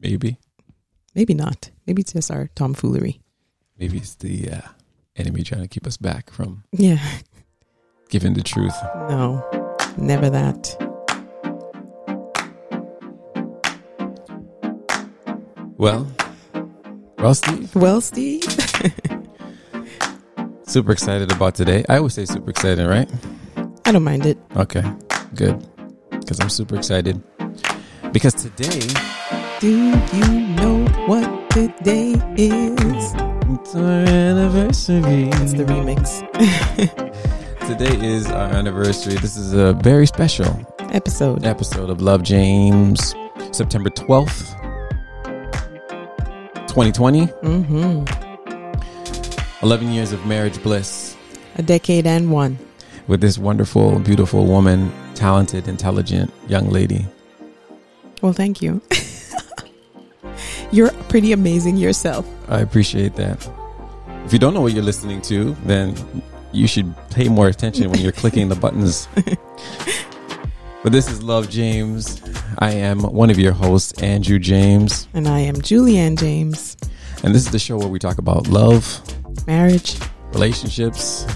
Maybe. 0.00 0.38
Maybe 1.14 1.34
not. 1.34 1.70
Maybe 1.86 2.02
it's 2.02 2.12
just 2.12 2.30
our 2.30 2.48
tomfoolery. 2.54 3.20
Maybe 3.78 3.98
it's 3.98 4.14
the 4.14 4.50
uh, 4.50 4.60
enemy 5.16 5.42
trying 5.42 5.62
to 5.62 5.68
keep 5.68 5.86
us 5.86 5.96
back 5.96 6.30
from 6.30 6.64
Yeah. 6.72 6.98
giving 8.08 8.34
the 8.34 8.42
truth. 8.42 8.74
No, 9.08 9.44
never 9.98 10.30
that. 10.30 10.76
Well, 15.76 16.06
well, 17.18 17.34
Steve, 17.34 17.74
Well, 17.74 18.00
Steve. 18.00 18.42
super 20.66 20.92
excited 20.92 21.32
about 21.32 21.54
today. 21.54 21.84
I 21.88 21.96
always 21.98 22.14
say 22.14 22.24
super 22.26 22.50
excited, 22.50 22.86
right? 22.86 23.10
I 23.86 23.92
don't 23.92 24.04
mind 24.04 24.26
it. 24.26 24.38
Okay, 24.56 24.82
good. 25.34 25.66
Because 26.10 26.38
I'm 26.40 26.50
super 26.50 26.76
excited. 26.76 27.22
Because 28.12 28.34
today, 28.34 28.80
Do 29.60 29.68
you 29.68 30.40
know 30.56 30.84
what 31.06 31.50
today 31.50 32.14
is? 32.36 33.14
it's 33.52 33.74
our 33.74 33.82
anniversary. 34.08 35.28
It's 35.34 35.52
the 35.52 35.64
remix 35.64 36.20
Today 37.68 38.06
is 38.06 38.30
our 38.30 38.48
anniversary. 38.50 39.14
This 39.16 39.36
is 39.36 39.52
a 39.52 39.74
very 39.74 40.06
special 40.06 40.66
episode. 40.92 41.44
episode 41.44 41.90
of 41.90 42.00
Love 42.00 42.22
James, 42.22 43.14
September 43.52 43.90
12th, 43.90 44.56
2020. 46.68 47.26
Mm-hmm. 47.26 48.04
11 49.62 49.92
years 49.92 50.12
of 50.12 50.24
marriage 50.26 50.60
bliss 50.62 51.16
A 51.56 51.62
decade 51.62 52.06
and 52.06 52.30
one. 52.30 52.58
with 53.08 53.20
this 53.20 53.36
wonderful, 53.36 53.98
beautiful 53.98 54.46
woman, 54.46 54.90
talented, 55.14 55.68
intelligent 55.68 56.32
young 56.48 56.70
lady. 56.70 57.06
Well, 58.22 58.32
thank 58.32 58.62
you. 58.62 58.80
You're 60.72 60.90
pretty 61.08 61.32
amazing 61.32 61.76
yourself. 61.76 62.26
I 62.48 62.60
appreciate 62.60 63.16
that. 63.16 63.48
If 64.24 64.32
you 64.32 64.38
don't 64.38 64.54
know 64.54 64.60
what 64.60 64.72
you're 64.72 64.84
listening 64.84 65.20
to, 65.22 65.56
then 65.64 65.94
you 66.52 66.66
should 66.66 66.94
pay 67.10 67.28
more 67.28 67.48
attention 67.48 67.90
when 67.90 68.00
you're 68.00 68.12
clicking 68.12 68.48
the 68.48 68.56
buttons. 68.56 69.08
But 70.82 70.92
this 70.92 71.10
is 71.10 71.22
Love 71.22 71.50
James. 71.50 72.22
I 72.58 72.70
am 72.72 73.00
one 73.00 73.28
of 73.28 73.38
your 73.38 73.52
hosts, 73.52 74.02
Andrew 74.02 74.38
James. 74.38 75.08
And 75.12 75.28
I 75.28 75.40
am 75.40 75.56
Julianne 75.56 76.18
James. 76.18 76.74
And 77.22 77.34
this 77.34 77.44
is 77.44 77.52
the 77.52 77.58
show 77.58 77.76
where 77.76 77.88
we 77.88 77.98
talk 77.98 78.16
about 78.16 78.46
love, 78.48 79.02
Marriage 79.46 79.98
relationships, 80.32 81.26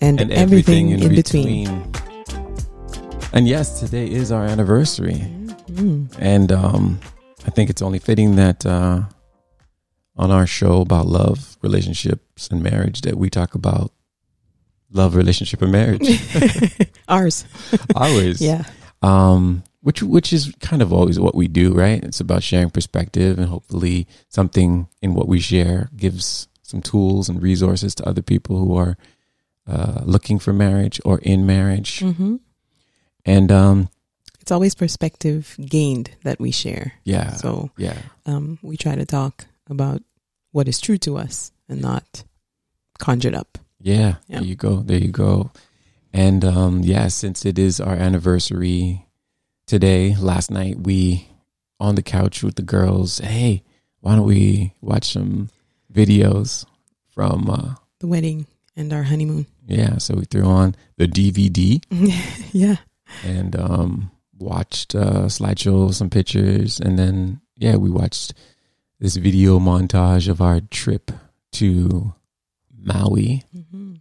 and, 0.00 0.20
and 0.20 0.32
everything, 0.32 0.92
everything, 0.92 1.08
in, 1.08 1.14
between. 1.14 1.92
And 3.32 3.46
yes, 3.46 3.78
today 3.78 4.10
is 4.10 4.32
our 4.32 4.44
anniversary. 4.44 5.24
Mm. 5.70 6.12
And 6.18 6.50
um, 6.50 6.98
I 7.50 7.52
think 7.52 7.68
it's 7.68 7.82
only 7.82 7.98
fitting 7.98 8.36
that 8.36 8.64
uh, 8.64 9.02
on 10.16 10.30
our 10.30 10.46
show 10.46 10.82
about 10.82 11.06
love, 11.06 11.56
relationships, 11.62 12.46
and 12.46 12.62
marriage 12.62 13.00
that 13.00 13.16
we 13.18 13.28
talk 13.28 13.56
about 13.56 13.90
love, 14.92 15.16
relationship, 15.16 15.60
and 15.60 15.72
marriage. 15.72 16.08
Ours. 17.08 17.44
Always. 17.96 18.40
Yeah. 18.50 18.62
Um, 19.02 19.64
which 19.80 20.00
which 20.00 20.32
is 20.32 20.54
kind 20.60 20.80
of 20.80 20.92
always 20.92 21.18
what 21.18 21.34
we 21.34 21.48
do, 21.48 21.72
right? 21.72 22.04
It's 22.04 22.20
about 22.20 22.44
sharing 22.44 22.70
perspective 22.70 23.36
and 23.36 23.48
hopefully 23.48 24.06
something 24.28 24.86
in 25.02 25.14
what 25.14 25.26
we 25.26 25.40
share 25.40 25.88
gives 25.96 26.46
some 26.62 26.80
tools 26.80 27.28
and 27.28 27.42
resources 27.42 27.96
to 27.96 28.08
other 28.08 28.22
people 28.22 28.58
who 28.58 28.76
are 28.76 28.96
uh, 29.66 30.02
looking 30.04 30.38
for 30.38 30.52
marriage 30.52 31.00
or 31.04 31.18
in 31.18 31.46
marriage. 31.46 31.98
hmm 31.98 32.36
And 33.24 33.50
um, 33.50 33.88
It's 34.40 34.50
always 34.50 34.74
perspective 34.74 35.54
gained 35.60 36.10
that 36.24 36.40
we 36.40 36.50
share. 36.50 36.94
yeah, 37.04 37.32
So 37.34 37.70
yeah, 37.76 37.98
um, 38.26 38.58
we 38.62 38.76
try 38.76 38.94
to 38.96 39.04
talk 39.06 39.46
about 39.68 40.02
what 40.52 40.66
is 40.68 40.80
true 40.80 40.98
to 40.98 41.16
us 41.18 41.52
and 41.68 41.80
not 41.80 42.24
conjured 42.98 43.34
up. 43.34 43.58
yeah. 43.80 44.16
Yeah. 44.28 44.38
There 44.40 44.48
you 44.48 44.56
go. 44.56 44.76
There 44.82 44.98
you 44.98 45.12
go. 45.12 45.50
And 46.12 46.44
um, 46.44 46.80
yeah, 46.82 47.08
since 47.08 47.44
it 47.46 47.58
is 47.58 47.80
our 47.80 47.94
anniversary 47.94 49.06
today, 49.66 50.16
last 50.16 50.50
night 50.50 50.80
we 50.80 51.28
on 51.78 51.94
the 51.94 52.02
couch 52.02 52.42
with 52.42 52.56
the 52.56 52.62
girls. 52.62 53.18
Hey, 53.18 53.62
why 54.00 54.16
don't 54.16 54.26
we 54.26 54.74
watch 54.80 55.12
some 55.12 55.50
videos 55.92 56.64
from? 57.14 57.48
Uh, 57.48 57.74
The 58.00 58.06
wedding 58.08 58.46
and 58.76 58.92
our 58.92 59.04
honeymoon. 59.04 59.46
yeah, 59.66 59.98
so 59.98 60.14
we 60.16 60.24
threw 60.24 60.44
on 60.44 60.74
the 60.96 61.06
DVD 61.06 61.80
yeah. 62.52 62.76
and 63.24 63.54
um, 63.54 64.10
watched 64.40 64.94
uh, 64.94 65.26
slideshow, 65.26 65.92
some 65.92 66.10
pictures, 66.10 66.80
and 66.80 66.98
then 66.98 67.40
yeah, 67.56 67.76
we 67.76 67.90
watched 67.90 68.34
this 68.98 69.16
video 69.16 69.58
montage 69.58 70.28
of 70.28 70.40
our 70.40 70.60
trip 70.60 71.10
to 71.52 72.14
Maui 72.76 73.44
hmm 73.52 73.94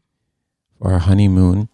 for 0.77 0.93
our 0.93 0.99
honeymoon. 0.99 1.67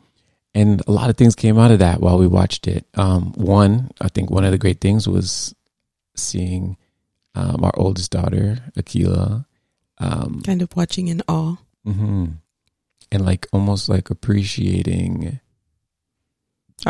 And 0.55 0.81
a 0.87 0.91
lot 0.91 1.09
of 1.11 1.17
things 1.17 1.35
came 1.35 1.59
out 1.59 1.69
of 1.71 1.79
that 1.79 1.99
while 2.01 2.17
we 2.17 2.25
watched 2.27 2.65
it. 2.67 2.87
Um, 2.95 3.33
one, 3.33 3.91
I 4.01 4.07
think 4.07 4.31
one 4.31 4.45
of 4.45 4.51
the 4.51 4.57
great 4.57 4.79
things 4.81 5.07
was 5.07 5.53
seeing 6.15 6.77
um, 7.35 7.63
our 7.63 7.73
oldest 7.77 8.09
daughter, 8.11 8.57
Akila, 8.75 9.45
um, 9.99 10.41
Kind 10.43 10.61
of 10.63 10.75
watching 10.75 11.07
in 11.09 11.21
awe. 11.27 11.57
mhm, 11.85 12.37
and 13.11 13.25
like 13.25 13.45
almost 13.53 13.89
like 13.89 14.09
appreciating. 14.09 15.39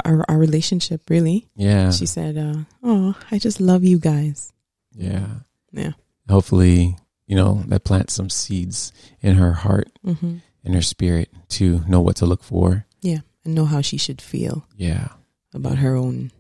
Our, 0.04 0.26
our 0.28 0.38
relationship, 0.38 1.10
really. 1.10 1.48
Yeah. 1.56 1.92
She 1.92 2.06
said, 2.06 2.38
uh, 2.38 2.64
Oh, 2.84 3.16
I 3.32 3.38
just 3.40 3.62
love 3.62 3.84
you 3.84 4.00
guys. 4.00 4.52
Yeah. 4.92 5.28
Yeah. 5.72 5.92
Hopefully, 6.30 6.98
you 7.28 7.36
know, 7.36 7.64
that 7.68 7.84
plants 7.84 8.14
some 8.14 8.30
seeds 8.30 8.92
in 9.22 9.36
her 9.36 9.54
heart 9.54 9.90
hmm 10.04 10.38
and 10.64 10.74
her 10.74 10.82
spirit 10.82 11.30
to 11.50 11.82
know 11.88 12.02
what 12.02 12.16
to 12.16 12.26
look 12.26 12.44
for. 12.44 12.88
Yeah. 13.02 13.20
And 13.44 13.54
know 13.54 13.66
how 13.66 13.82
she 13.82 13.98
should 13.98 14.20
feel 14.20 14.66
Yeah. 14.76 15.10
about 15.54 15.78
her 15.78 15.96
own 15.96 16.32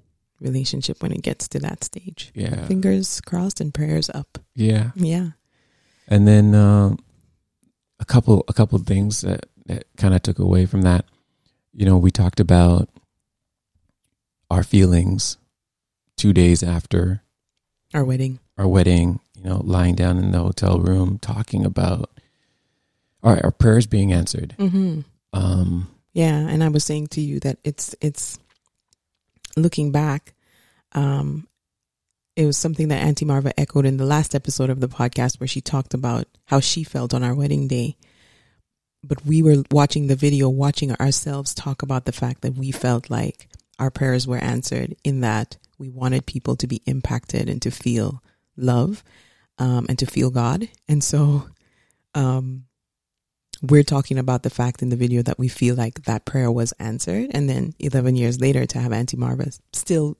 relationship 0.41 1.03
when 1.03 1.11
it 1.11 1.21
gets 1.21 1.47
to 1.49 1.59
that 1.59 1.83
stage. 1.83 2.31
Yeah. 2.33 2.65
Fingers 2.65 3.21
crossed 3.21 3.61
and 3.61 3.71
prayers 3.71 4.09
up. 4.09 4.39
Yeah. 4.55 4.89
Yeah. 4.95 5.29
And 6.07 6.27
then 6.27 6.55
um, 6.55 6.97
a 7.99 8.05
couple 8.05 8.43
a 8.47 8.53
couple 8.53 8.77
of 8.79 8.87
things 8.87 9.21
that, 9.21 9.45
that 9.67 9.85
kind 9.97 10.15
of 10.15 10.23
took 10.23 10.39
away 10.39 10.65
from 10.65 10.81
that. 10.81 11.05
You 11.71 11.85
know, 11.85 11.97
we 11.97 12.09
talked 12.09 12.39
about 12.39 12.89
our 14.55 14.63
feelings 14.63 15.37
two 16.17 16.31
days 16.33 16.63
after 16.63 17.21
Our 17.93 18.05
wedding. 18.05 18.39
our 18.57 18.67
wedding, 18.67 19.19
you 19.37 19.43
know, 19.43 19.61
lying 19.63 19.95
down 19.95 20.17
in 20.17 20.31
the 20.31 20.39
hotel 20.39 20.79
room 20.79 21.19
talking 21.19 21.65
about 21.65 22.09
our, 23.21 23.39
our 23.43 23.51
prayers 23.51 23.85
being 23.87 24.13
answered. 24.13 24.55
hmm 24.57 25.01
Um, 25.33 25.89
Yeah, 26.13 26.37
and 26.37 26.63
I 26.63 26.69
was 26.69 26.83
saying 26.85 27.07
to 27.07 27.21
you 27.21 27.39
that 27.41 27.57
it's 27.63 27.95
it's 27.99 28.39
looking 29.57 29.91
back, 29.91 30.33
um, 30.93 31.47
it 32.35 32.45
was 32.45 32.57
something 32.57 32.87
that 32.89 33.03
Auntie 33.03 33.25
Marva 33.25 33.57
echoed 33.59 33.85
in 33.85 33.97
the 33.97 34.05
last 34.05 34.35
episode 34.35 34.69
of 34.69 34.79
the 34.79 34.87
podcast 34.89 35.39
where 35.39 35.47
she 35.47 35.61
talked 35.61 35.93
about 35.93 36.27
how 36.45 36.59
she 36.59 36.83
felt 36.83 37.13
on 37.13 37.23
our 37.23 37.33
wedding 37.35 37.67
day. 37.67 37.95
But 39.03 39.25
we 39.25 39.41
were 39.43 39.63
watching 39.71 40.07
the 40.07 40.15
video, 40.15 40.49
watching 40.49 40.91
ourselves 40.93 41.53
talk 41.53 41.81
about 41.83 42.05
the 42.05 42.11
fact 42.11 42.41
that 42.41 42.55
we 42.57 42.71
felt 42.71 43.09
like 43.09 43.47
our 43.79 43.91
prayers 43.91 44.27
were 44.27 44.37
answered 44.37 44.95
in 45.03 45.21
that 45.21 45.57
we 45.77 45.89
wanted 45.89 46.25
people 46.25 46.55
to 46.57 46.67
be 46.67 46.81
impacted 46.85 47.49
and 47.49 47.61
to 47.61 47.71
feel 47.71 48.23
love 48.55 49.03
um, 49.57 49.85
and 49.89 49.99
to 49.99 50.05
feel 50.05 50.29
God. 50.29 50.67
And 50.87 51.03
so 51.03 51.47
um, 52.13 52.65
we're 53.61 53.83
talking 53.83 54.17
about 54.17 54.43
the 54.43 54.49
fact 54.49 54.81
in 54.81 54.89
the 54.89 54.95
video 54.95 55.21
that 55.23 55.39
we 55.39 55.47
feel 55.47 55.75
like 55.75 56.03
that 56.03 56.25
prayer 56.25 56.51
was 56.51 56.71
answered. 56.73 57.31
And 57.31 57.49
then 57.49 57.73
11 57.79 58.15
years 58.15 58.39
later, 58.39 58.65
to 58.65 58.79
have 58.79 58.93
Auntie 58.93 59.17
Marva 59.17 59.51
still 59.73 60.17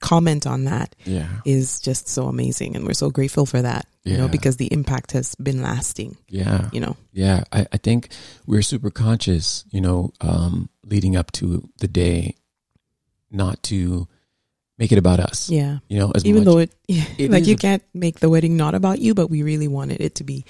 comment 0.00 0.46
on 0.46 0.64
that 0.64 0.94
yeah. 1.04 1.28
is 1.46 1.80
just 1.80 2.08
so 2.08 2.26
amazing. 2.26 2.76
And 2.76 2.84
we're 2.84 2.92
so 2.92 3.08
grateful 3.08 3.46
for 3.46 3.62
that, 3.62 3.86
you 4.02 4.18
know, 4.18 4.26
because 4.26 4.56
the 4.56 4.66
impact 4.72 5.12
has 5.12 5.34
been 5.36 5.62
lasting, 5.62 6.16
Yeah. 6.28 6.68
you 6.72 6.80
know. 6.80 6.96
Yeah, 7.12 7.44
I, 7.52 7.66
I 7.72 7.76
think 7.76 8.08
we're 8.44 8.62
super 8.62 8.90
conscious, 8.90 9.64
you 9.70 9.80
know, 9.80 10.12
um, 10.20 10.68
leading 10.84 11.14
up 11.14 11.30
to 11.32 11.68
the 11.78 11.86
day, 11.86 12.34
not 13.32 13.62
to 13.64 14.06
make 14.78 14.92
it 14.92 14.98
about 14.98 15.20
us. 15.20 15.48
Yeah. 15.50 15.78
You 15.88 15.98
know, 15.98 16.12
as 16.14 16.24
Even 16.24 16.44
much, 16.44 16.52
though 16.52 16.58
it, 16.58 16.70
yeah, 16.88 17.04
It 17.18 17.30
like 17.30 17.46
you 17.46 17.54
a- 17.54 17.58
can't 17.58 17.82
make 17.94 18.20
the 18.20 18.28
wedding 18.30 18.56
not 18.56 18.74
about 18.74 18.98
you, 18.98 19.14
but 19.14 19.28
we 19.30 19.42
really 19.42 19.68
wanted 19.68 20.00
it 20.00 20.16
to 20.16 20.24
be, 20.24 20.44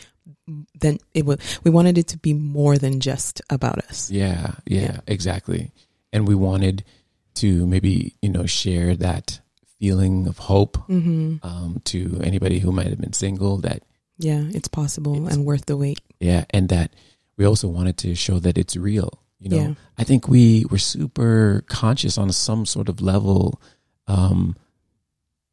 then 0.79 0.99
it 1.15 1.25
was, 1.27 1.39
we 1.65 1.71
wanted 1.71 1.99
it 1.99 2.09
to 2.09 2.19
be 2.19 2.33
more 2.35 2.79
than 2.79 3.01
just 3.01 3.41
about 3.51 3.79
us. 3.79 4.11
yeah, 4.11 4.55
yeah, 4.67 4.81
Yeah. 4.81 5.01
exactly. 5.07 5.71
And 6.13 6.27
we 6.29 6.35
wanted 6.35 6.85
to 7.37 7.67
maybe 7.67 8.15
you 8.21 8.29
know 8.29 8.45
share 8.45 8.95
that 8.97 9.41
feeling 9.81 10.27
of 10.29 10.37
hope 10.39 10.77
hmm 10.87 11.37
um, 11.43 11.81
to 11.85 12.21
anybody 12.23 12.59
who 12.59 12.71
might 12.71 12.87
have 12.89 13.01
been 13.01 13.15
single. 13.15 13.57
That 13.59 13.83
Yeah. 14.19 14.45
It's 14.53 14.69
possible 14.69 15.17
It's- 15.17 15.35
and 15.35 15.45
worth 15.47 15.67
the 15.67 15.77
wait. 15.77 16.01
yeah, 16.21 16.45
and 16.51 16.69
that 16.69 16.93
we 17.39 17.45
also 17.47 17.69
wanted 17.69 17.97
to 17.99 18.15
show 18.15 18.39
that 18.41 18.59
it's 18.59 18.77
real. 18.77 19.19
You 19.43 19.51
know, 19.51 19.57
Yeah. 19.57 19.75
I 19.99 20.05
think 20.05 20.29
we 20.29 20.65
were 20.71 20.79
super 20.79 21.65
conscious 21.67 22.17
on 22.17 22.31
some 22.33 22.65
sort 22.65 22.89
of 22.89 23.01
level 23.03 23.61
um, 24.07 24.55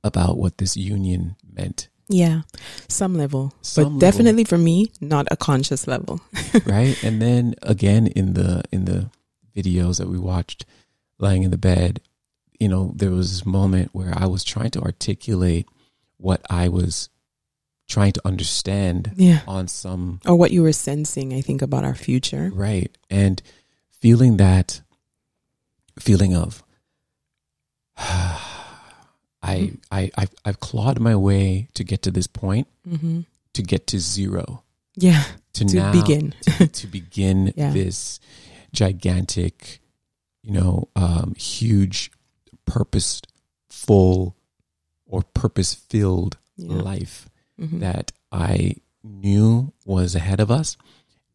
about 0.04 0.38
what 0.38 0.58
this 0.60 0.78
union 0.78 1.36
meant 1.52 1.90
Yeah, 2.08 2.42
some 2.88 3.16
level, 3.16 3.54
Some 3.62 3.84
but 3.84 3.88
level. 3.90 4.00
definitely 4.00 4.44
for 4.44 4.58
me, 4.58 4.92
not 5.02 5.28
a 5.32 5.38
conscious 5.38 5.88
level. 5.88 6.22
right? 6.66 6.96
And 7.04 7.22
then 7.22 7.56
again 7.64 8.08
in 8.08 8.34
the 8.34 8.64
in 8.72 8.86
the 8.86 9.10
videos 9.56 9.98
that 9.98 10.08
we 10.08 10.18
watched 10.18 10.66
lying 11.20 11.44
in 11.44 11.52
the 11.52 11.58
bed, 11.58 12.00
you 12.60 12.68
know, 12.68 12.94
there 12.96 13.12
was 13.12 13.30
this 13.32 13.46
moment 13.46 13.90
where 13.94 14.14
I 14.16 14.26
was 14.28 14.44
trying 14.44 14.72
to 14.72 14.82
articulate 14.82 15.68
what 16.18 16.42
I 16.50 16.68
was 16.70 17.10
trying 17.88 18.12
to 18.14 18.22
understand 18.26 19.14
Yeah, 19.16 19.42
on 19.48 19.68
some 19.68 20.20
or 20.26 20.36
what 20.36 20.52
you 20.52 20.62
were 20.62 20.74
sensing. 20.74 21.34
I 21.34 21.42
think 21.42 21.62
about 21.62 21.84
our 21.84 21.96
future. 21.96 22.52
right 22.54 22.90
and 23.10 23.42
feeling 24.02 24.38
that 24.38 24.82
feeling 26.00 26.36
of 26.36 26.64
I, 27.98 29.72
I 29.92 30.12
I've, 30.18 30.34
I've 30.46 30.60
clawed 30.60 31.00
my 31.00 31.16
way 31.16 31.70
to 31.74 31.84
get 31.84 32.02
to 32.04 32.12
this 32.12 32.28
point 32.28 32.68
hmm 32.88 33.22
to 33.54 33.64
get 33.64 33.88
to 33.88 34.00
zero 34.00 34.64
Yeah, 34.96 35.24
to, 35.54 35.66
to 35.66 35.76
now 35.76 35.92
begin. 35.92 36.34
to 36.72 36.88
begin 36.88 37.52
Yeah. 37.58 37.72
this 37.74 38.20
gigantic, 38.72 39.80
you 40.44 40.52
know, 40.54 40.88
um, 40.96 41.34
huge, 41.36 42.12
purposeful 42.66 44.36
or 45.08 45.24
purpose 45.34 45.74
filled 45.74 46.38
Yeah. 46.58 46.76
life 46.76 47.28
Mhm. 47.60 47.80
that 47.80 48.12
I 48.32 48.76
knew 49.04 49.74
was 49.84 50.14
ahead 50.16 50.40
of 50.40 50.52
us. 50.52 50.78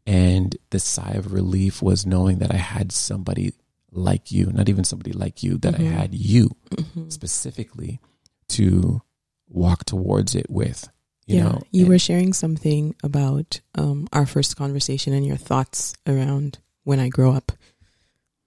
And 0.06 0.56
the 0.70 0.78
sigh 0.78 1.12
of 1.12 1.32
relief 1.32 1.80
was 1.82 2.04
knowing 2.04 2.38
that 2.38 2.52
I 2.52 2.58
had 2.58 2.92
somebody 2.92 3.52
like 3.90 4.30
you, 4.30 4.46
not 4.52 4.68
even 4.68 4.84
somebody 4.84 5.12
like 5.12 5.42
you, 5.42 5.56
that 5.58 5.74
Mhm. 5.74 5.80
I 5.86 5.90
had 5.90 6.14
you 6.14 6.50
Mhm. 6.70 7.10
specifically 7.12 8.00
to 8.48 9.00
walk 9.48 9.84
towards 9.84 10.34
it 10.34 10.50
with. 10.50 10.88
You 11.26 11.36
yeah, 11.36 11.42
know, 11.44 11.62
you 11.70 11.82
And- 11.82 11.88
were 11.88 11.98
sharing 11.98 12.32
something 12.34 12.94
about 13.02 13.60
um, 13.76 14.06
our 14.12 14.26
first 14.26 14.56
conversation 14.56 15.14
and 15.14 15.24
your 15.24 15.38
thoughts 15.38 15.94
around 16.06 16.58
when 16.82 17.00
I 17.00 17.08
grow 17.08 17.32
up. 17.32 17.52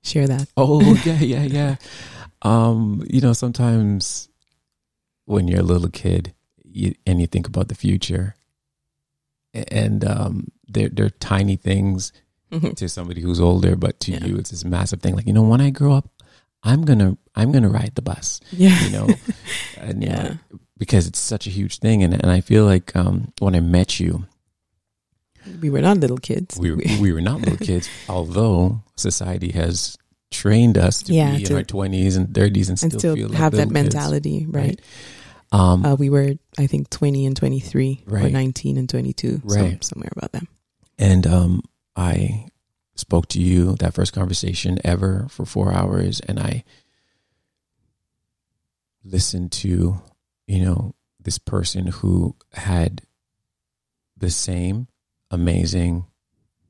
Share 0.03 0.27
that. 0.27 0.47
Oh 0.55 0.81
yeah, 1.05 1.19
yeah, 1.19 1.43
yeah. 1.43 1.75
Um, 2.43 3.03
you 3.09 3.19
know, 3.19 3.33
sometimes 3.33 4.29
when 5.25 5.47
you're 5.47 5.61
a 5.61 5.63
little 5.63 5.89
kid 5.89 6.33
you, 6.63 6.93
and 7.07 7.19
you 7.19 7.25
think 7.25 7.47
about 7.47 7.67
the 7.69 7.75
future, 7.75 8.35
and 9.53 10.05
um, 10.05 10.47
they're 10.67 10.89
they're 10.89 11.09
tiny 11.09 11.55
things 11.55 12.11
to 12.75 12.87
somebody 12.87 13.21
who's 13.21 13.39
older, 13.41 13.75
but 13.75 13.99
to 14.01 14.11
Yeah. 14.11 14.25
you, 14.25 14.37
it's 14.37 14.51
this 14.51 14.63
massive 14.65 15.01
thing. 15.01 15.15
Like 15.15 15.27
you 15.27 15.33
know, 15.33 15.43
when 15.43 15.61
I 15.61 15.69
grow 15.69 15.93
up, 15.93 16.09
I'm 16.63 16.83
gonna 16.83 17.17
I'm 17.35 17.51
gonna 17.51 17.69
ride 17.69 17.93
the 17.95 18.01
bus. 18.01 18.39
yeah, 18.51 18.83
You 18.85 18.89
know, 18.91 19.07
and 19.77 20.03
you 20.03 20.09
know, 20.09 20.15
yeah, 20.15 20.33
because 20.77 21.07
it's 21.07 21.19
such 21.19 21.45
a 21.47 21.49
huge 21.49 21.79
thing, 21.79 22.03
and 22.03 22.13
and 22.13 22.31
I 22.31 22.41
feel 22.41 22.65
like 22.65 22.95
um, 22.95 23.31
when 23.39 23.53
I 23.55 23.59
met 23.59 23.99
you, 23.99 24.25
we 25.61 25.69
were 25.69 25.81
not 25.81 25.97
little 25.97 26.17
kids. 26.17 26.57
we 26.59 26.71
were, 26.71 26.77
we 27.01 27.11
were 27.11 27.21
not 27.21 27.41
little 27.41 27.57
kids, 27.57 27.89
although 28.09 28.81
society 28.95 29.51
has 29.51 29.97
trained 30.31 30.77
us 30.77 31.01
to 31.03 31.13
Yeah, 31.13 31.37
be 31.37 31.43
to- 31.45 31.51
in 31.53 31.57
our 31.57 31.63
twenties 31.63 32.15
and 32.17 32.33
thirties 32.33 32.69
and, 32.69 32.81
and 32.83 32.91
still 32.91 32.99
still 32.99 33.15
feel 33.15 33.29
like 33.29 33.37
have 33.37 33.51
that 33.53 33.67
little 33.69 33.73
kids, 33.83 33.93
mentality, 33.95 34.45
right? 34.49 34.79
Um, 35.53 35.85
Uh, 35.85 35.95
we 35.95 36.09
were, 36.09 36.33
I 36.57 36.67
think, 36.67 36.89
twenty 36.89 37.25
and 37.25 37.35
twenty 37.35 37.59
three, 37.61 38.03
or 38.07 38.15
Right. 38.19 38.33
nineteen 38.33 38.75
and 38.77 38.89
twenty 38.89 39.13
two, 39.13 39.41
Right. 39.45 39.81
somewhere 39.83 40.11
about 40.15 40.33
that. 40.33 40.43
And 40.97 41.25
um, 41.27 41.61
I 41.95 42.47
spoke 42.95 43.27
to 43.29 43.41
you 43.41 43.75
that 43.75 43.93
first 43.93 44.13
conversation 44.13 44.79
ever 44.83 45.27
for 45.29 45.45
four 45.45 45.73
hours, 45.73 46.19
and 46.21 46.39
I 46.39 46.63
listened 49.03 49.51
to, 49.53 50.01
you 50.47 50.65
know, 50.65 50.95
this 51.19 51.37
person 51.37 51.87
who 51.87 52.35
had 52.53 53.03
the 54.17 54.29
same 54.29 54.87
amazing 55.31 56.05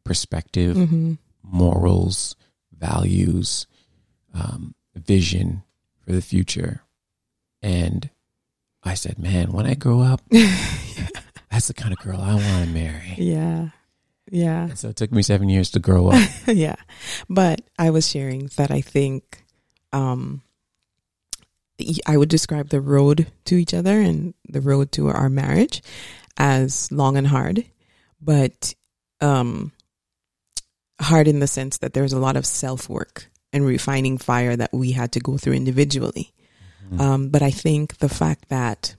perspective, 0.03 0.75
hmm 0.77 1.13
morals, 1.49 2.35
values, 2.77 3.67
um, 4.33 4.75
vision 4.95 5.63
for 6.05 6.11
the 6.11 6.21
future. 6.21 6.81
And 7.61 8.09
I 8.83 8.95
said, 8.95 9.17
man, 9.17 9.53
when 9.53 9.65
I 9.65 9.73
grow 9.75 10.01
up, 10.01 10.21
that's 10.29 11.67
the 11.69 11.73
kind 11.73 11.93
of 11.93 11.99
girl 11.99 12.19
I 12.19 12.33
want 12.35 12.65
to 12.65 12.73
marry. 12.73 13.15
yeah, 13.17 13.69
yeah. 14.29 14.65
And 14.65 14.79
so 14.79 14.89
it 14.89 14.95
took 14.95 15.11
me 15.11 15.21
seven 15.21 15.49
years 15.49 15.71
to 15.71 15.79
grow 15.79 16.09
up. 16.09 16.29
yeah. 16.47 16.75
But 17.29 17.61
I 17.77 17.89
was 17.89 18.09
sharing 18.09 18.49
that 18.57 18.71
I 18.71 18.81
think 18.81 19.43
um 19.93 20.41
I 22.07 22.17
would 22.17 22.29
describe 22.29 22.69
the 22.69 22.81
road 22.81 23.27
to 23.45 23.55
each 23.55 23.73
other 23.73 23.99
and 23.99 24.33
the 24.49 24.61
road 24.61 24.91
to 24.93 25.09
our 25.09 25.29
marriage 25.29 25.83
as 26.37 26.91
long 26.91 27.17
and 27.17 27.27
hard, 27.27 27.65
but 28.21 28.73
um 29.21 29.71
hard 30.99 31.27
in 31.27 31.39
the 31.39 31.47
sense 31.47 31.77
that 31.77 31.93
there's 31.93 32.13
a 32.13 32.19
lot 32.19 32.35
of 32.35 32.45
self-work 32.45 33.29
and 33.53 33.65
refining 33.65 34.17
fire 34.17 34.55
that 34.55 34.73
we 34.73 34.91
had 34.91 35.11
to 35.11 35.19
go 35.19 35.37
through 35.37 35.53
individually. 35.53 36.33
Um, 36.99 37.29
but 37.29 37.41
I 37.41 37.51
think 37.51 37.97
the 37.97 38.09
fact 38.09 38.49
that 38.49 38.95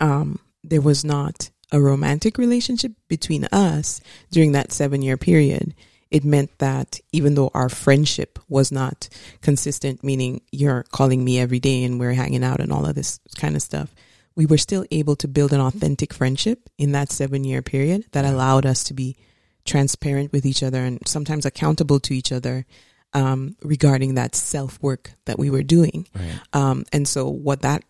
um, 0.00 0.38
there 0.62 0.80
was 0.80 1.04
not 1.04 1.50
a 1.70 1.80
romantic 1.80 2.38
relationship 2.38 2.92
between 3.08 3.44
us 3.46 4.00
during 4.30 4.52
that 4.52 4.72
seven 4.72 5.02
year 5.02 5.16
period, 5.16 5.74
it 6.10 6.24
meant 6.24 6.56
that 6.58 7.00
even 7.12 7.34
though 7.34 7.50
our 7.54 7.68
friendship 7.68 8.38
was 8.48 8.72
not 8.72 9.08
consistent, 9.42 10.02
meaning 10.02 10.40
you're 10.50 10.84
calling 10.84 11.24
me 11.24 11.38
every 11.38 11.60
day 11.60 11.84
and 11.84 12.00
we're 12.00 12.14
hanging 12.14 12.44
out 12.44 12.60
and 12.60 12.72
all 12.72 12.86
of 12.86 12.94
this 12.94 13.20
kind 13.38 13.56
of 13.56 13.62
stuff, 13.62 13.94
we 14.34 14.46
were 14.46 14.58
still 14.58 14.86
able 14.90 15.16
to 15.16 15.28
build 15.28 15.52
an 15.52 15.60
authentic 15.60 16.14
friendship 16.14 16.70
in 16.78 16.92
that 16.92 17.10
seven 17.10 17.44
year 17.44 17.60
period 17.60 18.06
that 18.12 18.24
allowed 18.24 18.64
us 18.64 18.84
to 18.84 18.94
be 18.94 19.16
transparent 19.64 20.32
with 20.32 20.46
each 20.46 20.62
other 20.62 20.82
and 20.84 20.98
sometimes 21.06 21.44
accountable 21.44 22.00
to 22.00 22.14
each 22.14 22.32
other 22.32 22.64
um, 23.12 23.56
regarding 23.62 24.14
that 24.14 24.34
self 24.34 24.80
work 24.82 25.12
that 25.26 25.38
we 25.38 25.50
were 25.50 25.62
doing. 25.62 26.06
right. 26.14 26.40
Um, 26.52 26.84
and 26.92 27.06
so 27.06 27.28
what 27.28 27.62
that 27.62 27.82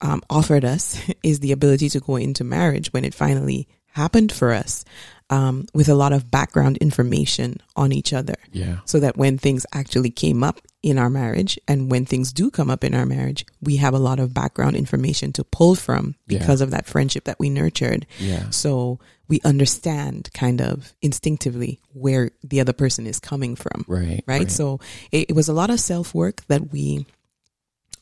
um, 0.00 0.22
offered 0.30 0.64
us 0.64 1.00
is 1.22 1.40
the 1.40 1.52
ability 1.52 1.88
to 1.90 2.00
go 2.00 2.16
into 2.16 2.44
marriage 2.44 2.92
when 2.92 3.04
it 3.04 3.14
finally 3.14 3.68
happened 3.92 4.30
for 4.30 4.52
us 4.52 4.84
um, 5.30 5.66
with 5.74 5.88
a 5.88 5.94
lot 5.94 6.12
of 6.12 6.30
background 6.30 6.76
information 6.76 7.56
on 7.74 7.92
each 7.92 8.12
other 8.12 8.34
Yeah. 8.52 8.78
so 8.84 9.00
that 9.00 9.16
when 9.16 9.38
things 9.38 9.64
actually 9.72 10.10
came 10.10 10.44
up 10.44 10.60
in 10.82 10.98
our 10.98 11.08
marriage 11.10 11.58
and 11.66 11.90
when 11.90 12.04
things 12.04 12.32
do 12.32 12.50
come 12.50 12.70
up 12.70 12.84
in 12.84 12.94
our 12.94 13.06
marriage, 13.06 13.46
we 13.62 13.76
have 13.76 13.94
a 13.94 13.98
lot 13.98 14.20
of 14.20 14.34
background 14.34 14.76
information 14.76 15.32
to 15.32 15.44
pull 15.44 15.74
from 15.74 16.14
Yeah. 16.28 16.38
because 16.38 16.60
of 16.60 16.70
that 16.72 16.86
friendship 16.86 17.24
that 17.24 17.40
we 17.40 17.48
nurtured. 17.48 18.06
Yeah. 18.20 18.50
So 18.50 19.00
we 19.28 19.40
understand 19.44 20.28
kind 20.34 20.60
of 20.60 20.92
instinctively 21.02 21.80
where 21.94 22.30
the 22.44 22.60
other 22.60 22.74
person 22.74 23.06
is 23.06 23.18
coming 23.18 23.56
from 23.56 23.84
Right. 23.88 24.22
right? 24.28 24.50
So 24.50 24.78
it, 25.10 25.30
it 25.30 25.32
was 25.34 25.48
a 25.48 25.54
lot 25.54 25.70
of 25.70 25.80
self 25.80 26.14
work 26.14 26.42
that 26.48 26.70
we 26.70 27.06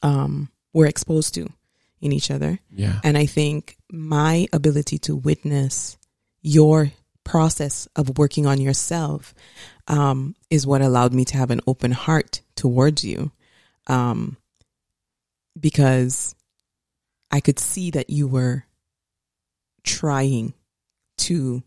um, 0.02 0.50
were 0.72 0.86
exposed 0.86 1.34
to 1.34 1.48
in 2.04 2.12
each 2.12 2.30
other. 2.30 2.60
yeah. 2.70 3.00
And 3.02 3.16
I 3.16 3.26
think 3.26 3.76
my 3.90 4.46
ability 4.52 4.98
to 4.98 5.16
witness 5.16 5.96
your 6.42 6.92
process 7.24 7.88
of 7.96 8.18
working 8.18 8.46
on 8.46 8.60
yourself 8.60 9.34
um, 9.88 10.36
is 10.50 10.66
what 10.66 10.82
allowed 10.82 11.14
me 11.14 11.24
to 11.24 11.36
have 11.38 11.50
an 11.50 11.62
open 11.66 11.92
heart 11.92 12.42
towards 12.54 13.04
you. 13.04 13.32
Um, 13.86 14.36
because 15.58 16.34
I 17.30 17.40
could 17.40 17.58
see 17.58 17.90
that 17.92 18.10
you 18.10 18.28
were 18.28 18.64
trying 19.82 20.54
to 21.18 21.62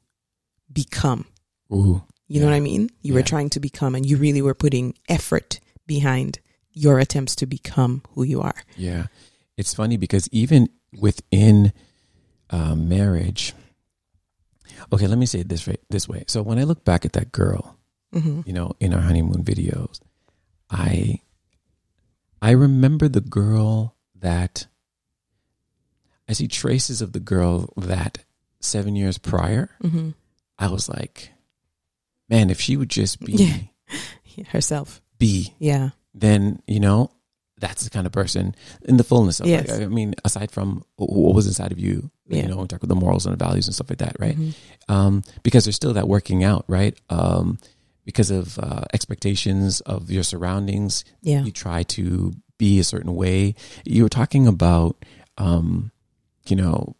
become 0.71 1.25
Ooh. 1.71 2.03
you 2.27 2.39
know 2.41 2.47
what 2.47 2.55
I 2.55 2.59
mean? 2.59 2.89
You 3.01 3.13
were 3.13 3.23
trying 3.23 3.49
to 3.51 3.59
become, 3.59 3.95
and 3.95 4.05
you 4.05 4.17
really 4.17 4.41
were 4.41 4.53
putting 4.53 4.95
effort 5.07 5.59
behind 5.85 6.39
your 6.73 6.99
attempts 6.99 7.35
to 7.37 7.45
become 7.45 8.03
who 8.13 8.23
you 8.23 8.41
are. 8.41 8.63
Yeah. 8.75 9.07
It's 9.57 9.73
funny 9.73 9.97
because 9.97 10.29
even 10.31 10.69
within 10.99 11.73
uh, 12.49 12.75
marriage, 12.75 13.53
okay, 14.93 15.07
let 15.07 15.17
me 15.17 15.25
say 15.25 15.39
it 15.39 15.49
this 15.49 15.65
way. 15.67 15.77
This 15.89 16.07
way. 16.07 16.23
So 16.27 16.41
when 16.43 16.59
I 16.59 16.63
look 16.63 16.85
back 16.85 17.05
at 17.05 17.13
that 17.13 17.31
girl, 17.31 17.77
hmm 18.13 18.41
you 18.45 18.53
know, 18.53 18.71
in 18.79 18.93
our 18.93 19.01
honeymoon 19.01 19.43
videos, 19.43 19.99
I 20.69 21.21
I 22.41 22.51
remember 22.51 23.07
the 23.09 23.21
girl 23.21 23.95
that 24.15 24.67
I 26.29 26.33
see 26.33 26.47
traces 26.47 27.01
of 27.01 27.13
the 27.13 27.19
girl 27.19 27.73
that 27.77 28.19
seven 28.59 28.95
years 28.95 29.17
prior. 29.17 29.69
hmm 29.81 30.11
I 30.59 30.69
was 30.69 30.89
like, 30.89 31.31
man, 32.29 32.49
if 32.49 32.59
she 32.59 32.77
would 32.77 32.89
just 32.89 33.19
be 33.19 33.33
Yeah. 34.35 34.45
Herself. 34.49 35.01
be, 35.17 35.55
Yeah. 35.59 35.89
then 36.13 36.61
you 36.67 36.79
know 36.79 37.09
that's 37.59 37.83
the 37.83 37.89
kind 37.89 38.05
of 38.05 38.11
person 38.13 38.53
in 38.83 38.97
the 38.97 39.03
fullness 39.03 39.39
of 39.39 39.47
Yes. 39.47 39.69
it. 39.69 39.83
I 39.83 39.87
mean, 39.87 40.13
aside 40.23 40.51
from 40.51 40.83
what 40.97 41.33
was 41.35 41.47
inside 41.47 41.71
of 41.71 41.79
you, 41.79 42.11
Yeah. 42.27 42.43
you 42.43 42.47
know, 42.49 42.65
talk 42.65 42.83
about 42.83 42.89
the 42.89 42.99
morals 42.99 43.25
and 43.25 43.33
the 43.37 43.43
values 43.43 43.67
and 43.67 43.73
stuff 43.75 43.89
like 43.89 43.99
that, 43.99 44.15
right? 44.19 44.37
Mhm. 44.37 44.53
um, 44.89 45.23
because 45.43 45.65
there's 45.65 45.75
still 45.75 45.93
that 45.93 46.07
working 46.07 46.43
out, 46.43 46.63
right? 46.67 46.95
Um, 47.09 47.57
because 48.05 48.31
of 48.31 48.57
uh, 48.59 48.83
expectations 48.93 49.81
of 49.81 50.09
your 50.11 50.23
surroundings, 50.23 51.03
Yeah. 51.21 51.43
you 51.43 51.51
try 51.51 51.83
to 51.83 52.33
be 52.57 52.79
a 52.79 52.83
certain 52.83 53.15
way. 53.15 53.53
You 53.85 54.03
were 54.03 54.09
talking 54.09 54.47
about 54.47 55.03
um, 55.37 55.91
you 56.47 56.55
know, 56.55 56.95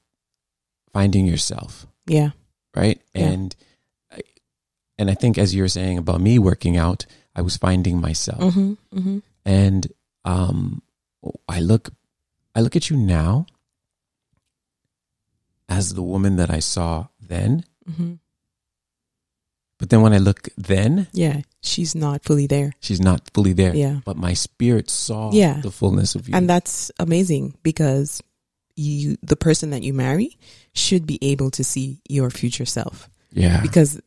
finding 0.94 1.26
yourself, 1.26 1.88
Yeah. 2.08 2.32
right? 2.76 3.02
Yeah. 3.16 3.28
And 3.30 3.56
I, 4.12 4.20
and 5.00 5.10
I 5.10 5.14
think 5.16 5.38
as 5.38 5.54
you 5.56 5.62
were 5.64 5.68
saying 5.70 5.98
about 5.98 6.22
me 6.22 6.38
working 6.40 6.78
out, 6.78 7.06
I 7.36 7.42
was 7.42 7.58
finding 7.58 8.00
myself. 8.02 8.42
Mm-hmm. 8.54 8.74
Mm-hmm. 8.98 9.18
And 9.46 9.88
um 10.28 10.82
I 11.48 11.60
look 11.64 11.90
I 12.54 12.60
look 12.62 12.76
at 12.76 12.90
you 12.92 12.98
now 12.98 13.48
as 15.70 15.94
the 15.94 16.04
woman 16.04 16.36
that 16.38 16.50
I 16.50 16.60
saw 16.60 17.08
then, 17.22 17.64
Mm-hmm. 17.90 18.16
but 19.80 19.90
then 19.90 20.02
when 20.02 20.12
I 20.14 20.18
look 20.18 20.50
then, 20.58 21.08
Yeah. 21.14 21.42
She's 21.62 21.96
not 21.96 22.24
fully 22.24 22.48
there. 22.48 22.72
she's 22.82 23.00
not 23.00 23.30
fully 23.34 23.54
there. 23.54 23.76
Yeah. 23.76 24.00
But 24.06 24.18
my 24.18 24.34
spirit 24.34 24.90
saw 24.90 25.32
Yeah. 25.32 25.62
the 25.62 25.72
fullness 25.72 26.16
of 26.16 26.28
you. 26.28 26.36
And 26.36 26.50
that's 26.50 26.92
amazing 27.00 27.56
because 27.64 28.22
you, 28.76 29.18
the 29.24 29.36
person 29.36 29.70
that 29.72 29.84
you 29.84 29.94
marry 29.94 30.38
should 30.74 31.06
be 31.08 31.18
able 31.22 31.50
to 31.52 31.64
see 31.64 32.02
your 32.10 32.30
future 32.30 32.66
self. 32.66 33.10
yeah. 33.32 33.62
Because 33.62 34.00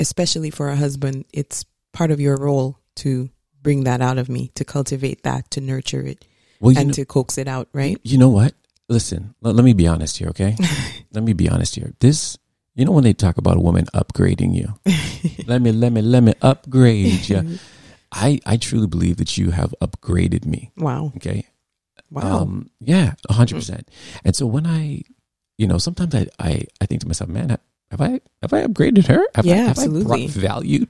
especially 0.00 0.50
for 0.50 0.68
a 0.68 0.76
husband, 0.76 1.24
it's 1.32 1.64
part 1.92 2.10
of 2.10 2.20
your 2.20 2.36
role 2.36 2.78
to 2.96 3.28
bring 3.66 3.82
that 3.82 4.00
out 4.00 4.16
of 4.16 4.28
me, 4.28 4.52
to 4.54 4.64
cultivate 4.64 5.24
that, 5.24 5.50
to 5.50 5.60
nurture 5.60 6.02
it, 6.06 6.24
well, 6.60 6.78
and 6.78 6.86
know, 6.88 6.92
to 6.94 7.04
coax 7.04 7.36
it 7.36 7.48
out, 7.48 7.66
right? 7.72 7.98
you 8.04 8.16
know 8.16 8.28
what? 8.28 8.54
Listen, 8.88 9.34
let, 9.40 9.56
let 9.56 9.64
me 9.64 9.72
be 9.72 9.88
honest 9.88 10.18
here, 10.18 10.28
okay? 10.28 10.54
let 11.12 11.24
me 11.24 11.32
be 11.32 11.48
honest 11.48 11.74
here. 11.74 11.92
This, 11.98 12.38
you 12.76 12.84
know, 12.84 12.92
when 12.92 13.02
they 13.02 13.12
talk 13.12 13.38
about 13.38 13.56
a 13.56 13.60
woman 13.60 13.86
upgrading 13.92 14.54
you, 14.54 14.78
let 15.48 15.60
me, 15.60 15.72
let 15.72 15.92
me, 15.92 16.00
let 16.00 16.22
me 16.22 16.32
upgrade 16.42 17.28
you. 17.28 17.58
I, 18.12 18.38
I 18.46 18.56
truly 18.56 18.86
believe 18.86 19.16
that 19.16 19.36
you 19.36 19.50
have 19.50 19.74
upgraded 19.82 20.46
me. 20.46 20.70
Wow. 20.76 21.10
Okay. 21.16 21.44
Wow. 22.08 22.42
Um, 22.42 22.70
yeah, 22.78 23.14
a 23.28 23.32
hundred 23.32 23.56
percent. 23.56 23.90
And 24.24 24.36
so 24.36 24.46
when 24.46 24.64
I, 24.64 25.02
you 25.58 25.66
know, 25.66 25.78
sometimes 25.78 26.14
I, 26.14 26.28
I, 26.38 26.62
I 26.80 26.86
think 26.86 27.00
to 27.00 27.08
myself, 27.08 27.28
man, 27.28 27.58
have 27.90 28.00
I, 28.00 28.20
have 28.42 28.52
I 28.52 28.62
upgraded 28.64 29.08
her? 29.08 29.26
Have 29.34 29.44
I, 29.44 29.48
Yeah, 29.48 29.56
have 29.56 29.78
I 29.78 29.90
absolutely. 29.90 30.28
brought 30.28 30.30
value, 30.30 30.86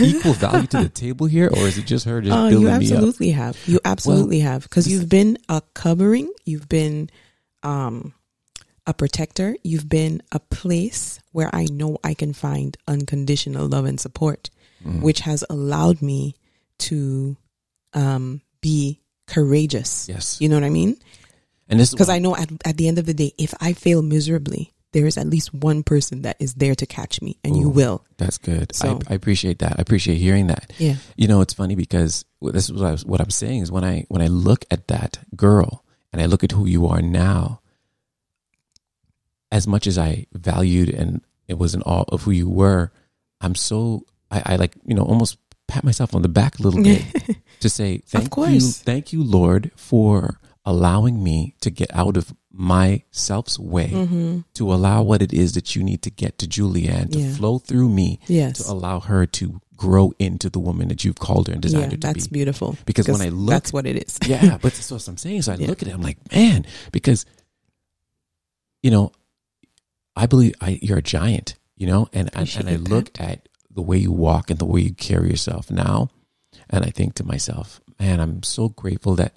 equal 0.00 0.32
value 0.32 0.66
to 0.68 0.82
the 0.84 0.88
table 0.88 1.26
here, 1.26 1.48
or 1.48 1.66
is 1.66 1.78
it 1.78 1.86
just 1.86 2.04
her 2.06 2.20
just 2.20 2.32
Oh, 2.32 2.48
building 2.50 2.60
you 2.60 2.66
me 2.66 2.72
up? 2.72 2.80
absolutely 2.82 3.30
have. 3.30 3.58
You 3.66 3.80
absolutely 3.84 4.40
have 4.40 4.62
because 4.62 4.88
you've 4.88 5.08
been 5.08 5.38
a 5.48 5.62
covering. 5.74 6.32
You've 6.44 6.68
been 6.68 7.10
um, 7.62 8.14
a 8.86 8.94
protector. 8.94 9.56
You've 9.62 9.88
been 9.88 10.22
a 10.32 10.38
place 10.40 11.20
where 11.32 11.50
I 11.52 11.64
know 11.70 11.98
I 12.04 12.14
can 12.14 12.32
find 12.32 12.76
unconditional 12.88 13.68
love 13.68 13.84
and 13.84 14.00
support, 14.00 14.50
Mm. 14.84 15.00
which 15.00 15.20
has 15.20 15.42
allowed 15.48 16.02
me 16.02 16.34
to 16.80 17.36
um, 17.94 18.42
be 18.60 19.00
courageous. 19.26 20.06
Yes. 20.06 20.38
You 20.38 20.50
know 20.50 20.56
what 20.56 20.64
I 20.64 20.68
mean? 20.70 20.98
And 21.68 21.80
this 21.80 21.90
Because 21.92 22.10
I 22.10 22.18
know 22.18 22.36
at, 22.36 22.50
at 22.64 22.76
the 22.76 22.86
end 22.86 22.98
of 22.98 23.06
the 23.06 23.14
day, 23.14 23.32
if 23.38 23.54
I 23.58 23.72
fail 23.72 24.02
miserably, 24.02 24.74
there 24.96 25.06
is 25.06 25.18
at 25.18 25.26
least 25.26 25.52
one 25.52 25.82
person 25.82 26.22
that 26.22 26.36
is 26.40 26.54
there 26.54 26.74
to 26.74 26.86
catch 26.86 27.20
me, 27.20 27.36
and 27.44 27.54
you 27.54 27.68
will. 27.68 28.02
That's 28.16 28.38
good. 28.38 28.74
So- 28.74 28.98
I, 29.06 29.12
I 29.12 29.14
appreciate 29.14 29.58
that. 29.58 29.72
I 29.78 29.82
appreciate 29.82 30.16
hearing 30.16 30.46
that. 30.46 30.72
Yeah. 30.78 30.94
You 31.16 31.28
know, 31.28 31.42
it's 31.42 31.52
funny 31.52 31.74
because 31.74 32.24
this 32.40 32.64
is 32.70 32.72
what, 32.72 32.86
I 32.88 32.92
was, 32.92 33.04
what 33.04 33.20
I'm 33.20 33.28
saying 33.28 33.60
is 33.60 33.70
when 33.70 33.84
I 33.84 34.06
when 34.08 34.22
I 34.22 34.28
look 34.28 34.64
at 34.70 34.88
that 34.88 35.18
girl 35.36 35.84
and 36.14 36.22
I 36.22 36.24
look 36.26 36.42
at 36.42 36.52
who 36.52 36.64
you 36.66 36.86
are 36.86 37.02
now, 37.02 37.60
as 39.52 39.66
much 39.66 39.86
as 39.86 39.98
I 39.98 40.26
valued 40.32 40.88
and 40.88 41.20
it 41.46 41.58
was 41.58 41.74
in 41.74 41.82
awe 41.82 42.04
of 42.08 42.22
who 42.22 42.30
you 42.30 42.48
were, 42.48 42.90
I'm 43.42 43.54
so 43.54 44.06
I, 44.30 44.42
I 44.46 44.56
like 44.56 44.74
you 44.86 44.94
know 44.94 45.02
almost 45.02 45.36
pat 45.68 45.84
myself 45.84 46.14
on 46.14 46.22
the 46.22 46.28
back 46.28 46.58
a 46.58 46.62
little 46.62 46.82
bit 46.82 47.04
to 47.60 47.68
say 47.68 47.98
thank 48.06 48.24
you, 48.36 48.60
thank 48.60 49.12
you, 49.12 49.22
Lord, 49.22 49.72
for 49.76 50.40
allowing 50.64 51.22
me 51.22 51.54
to 51.60 51.70
get 51.70 51.94
out 51.94 52.16
of 52.16 52.32
myself's 52.56 53.58
way 53.58 53.88
Mm-hmm. 53.92 54.40
to 54.54 54.72
allow 54.72 55.02
what 55.02 55.20
it 55.22 55.32
is 55.32 55.52
that 55.52 55.76
you 55.76 55.82
need 55.84 56.02
to 56.02 56.10
get 56.10 56.38
to 56.38 56.46
Julianne 56.46 57.12
to 57.12 57.18
Yeah. 57.18 57.34
flow 57.34 57.58
through 57.58 57.88
me 57.90 58.18
Yes. 58.26 58.58
to 58.64 58.72
allow 58.72 59.00
her 59.00 59.26
to 59.26 59.60
grow 59.76 60.12
into 60.18 60.48
the 60.48 60.58
woman 60.58 60.88
that 60.88 61.04
you've 61.04 61.18
called 61.18 61.48
her 61.48 61.52
and 61.52 61.60
designed 61.60 61.82
Yeah, 61.82 61.86
her 61.90 61.90
to 61.92 61.96
that's 61.98 62.14
be. 62.14 62.20
That's 62.20 62.26
beautiful. 62.28 62.76
Because 62.86 63.08
when 63.08 63.20
I 63.20 63.28
look- 63.28 63.50
that's 63.50 63.72
what 63.74 63.86
it 63.86 63.96
is. 64.02 64.18
yeah, 64.26 64.56
but 64.56 64.72
that's 64.72 64.90
what 64.90 65.06
I'm 65.06 65.18
saying. 65.18 65.42
So 65.42 65.52
I 65.52 65.56
Yeah. 65.56 65.66
look 65.66 65.82
at 65.82 65.88
it, 65.88 65.94
I'm 65.94 66.00
like, 66.02 66.18
man, 66.32 66.64
because 66.92 67.26
you 68.82 68.90
know, 68.90 69.12
I 70.14 70.26
believe 70.26 70.54
I, 70.60 70.78
you're 70.80 70.98
a 70.98 71.02
giant, 71.02 71.56
you 71.76 71.86
know, 71.86 72.08
and 72.12 72.30
and, 72.34 72.54
and 72.56 72.68
I 72.70 72.76
look 72.76 73.10
at 73.20 73.48
the 73.70 73.82
way 73.82 73.98
you 73.98 74.12
walk 74.12 74.48
and 74.50 74.58
the 74.58 74.64
way 74.64 74.80
you 74.80 74.94
carry 74.94 75.28
yourself 75.28 75.70
now, 75.70 76.08
and 76.70 76.84
I 76.84 76.90
think 76.90 77.14
to 77.16 77.24
myself, 77.24 77.80
man, 78.00 78.20
I'm 78.20 78.42
so 78.42 78.68
grateful 78.70 79.14
that 79.16 79.36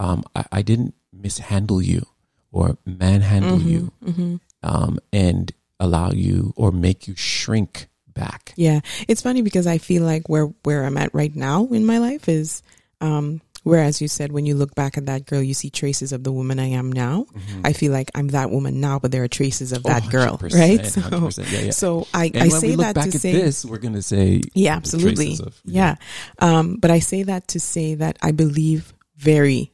um 0.00 0.24
I, 0.34 0.44
I 0.50 0.62
didn't 0.62 0.94
mishandle 1.12 1.80
you 1.80 2.04
or 2.54 2.78
manhandle 2.86 3.60
you 3.60 3.90
hmm 4.04 4.36
um 4.62 4.98
and 5.12 5.52
allow 5.80 6.10
you 6.12 6.52
or 6.56 6.70
make 6.72 7.06
you 7.08 7.14
shrink 7.16 7.88
back. 8.14 8.54
Yeah, 8.56 8.80
it's 9.08 9.20
funny 9.20 9.42
because 9.42 9.66
I 9.66 9.78
feel 9.78 10.04
like 10.04 10.28
where 10.28 10.46
where 10.62 10.84
I'm 10.86 10.96
at 10.96 11.12
right 11.12 11.34
now 11.34 11.66
in 11.66 11.84
my 11.84 11.98
life 11.98 12.28
is, 12.28 12.62
um, 13.00 13.40
whereas 13.64 14.00
you 14.00 14.06
said 14.08 14.30
when 14.30 14.46
you 14.46 14.54
look 14.54 14.74
back 14.76 14.96
at 14.96 15.06
that 15.06 15.26
girl, 15.26 15.42
you 15.42 15.52
see 15.52 15.68
traces 15.68 16.12
of 16.12 16.22
the 16.22 16.30
woman 16.32 16.58
I 16.60 16.68
am 16.78 16.92
now. 16.92 17.26
I 17.64 17.72
feel 17.74 17.90
like 17.92 18.10
I'm 18.14 18.28
that 18.28 18.50
woman 18.52 18.80
now, 18.80 19.00
but 19.00 19.10
there 19.10 19.24
are 19.24 19.28
traces 19.28 19.72
of 19.72 19.82
that 19.82 20.04
Oh, 20.06 20.10
girl, 20.10 20.38
right? 20.40 20.80
So, 20.94 21.42
yeah, 21.42 21.60
yeah. 21.60 21.70
so 21.72 22.06
I, 22.14 22.30
And 22.32 22.44
I 22.44 22.48
say 22.48 22.68
we 22.68 22.76
look 22.76 22.86
that 22.86 22.94
back 22.94 23.10
to 23.10 23.16
at 23.16 23.20
say, 23.20 23.32
this, 23.32 23.64
we're 23.64 23.78
going 23.82 23.94
to 23.94 24.02
say, 24.02 24.42
yeah, 24.54 24.76
absolutely, 24.76 25.36
of- 25.42 25.60
yeah. 25.66 25.96
Um, 26.38 26.76
but 26.76 26.92
I 26.92 27.00
say 27.00 27.24
that 27.24 27.48
to 27.48 27.58
say 27.60 27.96
that 27.96 28.16
I 28.22 28.30
believe 28.30 28.94
very 29.16 29.72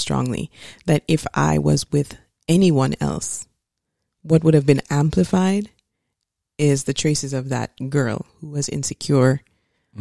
strongly 0.00 0.50
that 0.86 1.04
if 1.06 1.26
I 1.34 1.58
was 1.58 1.90
with 1.92 2.16
anyone 2.48 2.94
else, 3.00 3.46
what 4.22 4.42
would 4.42 4.54
have 4.54 4.66
been 4.66 4.82
amplified 4.90 5.70
is 6.58 6.84
the 6.84 6.92
traces 6.94 7.32
of 7.32 7.48
that 7.50 7.70
girl 7.88 8.26
who 8.40 8.48
was 8.50 8.68
insecure, 8.68 9.40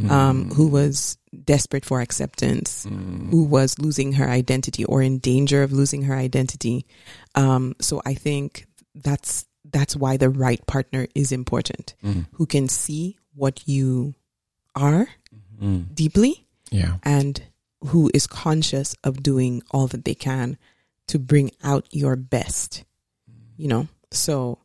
um, 0.10 0.50
who 0.52 0.68
was 0.68 1.18
desperate 1.46 1.86
for 1.86 2.02
acceptance, 2.02 2.86
Mm. 2.86 3.30
who 3.32 3.44
was 3.44 3.80
losing 3.80 4.14
her 4.14 4.30
identity 4.30 4.84
or 4.86 5.02
in 5.02 5.20
danger 5.20 5.64
of 5.64 5.72
losing 5.72 6.04
her 6.04 6.16
identity. 6.16 6.86
Um, 7.36 7.76
so 7.82 8.02
I 8.06 8.14
think 8.14 8.66
that's 8.96 9.46
that's 9.72 9.96
why 9.96 10.18
the 10.18 10.30
right 10.30 10.66
partner 10.66 11.06
is 11.14 11.32
important, 11.32 11.94
Mm. 12.04 12.26
who 12.34 12.46
can 12.48 12.68
see 12.68 13.18
what 13.36 13.68
you 13.68 14.16
are 14.76 15.08
Mm. 15.62 15.94
deeply 15.94 16.48
Yeah. 16.72 16.98
and 17.04 17.42
who 17.88 18.12
is 18.14 18.28
conscious 18.28 18.96
of 19.04 19.24
doing 19.24 19.62
all 19.72 19.88
that 19.88 20.06
they 20.06 20.16
can 20.16 20.58
to 21.08 21.20
bring 21.20 21.52
out 21.64 21.88
your 21.92 22.16
best. 22.16 22.84
You 23.58 23.68
know, 23.68 23.88
so 24.12 24.60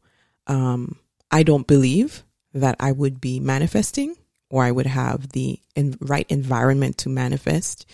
um, 0.47 0.99
I 1.30 1.42
don't 1.42 1.66
believe 1.66 2.23
that 2.52 2.76
I 2.78 2.92
would 2.92 3.21
be 3.21 3.40
manifesting 3.40 4.16
or 4.50 4.62
I 4.62 4.71
would 4.71 4.87
have 4.87 5.30
the 5.30 5.59
en- 5.75 5.99
right 6.00 6.26
environment 6.28 6.99
to 6.99 7.09
manifest 7.09 7.87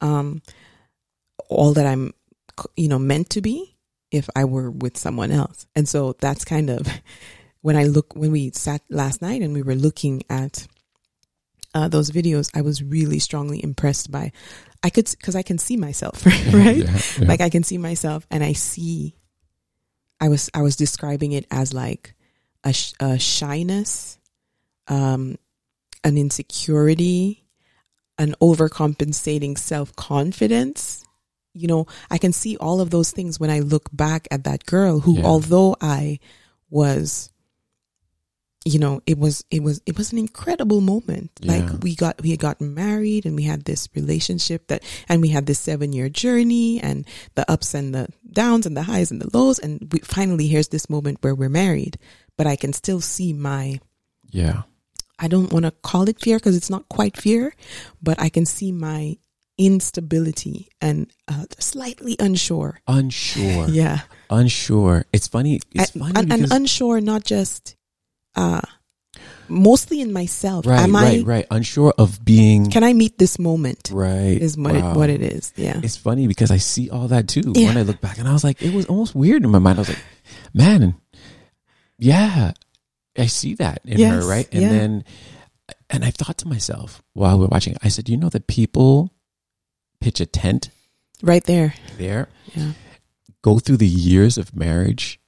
um, 0.00 0.42
all 1.48 1.72
that 1.74 1.86
I'm, 1.86 2.12
you 2.76 2.88
know, 2.88 2.98
meant 2.98 3.30
to 3.30 3.40
be 3.40 3.76
if 4.10 4.28
I 4.34 4.44
were 4.44 4.70
with 4.70 4.96
someone 4.96 5.30
else. 5.30 5.66
And 5.76 5.88
so 5.88 6.14
that's 6.18 6.44
kind 6.44 6.70
of 6.70 6.88
when 7.60 7.76
I 7.76 7.84
look, 7.84 8.16
when 8.16 8.32
we 8.32 8.50
sat 8.50 8.82
last 8.88 9.22
night 9.22 9.42
and 9.42 9.52
we 9.52 9.62
were 9.62 9.74
looking 9.74 10.22
at 10.28 10.66
uh, 11.74 11.88
those 11.88 12.10
videos, 12.10 12.50
I 12.54 12.62
was 12.62 12.82
really 12.82 13.18
strongly 13.18 13.62
impressed 13.62 14.10
by. 14.10 14.32
I 14.82 14.90
could 14.90 15.08
because 15.10 15.34
I 15.36 15.42
can 15.42 15.58
see 15.58 15.76
myself, 15.76 16.24
right? 16.26 16.76
Yeah, 16.76 17.00
yeah. 17.18 17.26
Like 17.28 17.40
I 17.40 17.50
can 17.50 17.62
see 17.64 17.78
myself, 17.78 18.26
and 18.30 18.42
I 18.44 18.52
see. 18.52 19.14
I 20.20 20.28
was 20.28 20.50
I 20.54 20.62
was 20.62 20.76
describing 20.76 21.32
it 21.32 21.46
as 21.50 21.72
like 21.74 22.14
a, 22.64 22.72
sh- 22.72 22.92
a 23.00 23.18
shyness, 23.18 24.18
um, 24.88 25.36
an 26.04 26.16
insecurity, 26.18 27.44
an 28.18 28.34
overcompensating 28.40 29.58
self 29.58 29.94
confidence. 29.96 31.04
You 31.54 31.66
know, 31.66 31.86
I 32.10 32.18
can 32.18 32.32
see 32.32 32.56
all 32.56 32.80
of 32.80 32.90
those 32.90 33.10
things 33.10 33.40
when 33.40 33.50
I 33.50 33.60
look 33.60 33.88
back 33.92 34.28
at 34.30 34.44
that 34.44 34.64
girl 34.66 35.00
who, 35.00 35.18
Yeah. 35.18 35.24
although 35.24 35.76
I 35.80 36.20
was 36.70 37.30
you 38.68 38.78
know 38.78 39.00
it 39.06 39.18
was 39.18 39.44
it 39.50 39.62
was 39.62 39.80
it 39.86 39.96
was 39.96 40.12
an 40.12 40.18
incredible 40.18 40.80
moment 40.80 41.30
Yeah. 41.40 41.52
like 41.52 41.82
we 41.82 41.94
got 41.94 42.20
we 42.20 42.30
had 42.30 42.38
gotten 42.38 42.74
married 42.74 43.24
and 43.24 43.34
we 43.34 43.44
had 43.44 43.64
this 43.64 43.88
relationship 43.94 44.66
that 44.68 44.82
and 45.08 45.22
we 45.22 45.28
had 45.28 45.46
this 45.46 45.58
seven 45.58 45.92
year 45.92 46.08
journey 46.08 46.78
and 46.80 47.06
the 47.34 47.50
ups 47.50 47.72
and 47.74 47.94
the 47.94 48.08
downs 48.30 48.66
and 48.66 48.76
the 48.76 48.82
highs 48.82 49.10
and 49.10 49.20
the 49.22 49.30
lows 49.36 49.58
and 49.58 49.88
we 49.92 49.98
finally 50.00 50.46
here's 50.46 50.68
this 50.68 50.90
moment 50.90 51.18
where 51.22 51.34
we're 51.34 51.48
married 51.48 51.98
but 52.36 52.46
i 52.46 52.56
can 52.56 52.72
still 52.72 53.00
see 53.00 53.32
my 53.32 53.80
yeah. 54.30 54.62
i 55.18 55.26
don't 55.28 55.52
want 55.52 55.64
to 55.64 55.70
call 55.82 56.08
it 56.08 56.20
fear 56.20 56.36
because 56.38 56.56
it's 56.56 56.70
not 56.70 56.88
quite 56.90 57.16
fear 57.16 57.54
but 58.02 58.20
i 58.20 58.28
can 58.28 58.44
see 58.44 58.70
my 58.70 59.16
instability 59.56 60.68
and 60.80 61.10
uh, 61.26 61.44
slightly 61.58 62.16
unsure 62.20 62.80
Unsure. 62.86 63.68
yeah 63.70 64.00
Unsure. 64.30 65.06
It's 65.10 65.26
funny. 65.26 65.60
It's 65.74 65.92
and, 65.94 66.02
funny 66.02 66.12
and, 66.20 66.32
and 66.32 66.52
unsure 66.52 67.00
not 67.00 67.24
just 67.24 67.76
uh 68.38 68.60
mostly 69.48 70.00
in 70.00 70.12
myself. 70.12 70.66
Right, 70.66 70.80
Am 70.80 70.94
right, 70.94 71.20
I? 71.20 71.22
right. 71.24 71.46
Unsure 71.50 71.94
of 71.96 72.22
being 72.24 72.70
Can 72.70 72.84
I 72.84 72.92
meet 72.92 73.16
this 73.18 73.38
moment? 73.38 73.90
right. 73.92 74.36
Is 74.40 74.56
what 74.58 74.74
Wow. 74.74 74.92
it, 74.92 74.96
what 74.96 75.08
it 75.10 75.22
is. 75.22 75.52
Yeah. 75.56 75.80
It's 75.82 75.96
funny 75.96 76.26
because 76.28 76.50
I 76.50 76.58
see 76.58 76.90
all 76.90 77.08
that 77.08 77.28
too 77.28 77.52
Yeah. 77.56 77.68
when 77.68 77.78
I 77.78 77.82
look 77.82 78.00
back, 78.00 78.18
and 78.18 78.28
I 78.28 78.32
was 78.34 78.44
like, 78.44 78.60
it 78.62 78.72
was 78.74 78.86
almost 78.86 79.14
weird 79.14 79.42
in 79.44 79.50
my 79.50 79.58
mind. 79.58 79.78
I 79.78 79.82
was 79.82 79.88
like, 79.88 80.04
man, 80.52 80.94
yeah, 81.98 82.52
I 83.16 83.26
see 83.26 83.54
that 83.56 83.80
in 83.84 83.98
Yes, 83.98 84.12
her, 84.22 84.28
right? 84.28 84.46
And 84.52 84.62
yeah. 84.62 84.68
then, 84.70 85.04
and 85.90 86.04
I 86.04 86.10
thought 86.12 86.36
to 86.44 86.48
myself 86.48 87.02
while 87.14 87.38
we 87.38 87.44
we're 87.44 87.48
watching, 87.50 87.74
I 87.82 87.88
said, 87.88 88.08
you 88.08 88.16
know 88.20 88.28
that 88.28 88.46
people 88.46 89.10
pitch 90.00 90.20
a 90.20 90.26
tent 90.26 90.68
Right 91.22 91.42
there. 91.44 91.72
there, 91.96 92.28
Yeah. 92.54 92.72
go 93.42 93.58
through 93.58 93.78
the 93.78 93.88
years 93.88 94.36
of 94.38 94.54
marriage, 94.54 95.18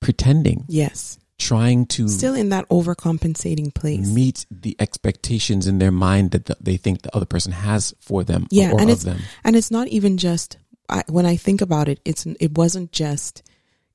pretending, 0.00 0.64
Yes. 0.68 1.18
Trying 1.38 1.86
to 1.86 2.08
Still 2.08 2.34
in 2.34 2.48
that 2.50 2.68
overcompensating 2.68 3.72
place. 3.74 4.08
meet 4.08 4.44
the 4.50 4.76
expectations 4.78 5.66
in 5.66 5.78
their 5.78 5.92
mind 5.92 6.32
that 6.32 6.46
the, 6.46 6.56
they 6.60 6.76
think 6.76 7.02
the 7.02 7.14
other 7.16 7.26
person 7.26 7.52
has 7.52 7.94
for 8.00 8.24
them 8.24 8.46
Yeah, 8.50 8.72
or 8.72 8.80
and 8.80 8.90
of 8.90 8.98
it's- 8.98 9.04
them. 9.04 9.20
And 9.44 9.56
it's 9.56 9.70
not 9.70 9.88
even 9.88 10.18
just 10.18 10.58
I, 10.90 11.02
when 11.08 11.26
I 11.26 11.36
think 11.36 11.60
about 11.60 11.88
it. 11.88 12.00
It's 12.04 12.24
it 12.40 12.56
wasn't 12.56 12.92
just 12.92 13.42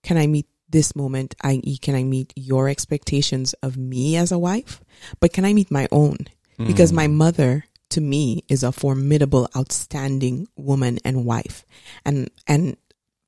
can 0.04 0.18
I 0.18 0.28
meet 0.28 0.48
this 0.70 0.96
moment, 0.96 1.36
i.e., 1.42 1.78
can 1.78 1.96
I 1.96 2.04
meet 2.04 2.34
your 2.36 2.68
expectations 2.70 3.54
of 3.62 3.78
me 3.78 4.16
as 4.18 4.32
a 4.32 4.40
wife, 4.40 4.82
but 5.20 5.32
can 5.34 5.46
I 5.46 5.54
meet 5.54 5.70
my 5.70 5.88
own? 5.92 6.18
Because 6.58 6.92
Mm. 6.92 6.96
my 6.96 7.08
mother 7.08 7.66
to 7.90 8.02
me 8.02 8.44
is 8.48 8.64
a 8.64 8.72
formidable, 8.72 9.48
outstanding 9.56 10.48
woman 10.56 10.98
and 11.06 11.26
wife, 11.26 11.66
and 12.06 12.30
and 12.48 12.78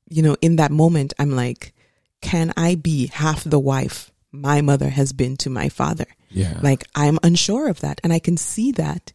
you 0.09 0.21
know 0.23 0.35
in 0.41 0.55
that 0.57 0.71
moment 0.71 1.13
I'm 1.19 1.31
like, 1.35 1.73
can 2.25 2.51
I 2.57 2.73
be 2.73 3.07
half 3.07 3.43
the 3.43 3.59
wife 3.59 4.11
my 4.31 4.61
mother 4.61 4.89
has 4.89 5.13
been 5.13 5.37
to 5.37 5.49
my 5.51 5.69
father? 5.69 6.07
yeah, 6.31 6.59
Like 6.61 6.83
I'm 6.95 7.19
unsure 7.21 7.69
of 7.69 7.81
that, 7.81 8.01
and 8.03 8.11
I 8.11 8.17
can 8.17 8.35
see 8.35 8.71
that 8.73 9.13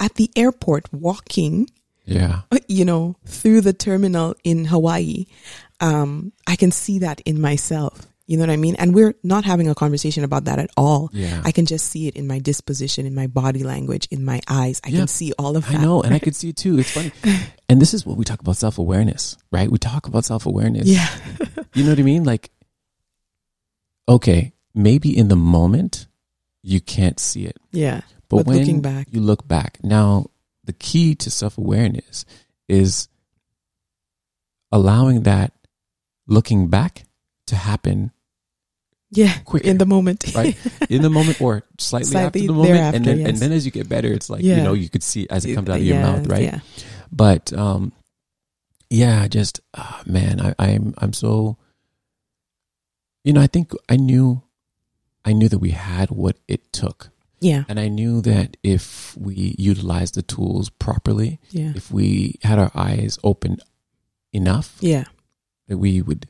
at 0.00 0.14
the 0.14 0.30
airport 0.34 0.90
walking 0.92 1.68
yeah, 2.06 2.42
you 2.68 2.84
know, 2.84 3.16
through 3.26 3.60
the 3.60 3.72
terminal 3.72 4.34
in 4.44 4.64
Hawaii, 4.66 5.26
um, 5.80 6.32
I 6.46 6.56
can 6.56 6.70
see 6.70 7.00
that 7.00 7.20
in 7.22 7.40
myself. 7.40 8.06
You 8.28 8.36
know 8.36 8.42
what 8.42 8.50
I 8.50 8.56
mean? 8.56 8.74
And 8.76 8.92
we're 8.92 9.14
not 9.22 9.44
having 9.44 9.68
a 9.68 9.74
conversation 9.74 10.24
about 10.24 10.46
that 10.46 10.58
at 10.58 10.68
all. 10.76 11.10
yeah. 11.12 11.40
I 11.44 11.52
can 11.52 11.64
just 11.64 11.86
see 11.86 12.08
it 12.08 12.16
in 12.16 12.26
my 12.26 12.40
disposition, 12.40 13.06
in 13.06 13.14
my 13.14 13.28
body 13.28 13.62
language, 13.62 14.08
in 14.10 14.24
my 14.24 14.40
eyes. 14.48 14.80
I 14.84 14.88
Yeah. 14.88 14.98
can 14.98 15.08
see 15.08 15.32
all 15.38 15.56
of 15.56 15.64
that. 15.66 15.76
I 15.76 15.82
know, 15.82 16.02
and 16.02 16.12
I 16.12 16.18
could 16.18 16.34
see 16.34 16.48
it 16.48 16.56
too. 16.56 16.78
It's 16.78 16.90
funny. 16.90 17.12
And 17.68 17.80
this 17.82 17.94
is 17.94 18.06
what 18.06 18.16
we 18.16 18.24
talk 18.24 18.40
about 18.40 18.56
self 18.56 18.78
awareness, 18.78 19.36
right? 19.52 19.70
We 19.70 19.78
talk 19.78 20.06
about 20.08 20.24
self 20.24 20.46
awareness. 20.46 20.86
Yeah. 20.86 21.08
You 21.74 21.84
know 21.84 21.90
what 21.90 21.98
I 21.98 22.02
mean? 22.04 22.24
Like, 22.24 22.50
okay, 24.08 24.52
maybe 24.74 25.16
in 25.16 25.28
the 25.28 25.36
moment 25.36 26.06
you 26.62 26.80
can't 26.80 27.20
see 27.20 27.44
it, 27.44 27.58
Yeah. 27.70 28.00
but, 28.28 28.38
But 28.38 28.46
when 28.46 28.58
looking 28.58 28.80
back. 28.80 29.08
you 29.10 29.20
look 29.20 29.46
back, 29.46 29.78
now 29.84 30.26
the 30.64 30.72
key 30.72 31.14
to 31.16 31.30
self 31.30 31.58
awareness 31.58 32.24
is 32.68 33.08
allowing 34.72 35.22
that 35.22 35.52
looking 36.26 36.68
back 36.68 37.04
to 37.46 37.56
happen 37.56 38.10
Yeah. 39.10 39.38
quicker. 39.44 39.68
In 39.68 39.78
the 39.78 39.86
moment. 39.86 40.24
right 40.34 40.56
in 40.90 41.02
the 41.02 41.10
moment 41.10 41.40
or 41.40 41.62
slightly, 41.78 42.10
Slightly 42.10 42.26
after 42.26 42.46
the 42.52 42.52
moment 42.52 42.94
and 42.96 43.04
then 43.04 43.26
and 43.26 43.36
then 43.38 43.52
as 43.52 43.64
you 43.64 43.70
get 43.72 43.88
better 43.88 44.08
it's 44.12 44.28
like 44.28 44.42
you 44.42 44.56
know 44.56 44.72
you 44.74 44.88
could 44.88 45.02
see 45.02 45.26
as 45.30 45.44
it 45.44 45.54
comes 45.54 45.68
out 45.68 45.78
of 45.78 45.84
your 45.84 45.96
Yeah, 45.96 46.02
mouth 46.02 46.26
right 46.26 46.42
Yeah. 46.42 46.60
but 47.12 47.52
um 47.52 47.92
yeah 48.90 49.26
just 49.28 49.60
ah, 49.74 50.02
man 50.06 50.40
I, 50.40 50.54
i'm 50.58 50.94
i'm 50.98 51.12
so 51.12 51.56
you 53.24 53.32
know 53.32 53.40
i 53.40 53.46
think 53.46 53.72
i 53.88 53.96
knew 53.96 54.42
i 55.24 55.32
knew 55.32 55.48
that 55.48 55.58
we 55.58 55.70
had 55.70 56.10
what 56.10 56.36
it 56.48 56.72
took 56.72 57.10
Yeah. 57.40 57.64
and 57.68 57.78
i 57.80 57.88
knew 57.88 58.20
that 58.22 58.56
if 58.62 59.16
we 59.16 59.54
utilized 59.58 60.14
the 60.14 60.22
tools 60.22 60.70
properly 60.70 61.38
Yeah. 61.50 61.72
if 61.74 61.90
we 61.90 62.38
had 62.42 62.58
our 62.58 62.70
eyes 62.74 63.18
open 63.24 63.58
enough 64.32 64.76
Yeah. 64.80 65.04
that 65.68 65.78
we 65.78 66.00
would 66.02 66.28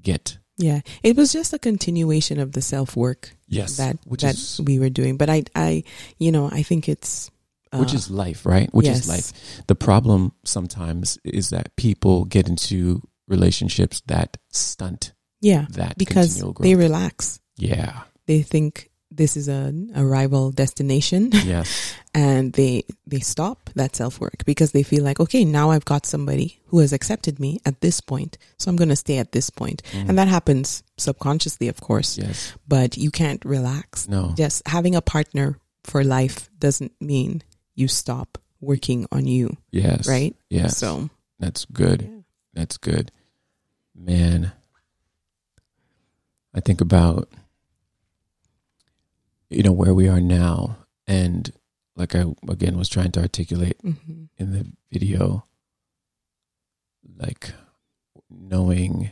get 0.00 0.38
Yeah. 0.58 0.80
It 1.02 1.16
was 1.16 1.32
just 1.32 1.52
a 1.52 1.58
continuation 1.58 2.40
of 2.40 2.52
the 2.52 2.62
self 2.62 2.96
work 2.96 3.36
yes 3.48 3.76
that 3.76 3.98
which 4.04 4.22
that 4.22 4.34
is 4.34 4.60
we 4.64 4.78
were 4.78 4.90
doing. 4.90 5.16
But 5.16 5.30
I 5.30 5.44
I 5.54 5.84
you 6.18 6.32
know, 6.32 6.48
I 6.50 6.62
think 6.62 6.88
it's 6.88 7.30
uh, 7.72 7.78
which 7.78 7.94
is 7.94 8.10
life, 8.10 8.46
right? 8.46 8.72
Which 8.72 8.86
yes. 8.86 9.00
is 9.00 9.08
life. 9.08 9.32
The 9.66 9.74
problem 9.74 10.32
sometimes 10.44 11.18
is 11.24 11.50
that 11.50 11.74
people 11.76 12.24
get 12.24 12.48
into 12.48 13.02
relationships 13.28 14.02
that 14.06 14.36
stunt 14.52 15.12
yeah. 15.40 15.66
that 15.70 15.98
Because 15.98 16.28
continual 16.28 16.52
growth. 16.52 16.64
they 16.64 16.74
relax. 16.74 17.40
yeah. 17.56 18.02
They 18.26 18.42
think 18.42 18.90
this 19.16 19.36
is 19.36 19.48
a, 19.48 19.72
arrival 19.96 20.50
destination 20.52 21.30
Yes. 21.32 21.94
and 22.14 22.52
they 22.52 22.84
they 23.06 23.20
stop 23.20 23.70
that 23.74 23.96
self 23.96 24.20
work 24.20 24.44
because 24.44 24.72
they 24.72 24.82
feel 24.82 25.02
like 25.04 25.18
okay 25.20 25.44
now 25.44 25.70
I've 25.70 25.84
got 25.84 26.06
somebody 26.06 26.60
who 26.66 26.78
has 26.80 26.92
accepted 26.92 27.40
me 27.40 27.58
at 27.64 27.80
this 27.80 28.00
point 28.00 28.38
so 28.58 28.68
I'm 28.70 28.76
going 28.76 28.90
to 28.90 28.96
stay 28.96 29.18
at 29.18 29.32
this 29.32 29.50
point 29.50 29.82
Mm. 29.92 30.08
and 30.08 30.18
that 30.18 30.28
happens 30.28 30.82
subconsciously 30.98 31.68
of 31.68 31.80
course 31.80 32.18
yes. 32.18 32.52
but 32.68 32.96
you 32.96 33.10
can't 33.10 33.44
relax 33.44 34.08
No. 34.08 34.34
just 34.36 34.62
having 34.68 34.94
a 34.94 35.02
partner 35.02 35.58
for 35.84 36.04
life 36.04 36.48
doesn't 36.58 36.92
mean 37.00 37.42
you 37.74 37.88
stop 37.88 38.38
working 38.60 39.06
on 39.12 39.26
you 39.26 39.56
Yes. 39.70 40.08
right 40.08 40.34
Yes. 40.50 40.76
so 40.78 41.08
That's 41.38 41.64
good. 41.66 42.02
yeah. 42.02 42.20
That's 42.54 42.78
good. 42.78 43.12
Man. 43.94 44.52
I 46.54 46.60
think 46.60 46.80
about 46.80 47.28
you 49.50 49.62
know 49.62 49.72
where 49.72 49.94
we 49.94 50.08
are 50.08 50.20
now. 50.20 50.78
And 51.06 51.50
like 51.96 52.14
I 52.14 52.24
again 52.48 52.76
was 52.76 52.88
trying 52.88 53.12
to 53.12 53.20
articulate 53.20 53.76
hmm 53.80 54.24
in 54.38 54.52
the 54.52 54.66
video 54.92 55.44
like 57.18 57.52
knowing 58.28 59.10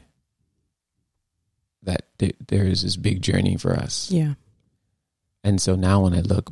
that 1.83 2.07
th- 2.19 2.37
there 2.49 2.65
is 2.67 2.83
this 2.83 2.97
big 2.97 3.23
journey 3.23 3.57
for 3.57 3.73
us. 3.75 4.11
Yeah. 4.11 4.35
And 5.43 5.61
so 5.61 5.75
now 5.77 6.01
when 6.03 6.15
i 6.15 6.21
look 6.21 6.51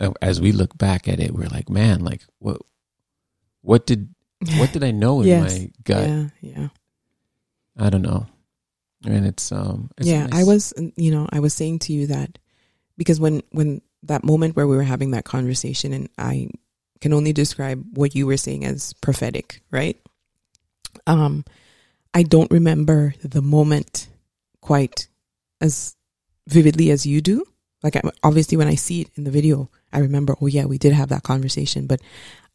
uh, 0.00 0.12
as 0.22 0.40
we 0.40 0.52
look 0.52 0.76
back 0.78 1.08
at 1.08 1.18
it 1.20 1.32
we're 1.32 1.48
like 1.48 1.68
man 1.68 2.04
like 2.04 2.22
what 2.38 2.60
what 3.62 3.86
did 3.86 4.14
what 4.58 4.72
did 4.72 4.84
i 4.84 4.90
know 4.90 5.20
in 5.22 5.26
Yes. 5.34 5.42
my 5.58 5.70
gut? 5.84 6.08
Yeah 6.08 6.26
yeah. 6.40 6.68
I 7.76 7.90
don't 7.90 8.02
know. 8.02 8.26
And 9.06 9.26
it's 9.26 9.50
um 9.52 9.90
it's 9.98 10.06
yeah 10.08 10.26
nice. 10.26 10.40
i 10.40 10.44
was 10.44 10.72
you 10.96 11.10
know 11.10 11.26
i 11.32 11.40
was 11.40 11.52
saying 11.54 11.78
to 11.80 11.92
you 11.92 12.06
that 12.08 12.38
because 12.98 13.18
when 13.18 13.42
when 13.50 13.80
that 14.02 14.24
moment 14.24 14.54
where 14.54 14.66
we 14.66 14.76
were 14.76 14.82
having 14.82 15.12
that 15.12 15.24
conversation 15.24 15.94
and 15.94 16.10
i 16.18 16.50
can 17.00 17.14
only 17.14 17.32
describe 17.32 17.82
what 17.94 18.14
you 18.14 18.26
were 18.26 18.36
saying 18.36 18.64
as 18.64 18.92
prophetic 19.00 19.62
right? 19.70 19.96
Um 21.06 21.44
i 22.12 22.22
don't 22.22 22.50
remember 22.50 23.14
the 23.22 23.40
moment 23.42 24.08
quite 24.60 25.08
as 25.60 25.94
vividly 26.46 26.90
as 26.90 27.06
you 27.06 27.20
do. 27.20 27.44
Like 27.82 27.96
I, 27.96 28.02
obviously 28.22 28.56
when 28.58 28.66
i 28.68 28.74
see 28.74 29.02
it 29.02 29.10
in 29.14 29.22
the 29.24 29.30
video 29.30 29.70
i 29.92 30.00
remember 30.00 30.34
oh 30.42 30.46
yeah 30.46 30.64
we 30.66 30.78
did 30.78 30.92
have 30.92 31.10
that 31.10 31.22
conversation 31.22 31.86
but 31.86 32.00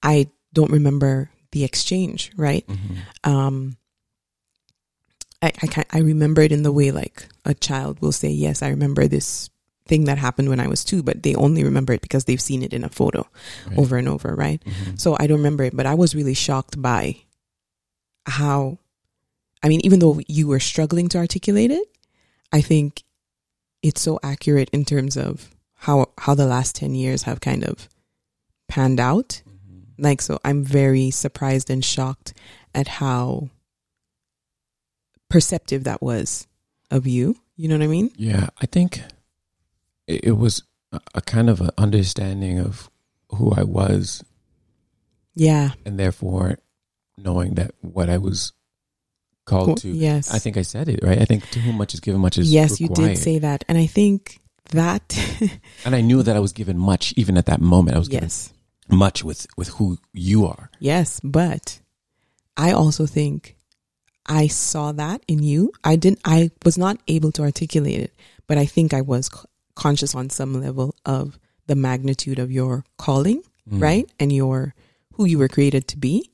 i 0.03 0.27
don't 0.51 0.71
remember 0.71 1.31
the 1.51 1.63
exchange 1.63 2.31
right? 2.35 2.67
Mhm. 2.67 2.97
um 3.23 3.77
I 5.41 5.51
I, 5.61 5.67
can 5.67 5.85
I 5.91 5.99
remember 5.99 6.41
it 6.41 6.51
in 6.51 6.63
the 6.63 6.71
way 6.71 6.91
like 6.91 7.27
a 7.45 7.53
child 7.53 7.99
will 7.99 8.13
say, 8.13 8.29
"Yes, 8.29 8.61
I 8.63 8.69
remember 8.69 9.07
this 9.07 9.49
thing 9.85 10.05
that 10.05 10.17
happened 10.17 10.49
when 10.49 10.59
I 10.59 10.67
was 10.67 10.83
two, 10.83 11.03
but 11.03 11.23
they 11.23 11.35
only 11.35 11.63
remember 11.63 11.91
it 11.93 12.01
because 12.01 12.23
they've 12.25 12.39
seen 12.41 12.63
it 12.63 12.73
in 12.73 12.83
a 12.83 12.89
photo 12.89 13.27
Right. 13.67 13.77
over 13.77 13.97
and 13.97 14.07
over, 14.07 14.33
right? 14.35 14.63
Mhm. 14.65 14.99
So 14.99 15.17
I 15.19 15.27
don't 15.27 15.39
remember 15.39 15.63
it, 15.65 15.75
but 15.75 15.85
I 15.85 15.93
was 15.93 16.15
really 16.15 16.33
shocked 16.33 16.81
by 16.81 17.17
how, 18.25 18.79
I 19.61 19.67
mean, 19.67 19.81
even 19.83 19.99
though 19.99 20.21
you 20.27 20.47
were 20.47 20.59
struggling 20.61 21.09
to 21.09 21.17
articulate 21.17 21.71
it, 21.71 21.83
I 22.53 22.61
think 22.61 23.03
it's 23.81 23.99
so 24.01 24.19
accurate 24.23 24.69
in 24.71 24.85
terms 24.85 25.17
of 25.17 25.49
how 25.75 26.11
how 26.17 26.33
the 26.33 26.45
last 26.45 26.75
ten 26.75 26.95
years 26.95 27.23
have 27.23 27.41
kind 27.41 27.65
of 27.65 27.89
panned 28.69 28.99
out. 29.01 29.41
Mhm. 29.45 29.83
Like, 29.97 30.21
so 30.21 30.39
I'm 30.45 30.63
very 30.63 31.11
surprised 31.11 31.69
and 31.69 31.83
shocked 31.83 32.33
at 32.73 32.87
how 33.03 33.49
perceptive 35.29 35.83
that 35.83 36.01
was 36.01 36.47
of 36.91 37.05
you. 37.07 37.35
You 37.55 37.67
know 37.67 37.75
what 37.77 37.83
I 37.83 37.87
mean? 37.87 38.11
Yeah, 38.15 38.49
I 38.61 38.65
think 38.65 39.01
it, 40.07 40.37
was 40.37 40.63
a, 40.91 41.21
kind 41.21 41.49
of 41.49 41.61
an 41.61 41.71
understanding 41.77 42.59
of 42.59 42.89
who 43.29 43.51
I 43.51 43.63
was, 43.63 44.23
Yeah. 45.35 45.71
and 45.85 45.99
therefore 45.99 46.59
knowing 47.17 47.55
that 47.55 47.71
what 47.81 48.09
I 48.09 48.17
was 48.17 48.53
called 49.45 49.67
Cool. 49.67 49.75
to. 49.75 49.89
Yes. 49.89 50.33
I 50.33 50.39
think 50.39 50.57
I 50.57 50.61
said 50.61 50.89
it 50.89 50.99
right. 51.03 51.19
I 51.19 51.25
think 51.25 51.49
to 51.51 51.59
whom 51.59 51.77
much 51.77 51.93
is 51.93 51.99
given, 51.99 52.21
much 52.21 52.37
is 52.37 52.51
yes, 52.51 52.79
you 52.79 52.89
did 52.89 53.17
say 53.17 53.39
that. 53.39 53.63
And 53.67 53.77
I 53.77 53.85
think 53.85 54.39
that, 54.71 55.17
and 55.85 55.95
I 55.95 56.01
knew 56.01 56.23
that 56.23 56.35
I 56.35 56.39
was 56.39 56.53
given 56.53 56.77
much, 56.77 57.13
even 57.17 57.37
at 57.37 57.45
that 57.47 57.61
moment. 57.61 57.95
I 57.95 57.99
was 57.99 58.07
given 58.07 58.25
yes. 58.25 58.53
much 58.89 59.23
with 59.23 59.47
with 59.57 59.69
who 59.69 59.97
you 60.13 60.45
are. 60.45 60.69
Yes. 60.79 61.19
But 61.23 61.79
I 62.55 62.71
also 62.71 63.05
think 63.05 63.57
I 64.25 64.47
saw 64.47 64.91
that 64.93 65.23
in 65.27 65.43
you. 65.43 65.71
I 65.83 65.95
didn't, 65.95 66.21
I 66.23 66.51
was 66.63 66.77
not 66.77 66.97
able 67.07 67.31
to 67.33 67.41
articulate 67.41 67.99
it, 67.99 68.13
but 68.47 68.57
I 68.57 68.65
think 68.65 68.93
I 68.93 69.01
was 69.01 69.29
conscious 69.75 70.15
on 70.15 70.29
some 70.29 70.59
level 70.61 70.95
of 71.05 71.39
the 71.67 71.75
magnitude 71.75 72.39
of 72.39 72.51
your 72.51 72.83
calling, 72.97 73.41
Mm. 73.69 73.81
right? 73.81 74.09
And 74.19 74.31
your 74.31 74.75
who 75.13 75.23
you 75.25 75.37
were 75.39 75.47
created 75.47 75.87
to 75.89 75.97
be. 75.97 76.29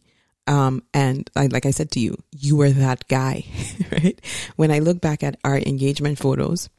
Um, 0.47 0.81
and 0.95 1.29
I, 1.35 1.45
like 1.45 1.67
I 1.67 1.71
said 1.71 1.91
to 1.91 1.99
you, 1.99 2.17
you 2.31 2.55
were 2.55 2.71
that 2.71 3.07
guy, 3.07 3.45
right? 3.91 4.19
When 4.55 4.71
I 4.71 4.79
look 4.79 4.99
back 4.99 5.21
at 5.21 5.37
our 5.43 5.57
engagement 5.59 6.17
photos, 6.17 6.69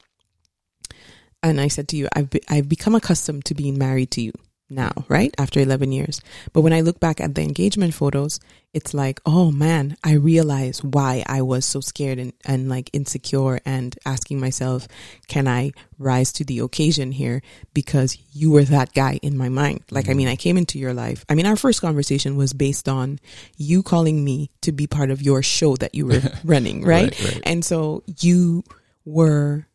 and 1.42 1.60
I 1.60 1.68
said 1.68 1.86
to 1.88 1.96
you, 1.96 2.08
I've 2.14 2.30
be, 2.30 2.40
I've 2.48 2.68
become 2.68 2.96
accustomed 2.96 3.44
to 3.46 3.54
being 3.54 3.78
married 3.78 4.10
to 4.12 4.20
you 4.22 4.32
now, 4.70 5.04
right? 5.08 5.34
After 5.36 5.60
11 5.60 5.92
years. 5.92 6.20
But 6.52 6.62
when 6.62 6.72
I 6.72 6.80
look 6.80 7.00
back 7.00 7.20
at 7.20 7.34
the 7.34 7.42
engagement 7.42 7.94
photos, 7.94 8.40
it's 8.72 8.94
like, 8.94 9.20
oh 9.26 9.50
man, 9.50 9.96
I 10.04 10.12
realize 10.12 10.82
why 10.84 11.24
I 11.26 11.42
was 11.42 11.64
so 11.64 11.80
scared 11.80 12.18
and, 12.18 12.32
and 12.44 12.68
like 12.68 12.88
insecure 12.92 13.60
and 13.66 13.96
asking 14.06 14.38
myself, 14.38 14.86
can 15.26 15.48
I 15.48 15.72
rise 15.98 16.32
to 16.34 16.44
the 16.44 16.60
occasion 16.60 17.10
here? 17.10 17.42
Because 17.74 18.16
you 18.32 18.52
were 18.52 18.64
that 18.64 18.92
guy 18.94 19.18
in 19.22 19.36
my 19.36 19.48
mind. 19.48 19.82
Like, 19.90 20.06
I 20.06 20.10
mm-hmm. 20.10 20.18
mean, 20.18 20.28
I 20.28 20.36
came 20.36 20.56
into 20.56 20.78
your 20.78 20.94
life. 20.94 21.24
I 21.28 21.34
mean, 21.34 21.46
our 21.46 21.56
first 21.56 21.80
conversation 21.80 22.36
was 22.36 22.52
based 22.52 22.88
on 22.88 23.18
you 23.56 23.82
calling 23.82 24.24
me 24.24 24.50
to 24.60 24.70
be 24.70 24.86
part 24.86 25.10
of 25.10 25.20
your 25.20 25.42
show 25.42 25.74
that 25.76 25.94
you 25.94 26.06
were 26.06 26.22
running, 26.44 26.82
right? 26.84 27.10
Right, 27.20 27.24
right. 27.24 27.42
And 27.44 27.64
so 27.64 28.04
you 28.20 28.62
were, 29.04 29.66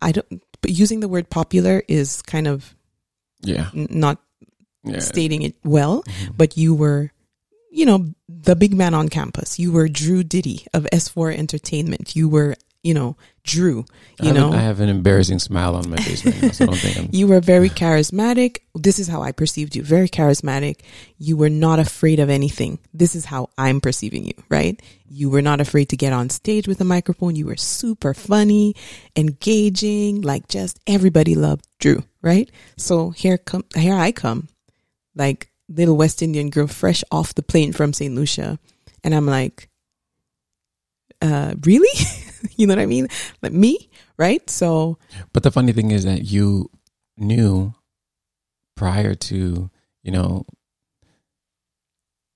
I 0.00 0.12
don't, 0.12 0.42
but 0.60 0.70
using 0.70 1.00
the 1.00 1.08
word 1.08 1.28
popular 1.28 1.82
is 1.88 2.22
kind 2.22 2.46
of 2.46 2.74
Yeah. 3.42 3.70
n- 3.74 3.88
not 3.90 4.20
Yeah. 4.84 5.00
stating 5.00 5.42
it 5.42 5.54
well, 5.64 6.02
Mhm. 6.02 6.36
but 6.36 6.56
you 6.56 6.74
were, 6.74 7.10
you 7.70 7.86
know, 7.86 8.06
the 8.28 8.54
big 8.56 8.74
man 8.74 8.94
on 8.94 9.08
campus. 9.08 9.58
You 9.58 9.72
were 9.72 9.88
Drew 9.88 10.22
Diddy 10.22 10.66
of 10.74 10.86
S4 10.92 11.32
Entertainment. 11.36 12.14
You 12.14 12.28
were, 12.28 12.56
you 12.82 12.92
know, 12.94 13.16
Drew, 13.44 13.84
you 14.20 14.28
have, 14.28 14.36
know. 14.36 14.52
I 14.52 14.58
have 14.58 14.80
an 14.80 14.88
embarrassing 14.88 15.38
smile 15.38 15.74
on 15.76 15.88
my 15.90 15.96
face 15.96 16.24
right 16.24 16.42
now, 16.42 16.50
so 16.50 16.64
I 16.64 16.66
don't 16.66 16.76
think 16.78 16.98
I'm. 16.98 17.08
you 17.12 17.26
were 17.26 17.40
very 17.40 17.68
charismatic. 17.68 18.58
This 18.74 18.98
is 18.98 19.06
how 19.08 19.22
I 19.22 19.32
perceived 19.32 19.74
you. 19.76 19.82
Very 19.82 20.08
charismatic. 20.08 20.80
You 21.18 21.36
were 21.36 21.50
not 21.50 21.78
afraid 21.78 22.20
of 22.20 22.30
anything. 22.30 22.78
This 22.94 23.14
is 23.14 23.24
how 23.26 23.50
I'm 23.58 23.80
perceiving 23.82 24.24
you, 24.24 24.32
right? 24.48 24.80
You 25.08 25.28
were 25.30 25.42
not 25.42 25.60
afraid 25.60 25.88
to 25.90 25.96
get 25.96 26.12
on 26.12 26.30
stage 26.30 26.66
with 26.68 26.80
a 26.80 26.84
microphone. 26.84 27.36
You 27.36 27.46
were 27.46 27.56
super 27.56 28.14
funny, 28.14 28.74
engaging, 29.16 30.20
like 30.22 30.48
just 30.48 30.78
everybody 30.86 31.34
loved 31.34 31.66
Drew, 31.80 32.02
right? 32.22 32.50
So 32.76 33.10
here 33.10 33.38
come, 33.38 33.64
here 33.74 33.94
I 33.94 34.12
come, 34.12 34.48
like 35.14 35.50
little 35.68 35.96
West 35.96 36.22
Indian 36.22 36.50
girl 36.50 36.66
fresh 36.66 37.02
off 37.10 37.34
the 37.34 37.42
plane 37.42 37.72
from 37.72 37.92
St. 37.92 38.14
Lucia. 38.14 38.58
And 39.02 39.14
I'm 39.14 39.26
like, 39.26 39.68
uh, 41.22 41.54
really? 41.64 41.88
you 42.56 42.66
know 42.66 42.72
what 42.74 42.82
I 42.82 42.86
mean? 42.86 43.08
Like 43.42 43.52
me, 43.52 43.88
right? 44.18 44.48
So 44.50 44.98
But 45.32 45.42
the 45.42 45.50
funny 45.50 45.72
thing 45.72 45.90
is 45.90 46.04
that 46.04 46.24
you 46.24 46.70
knew 47.16 47.72
prior 48.76 49.14
to 49.14 49.70
you 50.02 50.10
know 50.10 50.44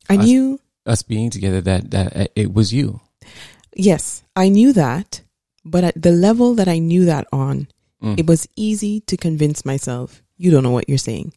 I 0.08 0.16
Us- 0.16 0.24
knew 0.24 0.60
us 0.86 1.02
being 1.02 1.30
together 1.30 1.60
that 1.62 1.90
that 1.90 2.30
it 2.36 2.54
was 2.54 2.72
you. 2.72 3.00
Yes, 3.76 4.22
I 4.34 4.48
knew 4.48 4.72
that, 4.72 5.22
but 5.64 5.84
at 5.84 6.00
the 6.00 6.12
level 6.12 6.54
that 6.54 6.68
I 6.68 6.78
knew 6.78 7.04
that 7.04 7.26
on, 7.32 7.68
Mm. 8.02 8.18
it 8.18 8.26
was 8.26 8.46
easy 8.54 9.00
to 9.10 9.16
convince 9.16 9.64
myself, 9.64 10.22
you 10.36 10.50
don't 10.52 10.62
know 10.62 10.70
what 10.70 10.88
you're 10.88 10.98
saying. 11.02 11.32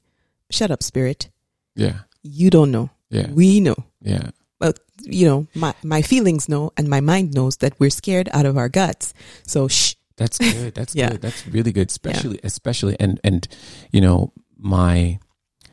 Shut 0.51 0.71
up, 0.71 0.83
spirit. 0.83 1.29
Yeah. 1.75 1.99
You 2.23 2.49
don't 2.49 2.71
know. 2.71 2.89
Yeah. 3.09 3.29
We 3.31 3.59
know. 3.59 3.75
Yeah. 4.01 4.29
But, 4.59 4.79
you 5.01 5.25
know, 5.27 5.47
my, 5.55 5.73
my 5.83 6.01
feelings 6.01 6.47
know 6.47 6.71
and 6.77 6.87
my 6.87 7.01
mind 7.01 7.33
knows 7.33 7.57
that 7.57 7.73
we're 7.79 7.89
scared 7.89 8.29
out 8.31 8.45
of 8.45 8.57
our 8.57 8.69
guts. 8.69 9.13
So, 9.47 9.67
shh. 9.67 9.95
That's 10.17 10.37
good. 10.37 10.75
That's 10.75 10.93
Yeah. 10.99 11.11
good. 11.11 11.21
That's 11.21 11.47
really 11.47 11.71
good. 11.71 11.89
Especially, 11.89 12.39
especially, 12.43 12.95
and 12.99 13.19
and 13.23 13.47
you 13.91 14.01
know, 14.01 14.33
my 14.55 15.17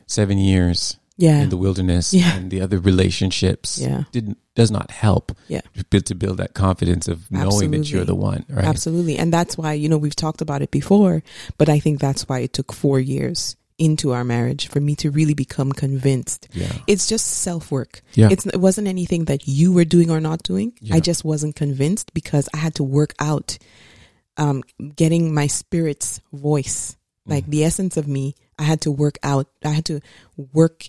seven 0.07 0.39
years 0.39 0.97
Yeah. 1.17 1.41
in 1.43 1.49
the 1.49 1.57
wilderness 1.57 2.13
Yeah. 2.15 2.35
and 2.35 2.49
the 2.49 2.61
other 2.61 2.79
relationships 2.79 3.77
Yeah. 3.77 4.05
didn't 4.11 4.39
does 4.55 4.71
not 4.71 4.89
help. 4.89 5.37
Yeah. 5.47 5.61
to 5.91 6.15
build, 6.15 6.37
that 6.37 6.53
confidence 6.55 7.07
of 7.07 7.29
knowing 7.31 7.71
that 7.71 7.91
you're 7.91 8.05
the 8.05 8.15
one. 8.15 8.43
Right. 8.49 8.65
Absolutely. 8.65 9.17
And 9.19 9.31
that's 9.31 9.55
why, 9.57 9.73
you 9.73 9.87
know, 9.87 9.97
we've 9.99 10.15
talked 10.15 10.41
about 10.41 10.61
it 10.63 10.71
before, 10.71 11.21
but 11.59 11.69
I 11.69 11.79
think 11.79 11.99
that's 11.99 12.27
why 12.27 12.39
it 12.39 12.53
took 12.53 12.73
four 12.73 12.99
years 12.99 13.55
into 13.79 14.11
our 14.11 14.23
marriage 14.23 14.67
for 14.67 14.79
me 14.79 14.95
to 14.97 15.09
really 15.09 15.33
become 15.33 15.71
convinced. 15.71 16.47
Yeah. 16.53 16.71
It's 16.85 17.07
just 17.07 17.25
self 17.25 17.71
work. 17.71 18.01
Yeah. 18.13 18.29
It's, 18.31 18.45
it 18.45 18.59
wasn't 18.59 18.87
anything 18.87 19.25
that 19.25 19.47
you 19.47 19.71
were 19.73 19.85
doing 19.85 20.11
or 20.11 20.19
not 20.19 20.43
doing. 20.43 20.73
Yeah. 20.81 20.95
I 20.95 20.99
just 20.99 21.23
wasn't 21.25 21.55
convinced 21.55 22.13
because 22.13 22.49
I 22.53 22.57
had 22.57 22.75
to 22.75 22.83
work 22.83 23.13
out, 23.19 23.57
um, 24.37 24.63
getting 24.95 25.33
my 25.33 25.47
spirit's 25.47 26.21
voice, 26.31 26.95
like 27.25 27.45
Mm. 27.45 27.49
the 27.51 27.63
essence 27.63 27.97
of 27.97 28.07
me. 28.07 28.35
I 28.57 28.63
had 28.63 28.81
to 28.81 28.91
work 28.91 29.17
out. 29.23 29.47
I 29.63 29.69
had 29.69 29.85
to 29.85 30.01
work 30.53 30.85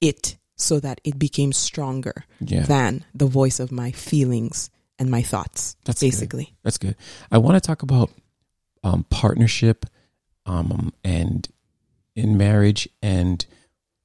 it 0.00 0.36
so 0.56 0.80
that 0.80 1.00
it 1.04 1.18
became 1.18 1.52
stronger 1.52 2.24
yeah. 2.40 2.62
than 2.62 3.04
the 3.14 3.26
voice 3.26 3.60
of 3.60 3.70
my 3.70 3.92
feelings 3.92 4.70
and 4.98 5.10
my 5.10 5.22
thoughts. 5.22 5.76
That's 5.84 6.00
good. 6.00 6.06
basically. 6.06 6.54
That's 6.62 6.78
good. 6.78 6.96
I 7.30 7.38
want 7.38 7.54
to 7.56 7.60
talk 7.66 7.82
about 7.82 8.10
um, 8.82 9.04
partnership 9.10 9.86
um, 10.46 10.92
and 11.04 11.46
in 12.16 12.36
marriage 12.36 12.88
and 13.02 13.46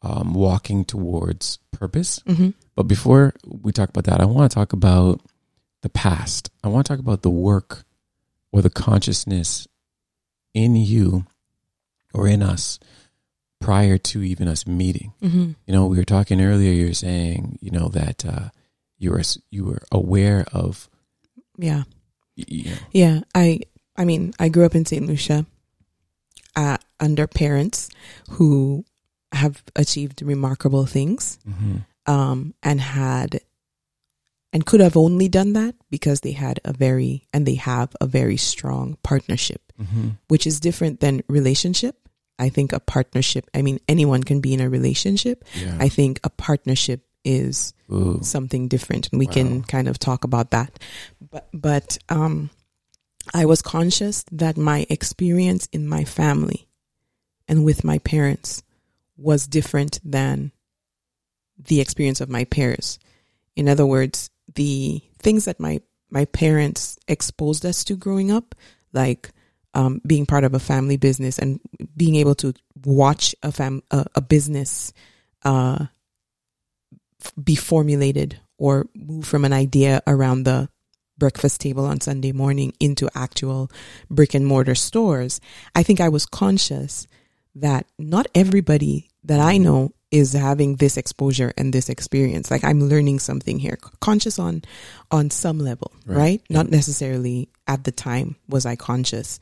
um, 0.04 0.34
walking 0.36 0.86
towards 0.86 1.58
purpose. 1.72 2.22
hmm 2.28 2.50
But 2.76 2.84
before 2.84 3.34
we 3.46 3.72
talk 3.72 3.90
about 3.90 4.04
that, 4.06 4.22
I 4.22 4.26
want 4.26 4.52
to 4.52 4.56
talk 4.56 4.74
about 4.74 5.22
the 5.82 5.90
past. 5.90 6.52
I 6.64 6.68
want 6.68 6.86
to 6.86 6.94
talk 6.94 7.00
about 7.00 7.22
the 7.24 7.30
work 7.32 7.84
or 8.52 8.62
the 8.62 8.70
consciousness 8.70 9.68
in 10.54 10.76
you 10.76 11.26
or 12.14 12.28
in 12.28 12.44
us 12.44 12.78
prior 13.62 13.98
to 13.98 14.22
even 14.24 14.48
us 14.48 14.68
meeting. 14.68 15.14
hmm 15.22 15.52
You 15.66 15.74
know, 15.74 15.86
we 15.88 15.98
were 15.98 16.04
talking 16.04 16.42
earlier. 16.42 16.72
You 16.72 16.88
were 16.88 16.94
saying, 16.94 17.58
you 17.62 17.72
know, 17.72 17.88
that 17.90 18.26
uh, 18.26 18.50
you 18.98 19.12
were 19.12 19.22
you 19.50 19.66
were 19.66 19.82
aware 19.92 20.46
of, 20.52 20.90
Yeah. 21.58 21.84
you 22.36 22.72
know, 22.72 22.78
Yeah, 22.92 23.20
I 23.36 23.62
I 23.96 24.04
mean, 24.06 24.34
I 24.40 24.50
grew 24.50 24.66
up 24.66 24.76
in 24.76 24.86
St. 24.86 25.06
Lucia 25.06 25.46
uh, 26.56 26.78
under 27.02 27.28
parents 27.28 27.90
who 28.32 28.86
have 29.34 29.64
achieved 29.76 30.22
remarkable 30.22 30.86
things 30.86 31.40
mhm. 31.48 31.84
um, 32.06 32.54
and 32.64 32.80
had 32.80 33.42
and 34.54 34.66
could 34.66 34.82
have 34.82 34.98
only 34.98 35.30
done 35.30 35.54
that 35.54 35.76
because 35.90 36.22
they 36.22 36.34
had 36.34 36.60
a 36.66 36.74
very 36.74 37.28
and 37.34 37.46
they 37.46 37.56
have 37.56 37.96
a 38.02 38.06
very 38.06 38.38
strong 38.38 38.98
partnership, 39.04 39.72
Mhm. 39.82 40.18
which 40.28 40.46
is 40.46 40.60
different 40.60 41.00
than 41.00 41.24
relationship. 41.28 41.96
I 42.38 42.50
think 42.50 42.74
a 42.74 42.80
partnership, 42.80 43.50
I 43.54 43.62
mean, 43.62 43.80
anyone 43.88 44.24
can 44.24 44.42
be 44.42 44.54
in 44.54 44.60
a 44.62 44.70
relationship. 44.70 45.46
yeah. 45.56 45.78
I 45.80 45.90
think 45.90 46.20
a 46.24 46.30
partnership 46.30 47.06
is 47.24 47.74
Ooh. 47.92 48.20
something 48.24 48.68
different 48.68 49.10
and 49.12 49.20
we 49.20 49.28
can 49.28 49.62
kind 49.64 49.88
of 49.88 50.00
talk 50.00 50.24
about 50.24 50.50
that 50.52 50.80
but 51.30 51.48
but 51.54 52.00
um 52.10 52.50
i 53.34 53.46
was 53.46 53.62
conscious 53.62 54.26
that 54.32 54.58
my 54.58 54.88
experience 54.90 55.70
in 55.72 55.88
my 55.88 56.04
family 56.04 56.68
and 57.52 57.66
with 57.66 57.84
my 57.84 58.00
parents 58.00 58.64
was 59.18 59.46
different 59.46 60.00
than 60.04 60.54
the 61.60 61.82
experience 61.82 62.22
of 62.22 62.30
my 62.30 62.46
peers. 62.46 62.98
In 63.56 63.70
other 63.70 63.86
words 63.86 64.30
the 64.56 65.02
things 65.20 65.46
that 65.46 65.60
my 65.60 65.82
my 66.10 66.26
parents 66.26 66.98
exposed 67.08 67.66
us 67.66 67.84
to 67.84 67.96
growing 67.96 68.32
up 68.32 68.56
like 68.92 69.30
um, 69.74 70.02
being 70.06 70.26
part 70.26 70.44
of 70.44 70.54
a 70.54 70.60
family 70.60 70.98
business 70.98 71.40
and 71.40 71.62
being 71.96 72.16
able 72.16 72.36
to 72.36 72.54
watch 72.84 73.36
a 73.44 73.52
fam 73.52 73.84
a, 73.92 74.06
a 74.16 74.22
business 74.22 74.92
uh 75.44 75.86
be 77.42 77.56
formulated 77.56 78.40
or 78.58 78.88
move 78.96 79.26
from 79.26 79.46
an 79.46 79.54
idea 79.54 80.02
around 80.08 80.44
the 80.44 80.70
breakfast 81.18 81.62
table 81.62 81.86
on 81.86 82.02
Sunday 82.02 82.32
morning 82.32 82.74
into 82.80 83.08
actual 83.14 83.72
brick 84.10 84.34
and 84.34 84.46
mortar 84.46 84.74
stores, 84.74 85.40
I 85.76 85.84
think 85.84 86.02
I 86.02 86.10
was 86.10 86.26
conscious 86.26 87.08
that 87.56 87.86
not 88.00 88.28
everybody 88.34 89.10
that 89.24 89.40
I 89.40 89.58
know 89.58 89.94
is 90.10 90.34
having 90.34 90.76
this 90.76 90.98
exposure 90.98 91.54
and 91.58 91.72
this 91.74 91.88
experience. 91.90 92.52
Like 92.52 92.64
I'm 92.64 92.82
learning 92.90 93.20
something 93.20 93.60
here, 93.60 93.78
conscious 94.02 94.38
on 94.40 94.64
on 95.10 95.30
some 95.32 95.60
level, 95.60 95.92
Right. 96.06 96.18
right? 96.18 96.42
Yeah. 96.50 96.58
Not 96.58 96.70
necessarily 96.70 97.50
at 97.68 97.84
the 97.84 97.92
time 97.92 98.36
was 98.50 98.66
I 98.66 98.76
conscious 98.76 99.40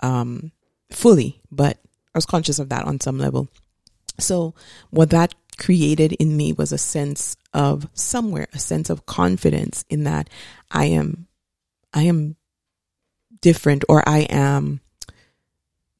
um 0.00 0.50
fully, 0.90 1.40
but 1.50 1.76
I 2.14 2.18
was 2.18 2.26
conscious 2.26 2.58
of 2.58 2.70
that 2.70 2.84
on 2.84 3.00
some 3.00 3.18
level. 3.18 3.48
So 4.18 4.54
what 4.90 5.10
that 5.10 5.34
created 5.58 6.12
in 6.14 6.36
me 6.36 6.52
was 6.52 6.72
a 6.72 6.78
sense 6.78 7.36
of 7.52 7.88
somewhere, 7.94 8.48
a 8.52 8.58
sense 8.58 8.90
of 8.90 9.06
confidence 9.06 9.84
in 9.90 10.04
that 10.04 10.30
I 10.70 10.86
am, 10.86 11.26
I 11.92 12.04
am 12.04 12.36
different 13.40 13.84
or 13.88 14.08
I 14.08 14.20
am 14.30 14.80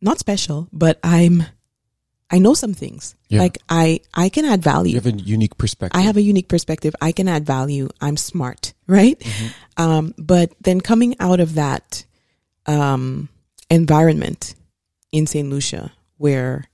not 0.00 0.18
special, 0.18 0.68
but 0.72 0.98
I'm, 1.02 1.44
I 2.30 2.38
know 2.38 2.54
some 2.54 2.74
things. 2.74 3.14
Yeah. 3.28 3.40
Like 3.40 3.58
I, 3.68 4.00
I 4.14 4.28
can 4.28 4.44
add 4.44 4.62
value. 4.62 4.92
you 4.92 5.00
have 5.00 5.06
a 5.06 5.12
unique 5.12 5.56
perspective. 5.58 5.98
I 5.98 6.02
have 6.02 6.16
a 6.16 6.22
unique 6.22 6.48
perspective. 6.48 6.94
I 7.00 7.12
can 7.12 7.28
add 7.28 7.46
value. 7.46 7.88
I'm 8.00 8.16
smart, 8.16 8.74
right? 8.87 9.18
Mhm. 9.18 9.52
Um, 9.76 10.14
but 10.18 10.52
then 10.61 10.80
coming 10.80 11.16
out 11.20 11.40
of 11.40 11.54
that 11.54 12.04
um, 12.66 13.28
environment, 13.70 14.54
in 15.11 15.26
St. 15.26 15.48
Lucia 15.48 15.92
where 16.18 16.64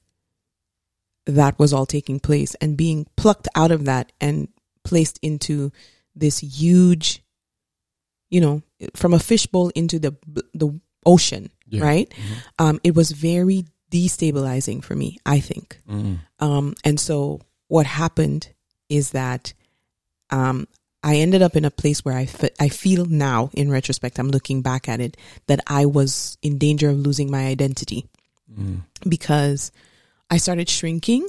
that 1.27 1.59
was 1.59 1.73
all 1.73 1.87
taking 1.87 2.19
place 2.21 2.55
and 2.57 2.77
being 2.77 3.07
plucked 3.17 3.49
out 3.55 3.71
of 3.71 3.85
that 3.85 4.11
and 4.21 4.49
placed 4.83 5.19
into 5.23 5.71
this 6.15 6.39
huge, 6.41 7.23
you 8.29 8.41
know, 8.41 8.63
from 8.95 9.15
a 9.15 9.19
fishbowl 9.19 9.71
into 9.75 9.99
the 9.99 10.15
the 10.53 10.79
ocean, 11.07 11.51
Yeah. 11.75 11.85
right? 11.85 12.09
Mhm. 12.11 12.37
Um, 12.59 12.81
it 12.85 12.95
was 12.95 13.11
very 13.13 13.65
destabilizing 13.91 14.83
for 14.83 14.95
me. 14.95 15.19
I 15.27 15.41
think. 15.41 15.81
Mm. 15.89 16.19
Um, 16.41 16.75
and 16.85 16.99
so 17.01 17.41
what 17.69 17.87
happened 17.87 18.49
is 18.89 19.11
that 19.11 19.53
um, 20.31 20.67
I 21.03 21.17
ended 21.17 21.43
up 21.43 21.55
in 21.57 21.65
a 21.65 21.71
place 21.71 22.05
where 22.05 22.17
I, 22.17 22.27
fe- 22.27 22.51
I 22.59 22.69
feel 22.69 23.05
now, 23.07 23.51
in 23.55 23.71
retrospect, 23.71 24.19
I'm 24.19 24.31
looking 24.31 24.63
back 24.63 24.89
at 24.89 25.01
it, 25.01 25.17
that 25.47 25.61
I 25.67 25.87
was 25.87 26.39
in 26.43 26.59
danger 26.59 26.89
of 26.91 26.99
losing 26.99 27.31
my 27.31 27.47
identity 27.47 28.07
Mm. 28.53 28.83
because 29.09 29.73
I 30.31 30.37
started 30.37 30.69
shrinking 30.69 31.27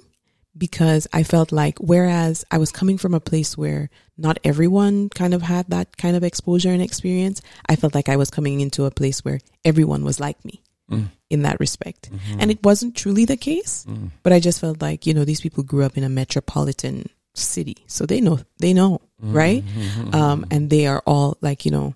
because 0.58 1.08
I 1.14 1.24
felt 1.24 1.52
like, 1.52 1.78
whereas 1.80 2.46
I 2.52 2.58
was 2.58 2.72
coming 2.72 2.98
from 2.98 3.14
a 3.14 3.20
place 3.20 3.58
where 3.58 3.90
not 4.18 4.40
everyone 4.44 5.10
kind 5.10 5.34
of 5.34 5.42
had 5.42 5.68
that 5.70 5.98
kind 5.98 6.16
of 6.16 6.24
exposure 6.24 6.72
and 6.72 6.82
experience, 6.82 7.42
I 7.68 7.76
felt 7.76 7.94
like 7.96 8.08
I 8.10 8.16
was 8.16 8.30
coming 8.30 8.62
into 8.62 8.86
a 8.86 8.92
place 8.92 9.24
where 9.26 9.40
everyone 9.64 10.04
was 10.04 10.20
like 10.20 10.44
me 10.46 10.62
Mm. 10.90 11.10
in 11.32 11.42
that 11.42 11.60
respect. 11.60 12.12
Mhm. 12.12 12.38
And 12.40 12.52
it 12.52 12.62
wasn't 12.64 12.96
truly 12.96 13.26
the 13.26 13.38
case. 13.38 13.86
Mm. 13.90 14.12
But 14.22 14.34
I 14.34 14.40
just 14.40 14.60
felt 14.60 14.84
like, 14.84 15.08
you 15.08 15.16
know, 15.16 15.26
these 15.26 15.42
people 15.42 15.64
grew 15.64 15.84
up 15.84 15.98
in 15.98 16.04
a 16.04 16.10
metropolitan 16.10 17.10
city. 17.34 17.78
So 17.88 18.06
they 18.06 18.22
know, 18.22 18.40
they 18.60 18.72
know, 18.72 19.02
right? 19.20 19.66
Mhm. 19.66 20.14
Um, 20.14 20.46
and 20.52 20.70
they 20.70 20.86
are 20.86 21.02
all 21.08 21.38
like, 21.42 21.66
you 21.66 21.72
know, 21.72 21.96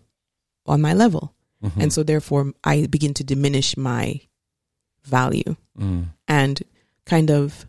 on 0.65 0.81
my 0.81 0.93
level. 0.93 1.35
Mhm. 1.63 1.83
And 1.83 1.93
so 1.93 2.01
therefore 2.01 2.51
I 2.63 2.87
begin 2.87 3.13
to 3.13 3.23
diminish 3.23 3.77
my 3.77 4.21
value 5.05 5.55
Mm. 5.79 6.05
and 6.27 6.61
kind 7.05 7.29
of 7.29 7.67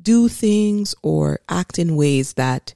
do 0.00 0.28
things 0.28 0.94
or 1.02 1.40
act 1.48 1.78
in 1.78 1.96
ways 1.96 2.34
that 2.34 2.74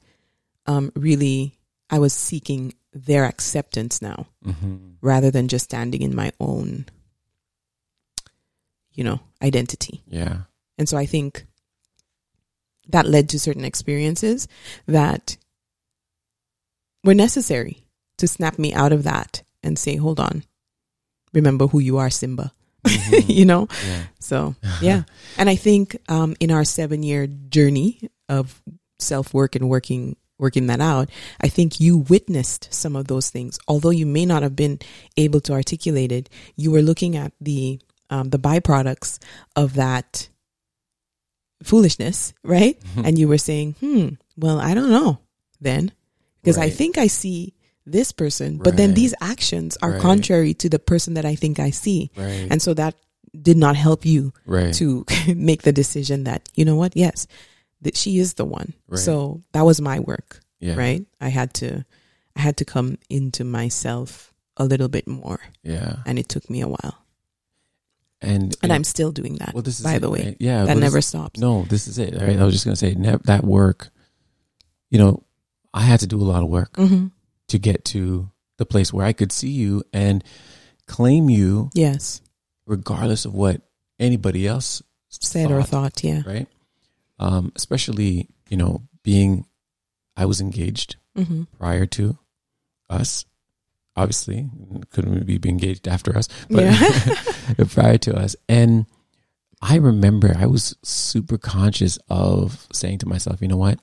um, 0.66 0.92
really 0.94 1.58
I 1.90 1.98
was 1.98 2.12
seeking 2.12 2.74
their 2.92 3.24
acceptance 3.24 4.00
now 4.00 4.26
Mhm. 4.44 4.96
rather 5.00 5.30
than 5.30 5.48
just 5.48 5.64
standing 5.64 6.00
in 6.02 6.14
my 6.14 6.32
own, 6.40 6.86
you 8.92 9.04
know, 9.04 9.20
identity. 9.42 10.02
Yeah. 10.06 10.42
And 10.78 10.88
so 10.88 10.96
I 10.96 11.06
think 11.06 11.46
that 12.88 13.06
led 13.06 13.28
to 13.30 13.40
certain 13.40 13.64
experiences 13.64 14.46
that 14.86 15.36
were 17.02 17.14
necessary 17.14 17.84
to 18.18 18.26
snap 18.28 18.58
me 18.58 18.72
out 18.74 18.92
of 18.92 19.02
that 19.04 19.42
and 19.62 19.78
say, 19.78 19.96
hold 19.96 20.20
on, 20.20 20.44
remember 21.32 21.66
who 21.68 21.78
you 21.80 21.96
are, 21.98 22.10
Simba. 22.10 22.52
Mhm. 22.84 23.24
you 23.34 23.44
know? 23.44 23.68
Yeah. 23.86 24.02
So, 24.20 24.54
yeah. 24.80 25.02
and 25.38 25.48
I 25.50 25.56
think 25.56 25.96
um, 26.08 26.36
in 26.40 26.50
our 26.50 26.64
seven 26.64 27.02
year 27.02 27.26
journey 27.26 28.08
of 28.28 28.62
self 28.98 29.34
work 29.34 29.56
and 29.56 29.68
working, 29.68 30.16
working 30.38 30.66
that 30.68 30.80
out, 30.80 31.08
I 31.40 31.48
think 31.48 31.80
you 31.80 31.98
witnessed 31.98 32.72
some 32.72 32.96
of 32.96 33.06
those 33.08 33.30
things. 33.30 33.58
Although 33.68 33.90
you 33.90 34.06
may 34.06 34.26
not 34.26 34.42
have 34.42 34.56
been 34.56 34.78
able 35.16 35.40
to 35.42 35.52
articulate 35.52 36.12
it, 36.12 36.28
you 36.56 36.70
were 36.70 36.82
looking 36.82 37.16
at 37.16 37.32
the, 37.40 37.80
um, 38.10 38.30
the 38.30 38.38
byproducts 38.38 39.18
of 39.56 39.74
that 39.74 40.28
foolishness, 41.62 42.34
right? 42.42 42.78
and 43.04 43.18
you 43.18 43.28
were 43.28 43.38
saying, 43.38 43.74
hmm, 43.80 44.08
well, 44.36 44.60
I 44.60 44.74
don't 44.74 44.90
know 44.90 45.18
then, 45.60 45.92
because 46.42 46.58
I 46.58 46.68
think 46.70 46.98
I 46.98 47.06
see 47.06 47.54
this 47.86 48.12
person, 48.12 48.56
but 48.58 48.76
then 48.76 48.94
these 48.94 49.14
actions 49.20 49.76
are 49.82 49.92
Right. 49.92 50.00
contrary 50.00 50.54
to 50.54 50.68
the 50.68 50.78
person 50.78 51.14
that 51.14 51.24
I 51.26 51.34
think 51.34 51.58
I 51.60 51.70
see. 51.70 52.10
Right. 52.16 52.48
And 52.50 52.62
so 52.62 52.72
that 52.74 52.94
did 53.40 53.56
not 53.56 53.76
help 53.76 54.06
you 54.06 54.32
right. 54.46 54.72
to 54.74 55.04
make 55.34 55.62
the 55.62 55.72
decision 55.72 56.24
that, 56.24 56.48
you 56.54 56.64
know 56.64 56.76
what, 56.76 56.96
yes, 56.96 57.26
that 57.82 57.96
she 57.96 58.18
is 58.18 58.34
the 58.34 58.44
one. 58.44 58.72
Right. 58.88 58.98
So 59.00 59.42
that 59.52 59.62
was 59.66 59.80
my 59.80 60.00
work, 60.00 60.40
yeah. 60.60 60.76
right? 60.76 61.04
I 61.20 61.28
had 61.28 61.52
to, 61.54 61.84
I 62.36 62.40
had 62.40 62.56
to 62.58 62.64
come 62.64 62.96
into 63.10 63.44
myself 63.44 64.32
a 64.56 64.64
little 64.64 64.88
bit 64.88 65.06
more 65.06 65.40
Yeah. 65.62 65.96
and 66.06 66.18
it 66.18 66.28
took 66.28 66.48
me 66.48 66.62
a 66.62 66.68
while. 66.68 66.94
And 68.22 68.56
And 68.62 68.72
I'm 68.72 68.84
still 68.84 69.12
doing 69.12 69.36
that, 69.36 69.52
well, 69.52 69.62
this 69.62 69.78
is 69.80 69.84
by 69.84 69.96
it, 69.96 69.98
the 70.00 70.08
way. 70.08 70.24
right? 70.24 70.36
Yeah. 70.40 70.64
that 70.64 70.78
never 70.78 71.02
stops. 71.02 71.38
No, 71.38 71.64
this 71.68 71.86
is 71.86 71.98
it. 71.98 72.14
Right. 72.14 72.38
I 72.38 72.44
was 72.44 72.54
just 72.54 72.64
gonna 72.64 72.76
say 72.76 72.94
ne- 72.94 73.18
that 73.24 73.44
work. 73.44 73.90
You 74.90 74.98
know, 74.98 75.22
I 75.74 75.82
had 75.82 76.00
to 76.00 76.06
do 76.06 76.20
a 76.20 76.24
lot 76.24 76.42
of 76.42 76.48
work 76.48 76.74
hmm 76.76 77.08
to 77.48 77.58
get 77.58 77.84
to 77.86 78.30
the 78.58 78.66
place 78.66 78.92
where 78.92 79.04
I 79.06 79.12
could 79.12 79.32
see 79.32 79.50
you 79.50 79.82
and 79.92 80.22
claim 80.86 81.28
you, 81.30 81.70
Yes. 81.74 82.20
regardless 82.66 83.24
of 83.24 83.34
what 83.34 83.62
anybody 83.98 84.46
else 84.46 84.82
Said 85.08 85.50
or 85.52 85.62
thought. 85.62 86.02
Yeah. 86.02 86.22
right? 86.26 86.48
Um, 87.18 87.52
especially, 87.56 88.28
you 88.48 88.56
know, 88.56 88.82
being 89.02 89.46
I 90.16 90.26
was 90.26 90.40
engaged 90.40 90.96
hmm 91.16 91.44
prior 91.58 91.86
to 91.86 92.18
us. 92.90 93.24
Obviously, 93.96 94.50
couldn't 94.90 95.24
be 95.24 95.38
engaged 95.48 95.86
after 95.86 96.16
us, 96.18 96.28
but 96.50 96.64
Yeah. 96.64 97.64
prior 97.70 97.98
to 97.98 98.16
us. 98.16 98.34
And 98.48 98.86
I 99.62 99.76
remember 99.76 100.34
I 100.36 100.46
was 100.46 100.76
super 100.82 101.38
conscious 101.38 101.96
of 102.08 102.66
saying 102.72 102.98
to 102.98 103.06
myself, 103.08 103.40
you 103.40 103.46
know 103.48 103.56
what? 103.56 103.78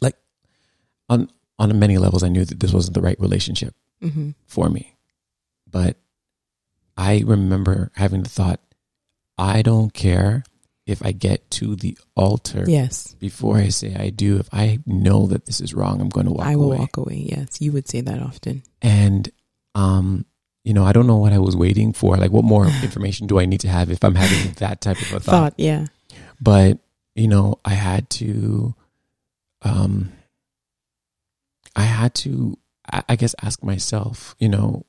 Like 0.00 0.16
on 1.08 1.30
on 1.58 1.78
many 1.78 1.98
levels 1.98 2.22
I 2.22 2.28
knew 2.28 2.44
that 2.44 2.60
this 2.60 2.72
wasn't 2.72 2.94
the 2.94 3.00
right 3.02 3.18
relationship 3.20 3.74
hmm 4.02 4.30
for 4.46 4.68
me. 4.68 4.94
But 5.70 5.96
I 6.96 7.22
remember 7.26 7.90
having 7.94 8.22
the 8.22 8.28
thought, 8.30 8.60
I 9.38 9.62
don't 9.62 9.92
care 9.92 10.44
if 10.86 11.04
I 11.04 11.12
get 11.12 11.50
to 11.52 11.74
the 11.76 11.98
altar 12.14 12.64
Yes. 12.66 13.14
before 13.18 13.56
I 13.58 13.68
say 13.68 13.94
I 13.96 14.10
do. 14.10 14.38
If 14.38 14.48
I 14.52 14.78
know 14.86 15.26
that 15.26 15.44
this 15.46 15.60
is 15.60 15.74
wrong, 15.74 16.00
I'm 16.00 16.08
going 16.08 16.26
to 16.26 16.32
walk 16.32 16.44
away. 16.46 16.52
I 16.52 16.56
will 16.56 16.66
away. 16.68 16.78
walk 16.78 16.96
away. 16.96 17.26
Yes. 17.28 17.60
You 17.60 17.72
would 17.72 17.88
say 17.88 18.00
that 18.02 18.22
often. 18.22 18.62
And 18.80 19.28
um, 19.74 20.24
you 20.64 20.72
know, 20.72 20.84
I 20.84 20.92
don't 20.92 21.06
know 21.06 21.16
what 21.18 21.32
I 21.32 21.38
was 21.38 21.54
waiting 21.56 21.92
for. 21.92 22.16
Like, 22.16 22.30
what 22.30 22.44
more 22.44 22.66
information 22.82 23.26
do 23.26 23.38
I 23.40 23.46
need 23.46 23.60
to 23.60 23.68
have 23.68 23.90
if 23.90 24.02
I'm 24.04 24.14
having 24.14 24.52
that 24.58 24.80
type 24.80 25.00
of 25.02 25.12
a 25.12 25.20
thought? 25.20 25.32
Thought. 25.32 25.54
Yeah. 25.58 25.86
But 26.40 26.78
you 27.14 27.28
know, 27.28 27.58
I 27.64 27.70
had 27.74 28.08
to, 28.10 28.74
um, 29.62 30.12
to, 32.16 32.58
I 33.08 33.16
guess, 33.16 33.34
ask 33.42 33.62
myself, 33.62 34.34
you 34.38 34.48
know, 34.48 34.84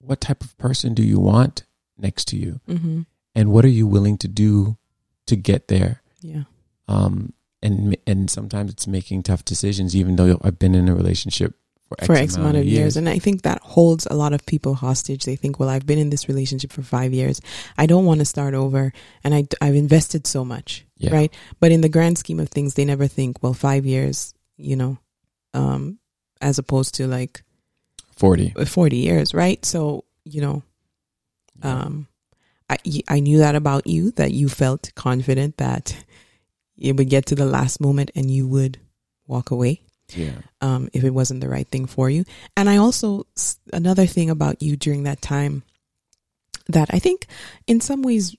what 0.00 0.20
type 0.20 0.42
of 0.42 0.56
person 0.58 0.94
do 0.94 1.02
you 1.02 1.18
want 1.18 1.64
next 1.98 2.26
to 2.28 2.36
you, 2.36 2.60
hmm 2.66 3.02
and 3.34 3.52
what 3.52 3.66
are 3.66 3.68
you 3.68 3.86
willing 3.86 4.16
to 4.16 4.28
do 4.28 4.78
to 5.26 5.36
get 5.36 5.68
there? 5.68 6.00
Yeah. 6.22 6.44
Um, 6.88 7.34
and 7.62 7.94
and 8.06 8.30
sometimes 8.30 8.72
it's 8.72 8.86
making 8.86 9.24
tough 9.24 9.44
decisions, 9.44 9.94
even 9.94 10.16
though 10.16 10.38
I've 10.42 10.58
been 10.58 10.74
in 10.74 10.88
a 10.88 10.94
relationship 10.94 11.54
for 11.88 11.96
X, 11.98 12.06
for 12.06 12.14
X 12.14 12.36
amount 12.36 12.56
of 12.56 12.64
years. 12.64 12.96
And 12.96 13.08
I 13.08 13.18
think 13.18 13.42
that 13.42 13.60
holds 13.60 14.06
a 14.10 14.14
lot 14.14 14.32
of 14.32 14.46
people 14.46 14.74
hostage. 14.74 15.24
They 15.24 15.36
think, 15.36 15.60
well, 15.60 15.68
I've 15.68 15.86
been 15.86 15.98
in 15.98 16.10
this 16.10 16.28
relationship 16.28 16.72
for 16.72 16.82
five 16.82 17.12
years. 17.12 17.40
I 17.76 17.86
don't 17.86 18.06
want 18.06 18.20
to 18.20 18.24
start 18.24 18.54
over. 18.54 18.92
And 19.22 19.34
I, 19.34 19.46
I've 19.60 19.76
invested 19.76 20.26
so 20.26 20.44
much. 20.44 20.86
Yeah. 20.96 21.12
Right. 21.12 21.34
But 21.60 21.72
in 21.72 21.82
the 21.82 21.90
grand 21.90 22.16
scheme 22.18 22.40
of 22.40 22.48
things, 22.48 22.74
they 22.74 22.84
never 22.86 23.06
think, 23.06 23.42
well, 23.42 23.54
five 23.54 23.84
years, 23.84 24.32
you 24.56 24.76
know, 24.76 24.98
um, 25.52 25.98
as 26.40 26.58
opposed 26.58 26.94
to 26.96 27.06
like 27.06 27.42
Forty. 28.16 28.50
40 28.50 28.96
years. 28.96 29.34
Right. 29.34 29.64
So, 29.64 30.04
you 30.24 30.40
know, 30.40 30.62
um, 31.62 32.06
I, 32.68 32.78
I 33.08 33.20
knew 33.20 33.38
that 33.38 33.54
about 33.54 33.86
you, 33.86 34.10
that 34.12 34.32
you 34.32 34.48
felt 34.48 34.90
confident 34.94 35.58
that 35.58 36.04
it 36.78 36.96
would 36.96 37.10
get 37.10 37.26
to 37.26 37.34
the 37.34 37.46
last 37.46 37.80
moment 37.80 38.10
and 38.14 38.30
you 38.30 38.48
would 38.48 38.78
walk 39.26 39.50
away 39.50 39.82
yeah. 40.14 40.40
um, 40.60 40.88
if 40.92 41.04
it 41.04 41.10
wasn't 41.10 41.40
the 41.40 41.48
right 41.48 41.68
thing 41.68 41.86
for 41.86 42.08
you. 42.10 42.24
And 42.56 42.68
I 42.68 42.76
also, 42.76 43.26
another 43.72 44.06
thing 44.06 44.30
about 44.30 44.62
you 44.62 44.76
during 44.76 45.04
that 45.04 45.20
time 45.20 45.62
that 46.68 46.88
I 46.92 46.98
think 46.98 47.26
in 47.66 47.80
some 47.80 48.02
ways 48.02 48.34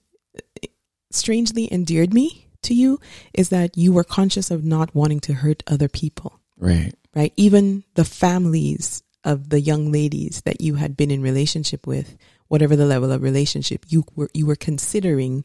eh, 0.64 0.68
strangely 1.12 1.72
endeared 1.72 2.14
me 2.14 2.48
to 2.64 2.74
you 2.74 3.00
is 3.34 3.50
that 3.50 3.78
you 3.78 3.94
were 3.94 4.04
conscious 4.04 4.52
of 4.52 4.64
not 4.66 4.94
wanting 4.94 5.20
to 5.22 5.34
hurt 5.34 5.64
other 5.68 5.88
people, 5.88 6.40
Right. 6.60 6.94
Right? 7.18 7.34
Even 7.36 7.84
the 7.96 8.06
families 8.06 9.02
of 9.24 9.50
the 9.50 9.60
young 9.60 9.92
ladies 9.92 10.44
that 10.46 10.62
you 10.62 10.76
had 10.76 10.96
been 10.96 11.10
in 11.10 11.24
relationship 11.24 11.88
with, 11.88 12.16
whatever 12.48 12.76
the 12.76 12.86
level 12.86 13.12
of 13.12 13.24
relationship, 13.24 13.86
you 13.90 14.04
were, 14.16 14.30
you 14.36 14.46
were 14.46 14.56
considering, 14.56 15.44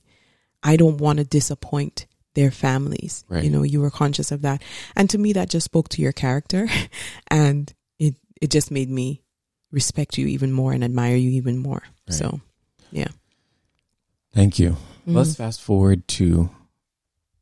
I 0.62 0.76
don't 0.76 0.98
want 0.98 1.18
to 1.18 1.24
disappoint 1.24 2.06
their 2.34 2.50
families. 2.50 3.24
Right. 3.26 3.42
You 3.42 3.48
know, 3.48 3.62
you 3.62 3.80
were 3.80 3.90
conscious 3.90 4.30
of 4.30 4.42
that. 4.42 4.62
And 4.94 5.08
to 5.10 5.18
me, 5.18 5.32
that 5.32 5.48
just 5.48 5.64
spoke 5.64 5.88
to 5.90 6.02
your 6.02 6.12
character 6.12 6.68
and 7.28 7.72
it, 7.98 8.16
it 8.42 8.50
just 8.50 8.70
made 8.70 8.90
me 8.90 9.22
respect 9.70 10.18
you 10.18 10.26
even 10.26 10.52
more 10.52 10.74
and 10.74 10.84
admire 10.84 11.16
you 11.16 11.30
even 11.30 11.56
more. 11.56 11.82
Right. 12.06 12.14
So, 12.14 12.40
yeah. 12.90 13.08
Thank 14.34 14.58
you. 14.58 14.76
mhm. 15.06 15.14
Let's 15.14 15.36
fast 15.36 15.62
forward 15.62 16.06
to, 16.08 16.50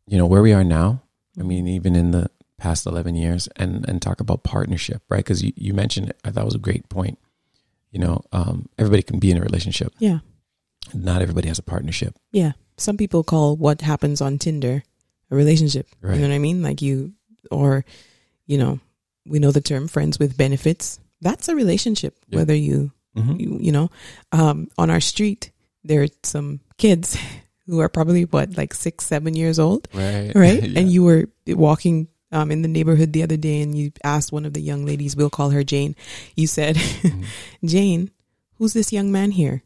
you 0.07 0.19
know, 0.19 0.27
where 0.27 0.43
we 0.43 0.53
are 0.53 0.65
now. 0.65 1.03
I 1.37 1.43
mean, 1.43 1.67
even 1.67 1.97
in 1.97 2.13
the 2.13 2.31
past 2.61 2.87
11 2.87 3.15
years 3.17 3.49
and, 3.57 3.89
and 3.89 4.01
talk 4.01 4.21
about 4.21 4.45
partnership, 4.45 5.03
right? 5.09 5.19
Because 5.25 5.43
you, 5.43 5.53
you 5.57 5.73
mentioned 5.75 6.11
it. 6.11 6.19
I 6.25 6.31
thought 6.31 6.43
it 6.43 6.53
was 6.53 6.55
a 6.55 6.59
great 6.59 6.89
point. 6.89 7.19
You 7.91 7.99
know, 8.01 8.23
um, 8.33 8.69
everybody 8.79 9.03
can 9.03 9.19
be 9.19 9.31
in 9.33 9.39
a 9.39 9.41
relationship. 9.43 9.93
yeah. 9.99 10.21
Not 10.95 11.23
everybody 11.23 11.47
has 11.49 11.59
a 11.59 11.63
partnership. 11.63 12.15
Yeah. 12.33 12.53
Some 12.77 12.97
people 12.97 13.23
call 13.23 13.57
what 13.57 13.81
happens 13.81 14.21
on 14.21 14.39
Tinder 14.39 14.83
a 15.31 15.37
relationship. 15.37 15.87
Right. 16.01 16.15
You 16.17 16.23
know 16.23 16.29
what 16.29 16.35
I 16.35 16.39
mean? 16.39 16.63
Like 16.63 16.83
you, 16.83 17.13
or, 17.51 17.85
you 18.47 18.59
know, 18.59 18.81
we 19.27 19.39
know 19.39 19.53
the 19.53 19.61
term 19.61 19.87
friends 19.89 20.19
with 20.19 20.37
benefits. 20.37 20.99
That's 21.21 21.49
a 21.49 21.55
relationship, 21.55 22.17
Yeah. 22.29 22.39
whether 22.39 22.55
you, 22.55 22.91
Mhm. 23.17 23.41
you, 23.41 23.59
you 23.61 23.73
know, 23.73 23.91
um, 24.33 24.69
on 24.79 24.91
our 24.91 25.01
street, 25.01 25.53
there 25.85 26.03
are 26.03 26.09
some 26.25 26.61
kids 26.79 27.17
who 27.67 27.79
are 27.81 27.89
probably 27.89 28.25
what, 28.25 28.57
like 28.57 28.75
six, 28.75 29.07
seven 29.07 29.35
years 29.37 29.59
old, 29.61 29.87
Right. 29.95 30.33
right? 30.35 30.63
Yeah. 30.67 30.81
And 30.81 30.91
you 30.91 31.05
were 31.05 31.29
walking 31.47 32.09
um, 32.33 32.51
in 32.51 32.63
the 32.63 32.69
neighborhood 32.69 33.13
the 33.13 33.23
other 33.23 33.37
day 33.37 33.61
and 33.61 33.77
you 33.77 33.93
asked 34.05 34.33
one 34.33 34.45
of 34.47 34.53
the 34.53 34.61
young 34.61 34.85
ladies, 34.87 35.17
we'll 35.17 35.31
call 35.31 35.51
her 35.51 35.65
Jane. 35.65 35.95
You 36.37 36.47
said, 36.47 36.77
Mhm. 36.77 37.25
Jane, 37.65 38.11
who's 38.57 38.73
this 38.73 38.93
young 38.93 39.11
man 39.13 39.31
here? 39.33 39.63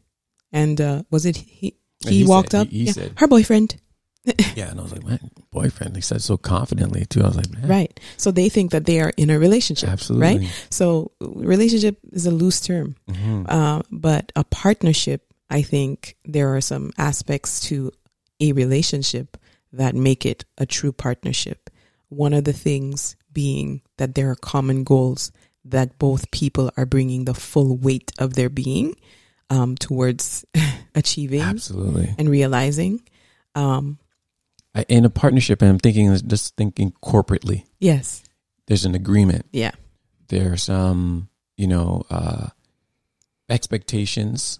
And 0.51 0.79
uh, 0.81 1.03
was 1.11 1.25
it 1.25 1.37
he? 1.37 1.75
He, 2.07 2.19
he 2.19 2.25
walked 2.25 2.51
said- 2.51 2.61
up. 2.61 2.67
he- 2.69 2.79
he 2.79 2.85
Yeah, 2.85 2.91
said- 2.91 3.13
her 3.17 3.27
boyfriend. 3.27 3.77
Yeah, 4.55 4.71
and 4.71 4.79
I 4.79 4.83
was 4.83 4.91
like, 4.91 5.05
man, 5.05 5.19
boyfriend. 5.51 5.95
He 5.95 6.01
said 6.01 6.19
so 6.23 6.35
confidently 6.37 7.05
too. 7.05 7.21
I 7.21 7.27
was 7.27 7.35
like, 7.35 7.51
man, 7.51 7.67
Right. 7.67 7.99
So 8.17 8.31
they 8.31 8.49
think 8.49 8.71
that 8.71 8.85
they 8.87 8.99
are 8.99 9.11
in 9.17 9.29
a 9.29 9.37
relationship. 9.37 9.87
absolutely. 9.89 10.39
Right. 10.47 10.67
So 10.71 11.11
relationship 11.21 11.99
is 12.11 12.25
a 12.25 12.31
loose 12.31 12.59
term. 12.61 12.95
Mhm. 13.07 13.45
Uh, 13.47 13.83
but 13.91 14.31
a 14.35 14.43
partnership, 14.45 15.21
I 15.51 15.61
think 15.61 16.17
there 16.25 16.55
are 16.55 16.61
some 16.61 16.91
aspects 16.97 17.59
to 17.69 17.91
a 18.39 18.51
relationship 18.53 19.37
that 19.73 19.93
make 19.93 20.25
it 20.25 20.43
a 20.57 20.65
true 20.65 20.91
partnership. 20.91 21.69
One 22.09 22.33
of 22.33 22.43
the 22.43 22.53
things 22.53 23.15
being 23.33 23.81
that 23.97 24.15
there 24.15 24.29
are 24.29 24.35
common 24.35 24.83
goals 24.83 25.31
that 25.65 25.97
both 25.97 26.29
people 26.31 26.71
are 26.77 26.85
bringing 26.85 27.25
the 27.25 27.33
full 27.33 27.75
weight 27.77 28.11
of 28.19 28.33
their 28.35 28.49
being 28.49 28.95
um, 29.49 29.75
towards 29.75 30.45
achieving 30.95 31.41
Absolutely. 31.41 32.13
and 32.17 32.29
realizing. 32.29 33.01
Um, 33.55 33.97
in 34.89 35.05
a 35.05 35.09
partnership, 35.09 35.61
and 35.61 35.71
I'm 35.71 35.79
thinking, 35.79 36.13
just 36.27 36.55
thinking 36.57 36.91
corporately. 37.03 37.63
yes. 37.79 38.23
There's 38.67 38.83
an 38.85 38.95
agreement. 38.95 39.45
Yeah. 39.53 39.71
There's 40.27 40.63
some, 40.63 41.29
you 41.55 41.67
know, 41.67 42.03
uh, 42.09 42.47
expectations, 43.49 44.59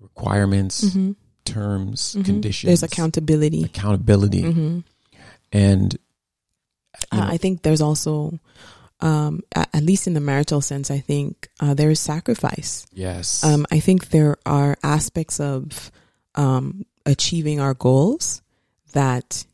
requirements, 0.00 0.92
hmm 0.92 1.12
terms, 1.44 2.16
Mhm. 2.18 2.24
conditions. 2.24 2.66
There's 2.68 2.82
accountability. 2.82 3.62
accountability, 3.64 4.42
hmm 4.42 4.78
and 5.52 5.96
Uh, 7.20 7.32
I 7.32 7.36
think 7.36 7.62
there's 7.62 7.80
also, 7.80 8.38
um, 9.00 9.42
at, 9.54 9.68
at 9.74 9.82
least 9.82 10.06
in 10.06 10.14
the 10.14 10.20
marital 10.20 10.60
sense, 10.60 10.90
I 10.90 10.98
think 11.00 11.48
uh, 11.60 11.74
there 11.74 11.90
is 11.90 12.00
sacrifice. 12.00 12.86
yes, 12.92 13.44
Um, 13.44 13.66
I 13.70 13.80
think 13.80 14.08
there 14.10 14.36
are 14.46 14.76
aspects 14.82 15.40
of 15.40 15.90
um, 16.34 16.84
achieving 17.04 17.60
our 17.60 17.74
goals 17.74 18.42
that, 18.92 19.44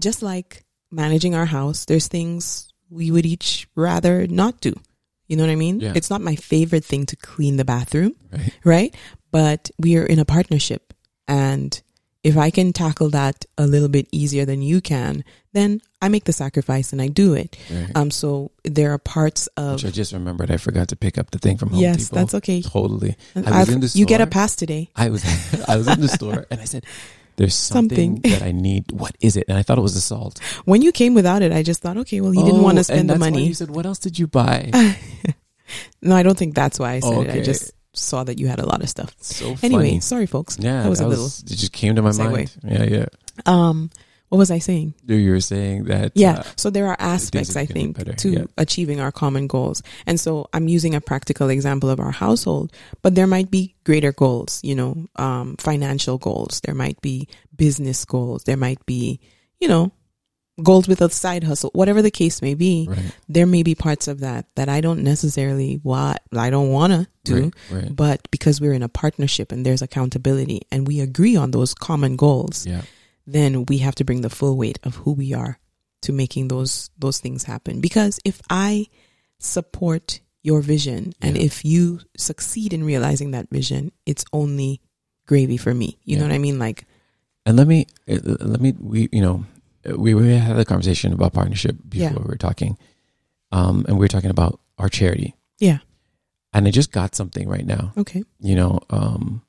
just 0.00 0.22
like 0.22 0.64
managing 0.90 1.34
our 1.34 1.46
house, 1.46 1.84
there's 1.86 2.08
things 2.08 2.72
we 2.90 3.10
would 3.10 3.26
each 3.26 3.68
rather 3.74 4.26
not 4.26 4.60
do. 4.60 4.74
You 5.26 5.36
know 5.36 5.42
what 5.44 5.52
I 5.52 5.56
mean? 5.56 5.80
Yeah. 5.80 5.92
It's 5.96 6.10
not 6.10 6.20
my 6.20 6.36
favorite 6.36 6.84
thing 6.84 7.06
to 7.06 7.16
clean 7.16 7.56
the 7.56 7.64
bathroom, 7.64 8.14
right, 8.30 8.52
right? 8.64 8.94
But 9.30 9.70
we 9.78 9.96
are 9.96 10.04
in 10.04 10.18
a 10.18 10.24
partnership. 10.24 10.92
And 11.26 11.80
if 12.24 12.36
I 12.36 12.50
can 12.50 12.72
tackle 12.72 13.10
that 13.10 13.44
a 13.58 13.66
little 13.66 13.88
bit 13.88 14.08
easier 14.10 14.44
than 14.46 14.62
you 14.62 14.80
can, 14.80 15.22
then 15.52 15.80
I 16.02 16.08
make 16.08 16.24
the 16.24 16.32
sacrifice 16.32 16.92
and 16.92 17.00
I 17.00 17.08
do 17.08 17.34
it. 17.34 17.56
right. 17.70 17.90
Um, 17.94 18.10
so 18.10 18.50
there 18.64 18.92
are 18.92 18.98
parts 18.98 19.46
of 19.56 19.74
Which 19.74 19.84
I 19.84 19.90
just 19.90 20.12
remembered. 20.12 20.50
I 20.50 20.56
forgot 20.56 20.88
to 20.88 20.96
pick 20.96 21.18
up 21.18 21.30
the 21.30 21.38
thing 21.38 21.58
from 21.58 21.68
Home 21.70 21.80
yes, 21.80 22.08
Depot. 22.08 22.16
that's 22.16 22.34
okay. 22.34 22.62
totally. 22.62 23.14
And 23.36 23.46
I 23.46 23.50
was 23.60 23.68
I've- 23.68 23.72
in 23.74 23.80
the 23.80 23.88
store, 23.88 24.00
you 24.00 24.06
get 24.06 24.20
a 24.20 24.26
pass 24.26 24.56
today. 24.56 24.90
I 24.96 25.10
was 25.10 25.22
I 25.68 25.76
was 25.76 25.86
in 25.86 26.00
the 26.00 26.08
store 26.08 26.46
and 26.50 26.60
I 26.60 26.64
said, 26.64 26.84
"There's 27.36 27.54
something, 27.54 28.16
Something. 28.22 28.32
that 28.32 28.42
I 28.42 28.52
need. 28.52 28.90
What 28.90 29.14
is 29.20 29.36
it?" 29.36 29.44
And 29.48 29.56
I 29.58 29.62
thought 29.62 29.78
it 29.78 29.82
was 29.82 29.94
the 29.94 30.00
salt. 30.00 30.40
When 30.64 30.82
you 30.82 30.90
came 30.92 31.14
without 31.14 31.42
it, 31.42 31.52
I 31.52 31.62
just 31.62 31.82
thought, 31.82 31.96
okay, 31.98 32.20
well, 32.20 32.34
you 32.34 32.44
didn't 32.44 32.62
want 32.62 32.76
Oh, 32.78 32.80
to 32.80 32.84
spend 32.84 33.10
the 33.10 33.18
money. 33.18 33.46
You 33.46 33.54
said, 33.54 33.70
"What 33.70 33.84
else 33.86 33.98
did 33.98 34.18
you 34.18 34.26
buy?" 34.26 34.72
no, 36.02 36.16
I 36.16 36.22
don't 36.22 36.38
think 36.38 36.54
that's 36.54 36.78
why 36.78 36.92
I 36.94 37.00
said 37.00 37.12
Oh, 37.12 37.22
it. 37.22 37.30
I 37.30 37.40
just 37.42 37.72
saw 37.94 38.24
that 38.24 38.38
you 38.38 38.48
had 38.48 38.60
a 38.60 38.66
lot 38.66 38.82
of 38.82 38.88
stuff. 38.88 39.14
so 39.20 39.56
Anyway, 39.62 39.88
funny. 39.90 40.00
sorry, 40.00 40.26
folks. 40.26 40.58
Yeah, 40.58 40.82
that 40.82 40.88
was 40.90 41.00
a 41.00 41.08
little. 41.08 41.24
was- 41.24 41.40
It 41.42 41.56
just 41.56 41.72
came 41.72 41.94
to 41.96 42.02
my 42.02 42.10
segue. 42.10 42.30
mind. 42.32 42.52
Yeah, 42.64 42.84
yeah. 42.84 43.06
Um, 43.46 43.90
what 44.30 44.38
was 44.38 44.50
I 44.50 44.58
saying? 44.58 44.94
You 45.06 45.30
were 45.30 45.40
saying 45.40 45.84
that. 45.84 46.10
Yeah. 46.16 46.38
uh, 46.38 46.42
so 46.56 46.70
there 46.70 46.86
are 46.88 46.96
aspects, 46.98 47.54
I 47.56 47.66
think, 47.66 47.96
better, 47.96 48.14
to 48.14 48.28
yeah. 48.30 48.44
achieving 48.58 48.98
our 49.00 49.12
common 49.12 49.46
goals. 49.46 49.80
And 50.06 50.18
so 50.18 50.48
I'm 50.52 50.66
using 50.66 50.94
a 50.96 51.00
practical 51.00 51.50
example 51.50 51.88
of 51.88 52.00
our 52.00 52.10
household, 52.10 52.72
but 53.02 53.14
there 53.14 53.28
might 53.28 53.50
be 53.50 53.76
greater 53.84 54.12
goals, 54.12 54.60
you 54.64 54.74
know, 54.74 55.06
um, 55.16 55.56
financial 55.58 56.18
goals. 56.18 56.60
There 56.64 56.74
might 56.74 57.00
be 57.00 57.28
business 57.54 58.04
goals. 58.04 58.42
There 58.44 58.56
might 58.56 58.84
be, 58.86 59.20
you 59.60 59.68
know, 59.68 59.92
goals 60.62 60.86
with 60.86 61.00
a 61.00 61.10
side 61.10 61.42
hustle, 61.44 61.70
whatever 61.74 62.00
the 62.00 62.10
case 62.10 62.40
may 62.40 62.54
be. 62.54 62.86
right, 62.88 63.16
There 63.28 63.46
may 63.46 63.62
be 63.64 63.74
parts 63.74 64.06
of 64.06 64.20
that 64.20 64.46
that 64.54 64.68
I 64.68 64.80
don't 64.80 65.02
necessarily 65.02 65.80
want, 65.82 66.18
I 66.36 66.50
don't 66.50 66.70
want 66.70 66.92
to 66.92 67.08
do. 67.24 67.50
right, 67.70 67.82
right. 67.82 67.96
But 67.96 68.28
because 68.30 68.60
we're 68.60 68.72
in 68.72 68.82
a 68.84 68.88
partnership 68.88 69.50
and 69.50 69.66
there's 69.66 69.82
accountability 69.82 70.62
and 70.70 70.86
we 70.86 71.00
agree 71.00 71.34
on 71.36 71.50
those 71.50 71.74
common 71.74 72.14
goals, 72.16 72.66
Yeah, 72.66 72.82
then 73.26 73.64
we 73.66 73.78
have 73.78 73.96
to 73.96 74.04
bring 74.04 74.20
the 74.20 74.30
full 74.30 74.56
weight 74.56 74.78
of 74.84 74.94
who 74.96 75.12
we 75.12 75.32
are 75.34 75.58
to 76.02 76.12
making 76.12 76.48
those 76.48 76.90
those 76.98 77.18
things 77.18 77.44
happen. 77.44 77.80
Because 77.80 78.20
if 78.24 78.40
I 78.48 78.86
support 79.38 80.20
your 80.42 80.60
vision 80.60 81.12
and 81.20 81.36
Yeah. 81.36 81.44
if 81.44 81.64
you 81.64 82.00
succeed 82.16 82.72
in 82.72 82.84
realizing 82.84 83.30
that 83.32 83.48
vision, 83.50 83.92
it's 84.06 84.24
only 84.32 84.80
gravy 85.26 85.56
for 85.56 85.74
me. 85.74 85.98
You 86.04 86.18
know 86.18 86.24
what 86.24 86.32
I 86.32 86.38
mean? 86.38 86.58
Like, 86.58 86.84
and 87.46 87.56
let 87.56 87.66
me 87.66 87.86
uh, 88.08 88.18
let 88.40 88.60
me 88.60 88.74
we 88.78 89.08
you 89.10 89.22
know 89.22 89.44
we 89.96 90.14
we 90.14 90.34
had 90.34 90.58
a 90.58 90.64
conversation 90.64 91.12
about 91.12 91.32
partnership 91.32 91.76
before 91.88 92.10
Yeah. 92.10 92.18
we 92.18 92.24
were 92.24 92.36
talking, 92.36 92.78
um, 93.52 93.84
and 93.88 93.96
we 93.98 94.04
were 94.04 94.08
talking 94.08 94.30
about 94.30 94.60
our 94.78 94.88
charity. 94.88 95.34
Yeah. 95.58 95.78
and 96.52 96.66
I 96.68 96.70
just 96.70 96.92
got 96.92 97.14
something 97.14 97.48
right 97.48 97.66
now. 97.66 97.92
okay. 97.96 98.22
You 98.40 98.54
know, 98.54 98.80
um, 98.90 99.42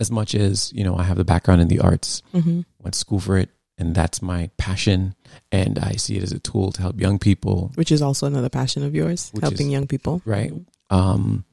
as 0.00 0.10
much 0.10 0.34
as 0.34 0.72
you 0.72 0.82
know, 0.84 0.96
I 0.96 1.02
have 1.04 1.16
the 1.16 1.24
background 1.24 1.60
in 1.60 1.68
the 1.68 1.80
arts. 1.80 2.22
hmm 2.32 2.62
went 2.80 2.94
to 2.94 2.98
school 3.00 3.20
for 3.20 3.38
it 3.38 3.48
and 3.78 3.94
that's 3.94 4.20
my 4.22 4.50
passion 4.58 5.14
and 5.50 5.78
i 5.80 5.92
see 5.96 6.16
it 6.16 6.22
as 6.22 6.30
a 6.32 6.38
tool 6.38 6.70
to 6.70 6.80
help 6.82 7.00
young 7.00 7.18
people 7.18 7.72
Which 7.76 7.90
is 7.90 8.02
also 8.02 8.26
another 8.26 8.48
passion 8.50 8.84
of 8.84 8.94
yours, 8.94 9.32
helping 9.40 9.66
is- 9.68 9.72
young 9.72 9.86
people. 9.88 10.20
right 10.26 10.52
um 10.90 11.44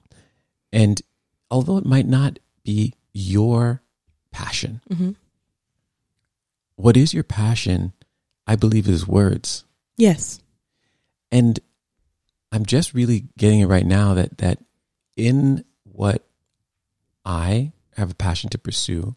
and 0.73 1.01
although 1.49 1.77
it 1.77 1.85
might 1.85 2.05
not 2.05 2.37
be 2.65 2.93
your 3.13 3.81
passion 4.31 4.81
hmm 4.93 5.11
what 6.81 6.97
is 6.97 7.13
your 7.13 7.23
passion 7.23 7.93
i 8.47 8.55
believe 8.55 8.87
is 8.87 9.07
words 9.07 9.63
Yes. 9.97 10.39
and 11.31 11.59
i'm 12.51 12.65
just 12.65 12.93
really 12.93 13.25
getting 13.37 13.59
it 13.59 13.67
right 13.67 13.85
now 13.85 14.13
that 14.15 14.37
that 14.39 14.59
in 15.15 15.63
what 15.83 16.25
i 17.25 17.71
have 17.97 18.11
a 18.11 18.15
passion 18.15 18.49
to 18.49 18.57
pursue 18.57 19.15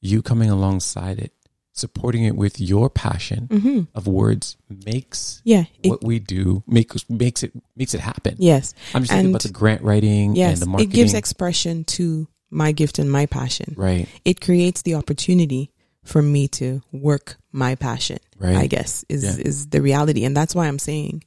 you 0.00 0.22
coming 0.22 0.48
alongside 0.50 1.18
it 1.18 1.32
supporting 1.72 2.24
it 2.24 2.34
with 2.36 2.60
your 2.60 2.90
passion 2.90 3.46
hmm 3.50 3.80
of 3.94 4.06
words 4.06 4.56
makes 4.86 5.40
Yeah. 5.44 5.64
It, 5.82 5.88
what 5.90 6.02
we 6.04 6.18
do 6.18 6.62
makes 6.66 7.08
makes 7.08 7.42
it 7.42 7.52
makes 7.76 7.94
it 7.94 8.00
happen. 8.00 8.34
yes. 8.38 8.74
I'm 8.94 9.02
just 9.02 9.10
thinking 9.12 9.26
And- 9.26 9.34
about 9.34 9.42
the 9.42 9.52
grant 9.52 9.82
writing 9.82 10.34
Yes. 10.34 10.54
and 10.54 10.62
the 10.62 10.66
marketing. 10.66 10.90
It 10.90 10.94
gives 10.94 11.14
expression 11.14 11.84
to 11.96 12.26
my 12.50 12.72
gift 12.72 12.98
and 12.98 13.10
my 13.10 13.26
passion. 13.26 13.74
right, 13.78 14.08
It 14.24 14.40
creates 14.40 14.82
the 14.82 14.94
opportunity 14.96 15.70
for 16.04 16.22
me 16.22 16.48
to 16.48 16.82
work 16.92 17.36
my 17.52 17.74
passion. 17.74 18.18
right, 18.38 18.56
I 18.56 18.66
guess 18.66 19.04
is 19.08 19.22
Yeah. 19.22 19.44
is 19.48 19.66
the 19.68 19.82
reality, 19.82 20.24
and 20.24 20.34
that's 20.36 20.54
why 20.54 20.66
I'm 20.66 20.78
saying, 20.78 21.24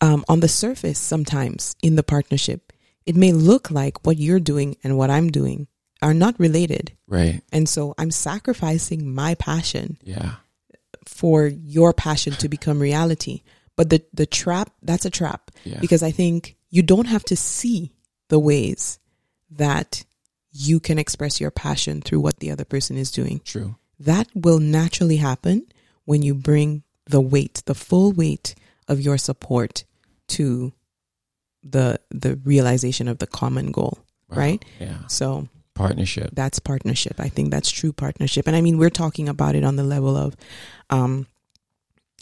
um, 0.00 0.24
on 0.28 0.40
the 0.40 0.48
surface, 0.48 0.98
sometimes 0.98 1.76
in 1.82 1.96
the 1.96 2.02
partnership, 2.02 2.72
it 3.04 3.14
may 3.14 3.32
look 3.32 3.70
like 3.70 4.06
what 4.06 4.16
you're 4.16 4.40
doing 4.40 4.76
and 4.82 4.96
what 4.96 5.10
I'm 5.10 5.30
doing 5.30 5.66
are 6.02 6.14
not 6.14 6.38
related, 6.40 6.92
right, 7.06 7.42
and 7.52 7.68
so 7.68 7.94
I'm 7.98 8.10
sacrificing 8.10 9.14
my 9.14 9.34
passion 9.34 9.98
yeah, 10.02 10.36
for 11.04 11.46
your 11.46 11.92
passion 11.92 12.32
to 12.34 12.48
become 12.48 12.78
reality. 12.80 13.42
But 13.76 13.90
the 13.90 14.02
the 14.14 14.26
trap 14.26 14.70
that's 14.82 15.04
a 15.04 15.10
trap. 15.10 15.50
Yeah, 15.64 15.80
because 15.80 16.02
I 16.02 16.10
think 16.10 16.56
you 16.70 16.82
don't 16.82 17.06
have 17.06 17.24
to 17.24 17.36
see 17.36 17.92
the 18.28 18.38
ways 18.38 18.98
that 19.50 20.04
you 20.50 20.80
can 20.80 20.98
express 20.98 21.38
your 21.40 21.50
passion 21.50 22.00
through 22.00 22.20
what 22.20 22.40
the 22.40 22.50
other 22.50 22.64
person 22.64 22.96
is 22.96 23.10
doing. 23.10 23.40
True, 23.44 23.76
that 23.98 24.28
will 24.34 24.58
naturally 24.60 25.16
happen 25.16 25.66
when 26.04 26.22
you 26.22 26.34
bring 26.34 26.82
the 27.06 27.20
weight, 27.20 27.62
the 27.66 27.74
full 27.74 28.12
weight 28.12 28.54
of 28.88 29.00
your 29.00 29.18
support 29.18 29.84
to 30.28 30.72
the 31.62 31.98
the 32.10 32.36
realization 32.44 33.08
of 33.08 33.18
the 33.18 33.26
common 33.26 33.72
goal. 33.72 33.98
Wow. 34.28 34.36
Right? 34.38 34.64
Yeah, 34.80 35.06
So 35.06 35.48
partnership. 35.74 36.30
that's 36.32 36.58
partnership. 36.58 37.20
I 37.20 37.28
think 37.28 37.50
that's 37.52 37.70
true 37.70 37.92
partnership. 37.92 38.46
And 38.48 38.56
I 38.56 38.60
mean, 38.60 38.76
we're 38.78 38.90
talking 38.90 39.28
about 39.28 39.54
it 39.54 39.62
on 39.64 39.76
the 39.76 39.84
level 39.84 40.16
of 40.16 40.34
um, 40.90 41.26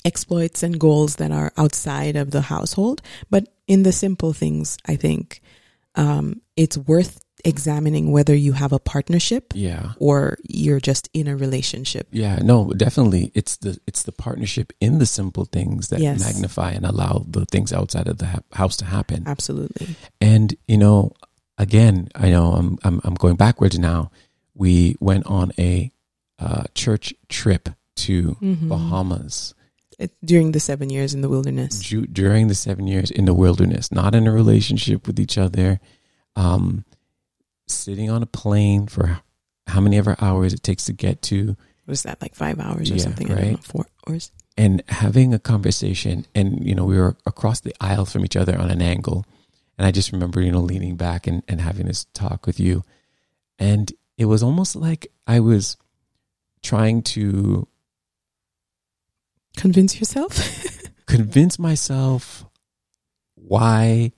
exploits 0.04 0.62
and 0.62 0.78
goals 0.78 1.16
that 1.16 1.30
are 1.32 1.50
outside 1.56 2.16
of 2.16 2.30
the 2.30 2.42
household, 2.42 3.00
but 3.30 3.48
in 3.66 3.84
the 3.84 3.92
simple 3.92 4.34
things, 4.34 4.76
I 4.86 4.96
think 4.96 5.40
um, 5.94 6.42
it's 6.56 6.76
worth 6.76 7.23
examining 7.44 8.10
whether 8.12 8.34
you 8.34 8.52
have 8.52 8.72
a 8.72 8.78
partnership 8.78 9.52
Yeah. 9.54 9.92
or 9.98 10.38
you're 10.48 10.80
just 10.80 11.08
in 11.12 11.28
a 11.28 11.36
relationship. 11.36 12.08
Yeah, 12.10 12.36
no, 12.42 12.72
definitely. 12.72 13.30
It's 13.34 13.56
the 13.58 13.78
it's 13.86 14.02
the 14.04 14.12
partnership 14.12 14.72
in 14.80 14.98
the 14.98 15.06
simple 15.06 15.44
things 15.44 15.88
that 15.88 16.00
Yes. 16.00 16.20
magnify 16.20 16.72
and 16.72 16.84
allow 16.86 17.24
the 17.28 17.44
things 17.46 17.72
outside 17.72 18.08
of 18.08 18.18
the 18.18 18.26
ha- 18.26 18.40
house 18.52 18.76
to 18.78 18.84
happen. 18.84 19.24
Absolutely. 19.26 19.96
And 20.20 20.54
you 20.66 20.78
know, 20.78 21.12
again, 21.58 22.08
I 22.14 22.30
know 22.30 22.52
I'm 22.52 22.78
I'm, 22.82 23.00
I'm 23.04 23.14
going 23.14 23.36
backwards 23.36 23.78
now. 23.78 24.10
We 24.54 24.96
went 25.00 25.26
on 25.26 25.52
a 25.58 25.92
uh, 26.38 26.64
church 26.74 27.14
trip 27.28 27.68
to 27.96 28.36
Mhm. 28.42 28.68
Bahamas 28.68 29.54
during 30.24 30.50
the 30.52 30.58
seven 30.60 30.90
years 30.90 31.14
in 31.14 31.20
the 31.20 31.28
wilderness. 31.28 31.78
during 32.12 32.48
the 32.48 32.54
seven 32.54 32.86
years 32.88 33.10
in 33.10 33.24
the 33.26 33.34
wilderness, 33.34 33.92
not 33.92 34.14
in 34.14 34.26
a 34.26 34.32
relationship 34.32 35.06
with 35.06 35.20
each 35.20 35.38
other, 35.38 35.78
um, 36.34 36.84
sitting 37.66 38.10
on 38.10 38.22
a 38.22 38.26
plane 38.26 38.86
for 38.86 39.20
how 39.66 39.80
many 39.80 39.96
ever 39.96 40.16
hours 40.20 40.52
it 40.52 40.62
takes 40.62 40.84
to 40.84 40.92
get 40.92 41.22
to 41.22 41.56
Was 41.86 42.02
that 42.02 42.20
like 42.22 42.34
five 42.34 42.60
hours 42.60 42.90
or 42.90 42.94
Yeah, 42.96 43.02
something? 43.02 43.28
Right. 43.28 43.52
know, 43.52 43.56
four 43.62 43.86
hours. 44.08 44.30
and 44.56 44.82
having 44.88 45.32
a 45.34 45.38
conversation 45.38 46.26
and 46.34 46.64
you 46.66 46.74
know 46.74 46.84
we 46.84 46.98
were 46.98 47.16
across 47.26 47.60
the 47.60 47.74
aisle 47.80 48.04
from 48.04 48.24
each 48.24 48.36
other 48.36 48.58
on 48.58 48.70
an 48.70 48.82
angle 48.82 49.24
and 49.78 49.86
i 49.86 49.90
just 49.90 50.12
remember 50.12 50.40
you 50.40 50.52
know 50.52 50.60
leaning 50.60 50.96
back 50.96 51.26
and, 51.26 51.42
and 51.48 51.60
having 51.60 51.86
this 51.86 52.04
talk 52.14 52.46
with 52.46 52.60
you 52.60 52.84
and 53.58 53.92
it 54.18 54.26
was 54.26 54.42
almost 54.42 54.76
like 54.76 55.06
i 55.26 55.40
was 55.40 55.76
trying 56.62 57.02
to 57.02 57.66
Convince 59.56 59.98
yourself. 60.00 60.36
convince 61.06 61.58
myself 61.60 62.44
why 63.36 64.10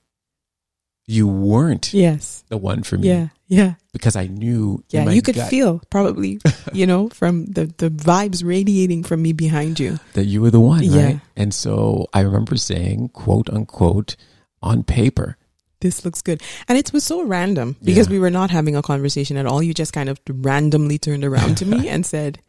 you 1.06 1.28
weren't 1.28 1.92
yes. 1.94 2.42
the 2.48 2.56
one 2.56 2.82
for 2.82 2.98
me 2.98 3.08
Yeah. 3.08 3.28
Yeah. 3.48 3.74
because 3.92 4.16
i 4.16 4.26
knew 4.26 4.82
Yeah. 4.90 5.08
You 5.08 5.22
could 5.22 5.36
gut 5.36 5.48
feel 5.50 5.80
probably, 5.90 6.40
you 6.72 6.86
know, 6.86 7.08
from 7.20 7.46
the, 7.46 7.66
the 7.78 7.90
vibes 7.90 8.42
radiating 8.44 9.04
from 9.04 9.22
me 9.22 9.32
behind 9.32 9.78
you. 9.78 9.98
that 10.14 10.24
you 10.24 10.40
were 10.42 10.50
the 10.50 10.60
one 10.60 10.82
Yeah. 10.82 11.04
right 11.04 11.20
and 11.36 11.54
so 11.54 12.06
i 12.12 12.20
remember 12.20 12.56
saying 12.56 13.10
quote 13.10 13.48
unquote 13.50 14.16
on 14.62 14.82
paper 14.82 15.36
This 15.80 16.04
looks 16.04 16.22
good. 16.24 16.40
And 16.68 16.78
it 16.80 16.90
was 16.92 17.04
so 17.04 17.22
random 17.22 17.76
because 17.84 18.08
Yeah. 18.08 18.12
we 18.16 18.18
were 18.18 18.32
not 18.32 18.50
having 18.50 18.74
a 18.74 18.82
conversation 18.82 19.36
at 19.36 19.44
all. 19.46 19.62
You 19.62 19.74
just 19.76 19.92
kind 19.92 20.08
of 20.08 20.18
randomly 20.26 20.98
turned 20.98 21.22
around 21.22 21.58
to 21.60 21.66
me 21.68 21.86
and 21.92 22.02
said, 22.02 22.40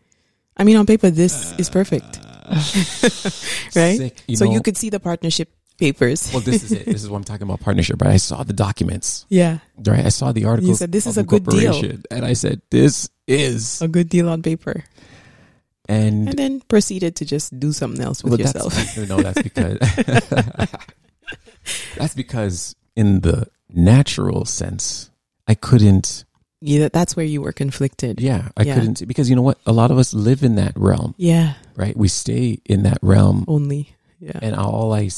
I 0.55 0.63
mean, 0.63 0.77
on 0.79 0.87
paper, 0.87 1.11
this 1.11 1.51
is 1.59 1.69
perfect. 1.69 2.17
right? 3.75 3.97
Sick, 3.99 4.23
so 4.33 4.45
know- 4.45 4.51
you 4.55 4.61
could 4.63 4.77
see 4.79 4.89
the 4.89 4.99
partnership 5.03 5.51
papers. 5.77 6.31
Well, 6.33 6.41
this 6.41 6.63
is 6.63 6.71
it. 6.71 6.85
This 6.85 7.03
is 7.03 7.09
what 7.09 7.17
I'm 7.17 7.23
talking 7.23 7.43
about 7.43 7.59
partnership, 7.59 8.01
right? 8.01 8.13
I 8.13 8.17
saw 8.17 8.43
the 8.43 8.53
documents, 8.53 9.25
yeah. 9.29 9.59
right? 9.85 10.05
I 10.05 10.09
saw 10.09 10.31
the 10.31 10.45
articles. 10.45 10.69
You 10.69 10.75
said, 10.75 10.91
"This 10.91 11.05
is 11.05 11.17
a 11.17 11.23
good 11.23 11.45
deal." 11.45 11.75
And 12.11 12.25
I 12.25 12.33
said, 12.33 12.61
this 12.69 13.09
is. 13.27 13.81
A 13.81 13.87
good 13.87 14.09
deal 14.09 14.29
on 14.29 14.41
paper. 14.41 14.83
And, 15.89 16.29
And 16.29 16.37
then 16.37 16.59
proceeded 16.67 17.15
to 17.17 17.25
just 17.25 17.57
do 17.57 17.71
something 17.71 18.03
else 18.03 18.21
with 18.23 18.31
well, 18.31 18.39
yourself. 18.41 18.73
that's, 18.75 18.97
no, 19.09 19.21
that's 19.21 19.41
because, 19.41 19.77
that's 21.97 22.13
because 22.13 22.75
in 22.95 23.21
the 23.21 23.47
natural 23.69 24.45
sense, 24.45 25.09
I 25.47 25.55
couldn't, 25.55 26.25
yeah, 26.59 26.89
that's 26.91 27.15
where 27.15 27.25
you 27.25 27.41
were 27.41 27.53
conflicted. 27.53 28.19
yeah, 28.19 28.49
I 28.57 28.63
Yeah. 28.63 28.75
couldn't, 28.75 29.07
because 29.07 29.29
you 29.29 29.35
know 29.35 29.41
what? 29.41 29.59
A 29.65 29.71
lot 29.71 29.91
of 29.91 29.97
us 29.97 30.13
live 30.13 30.43
in 30.43 30.55
that 30.55 30.73
realm, 30.75 31.15
Yeah. 31.17 31.53
right? 31.75 31.95
We 31.95 32.07
stay 32.09 32.59
in 32.65 32.83
that 32.83 32.97
realm. 33.01 33.45
Only. 33.47 33.95
Yeah. 34.19 34.39
And 34.41 34.55
all 34.55 34.93
I, 34.93 35.09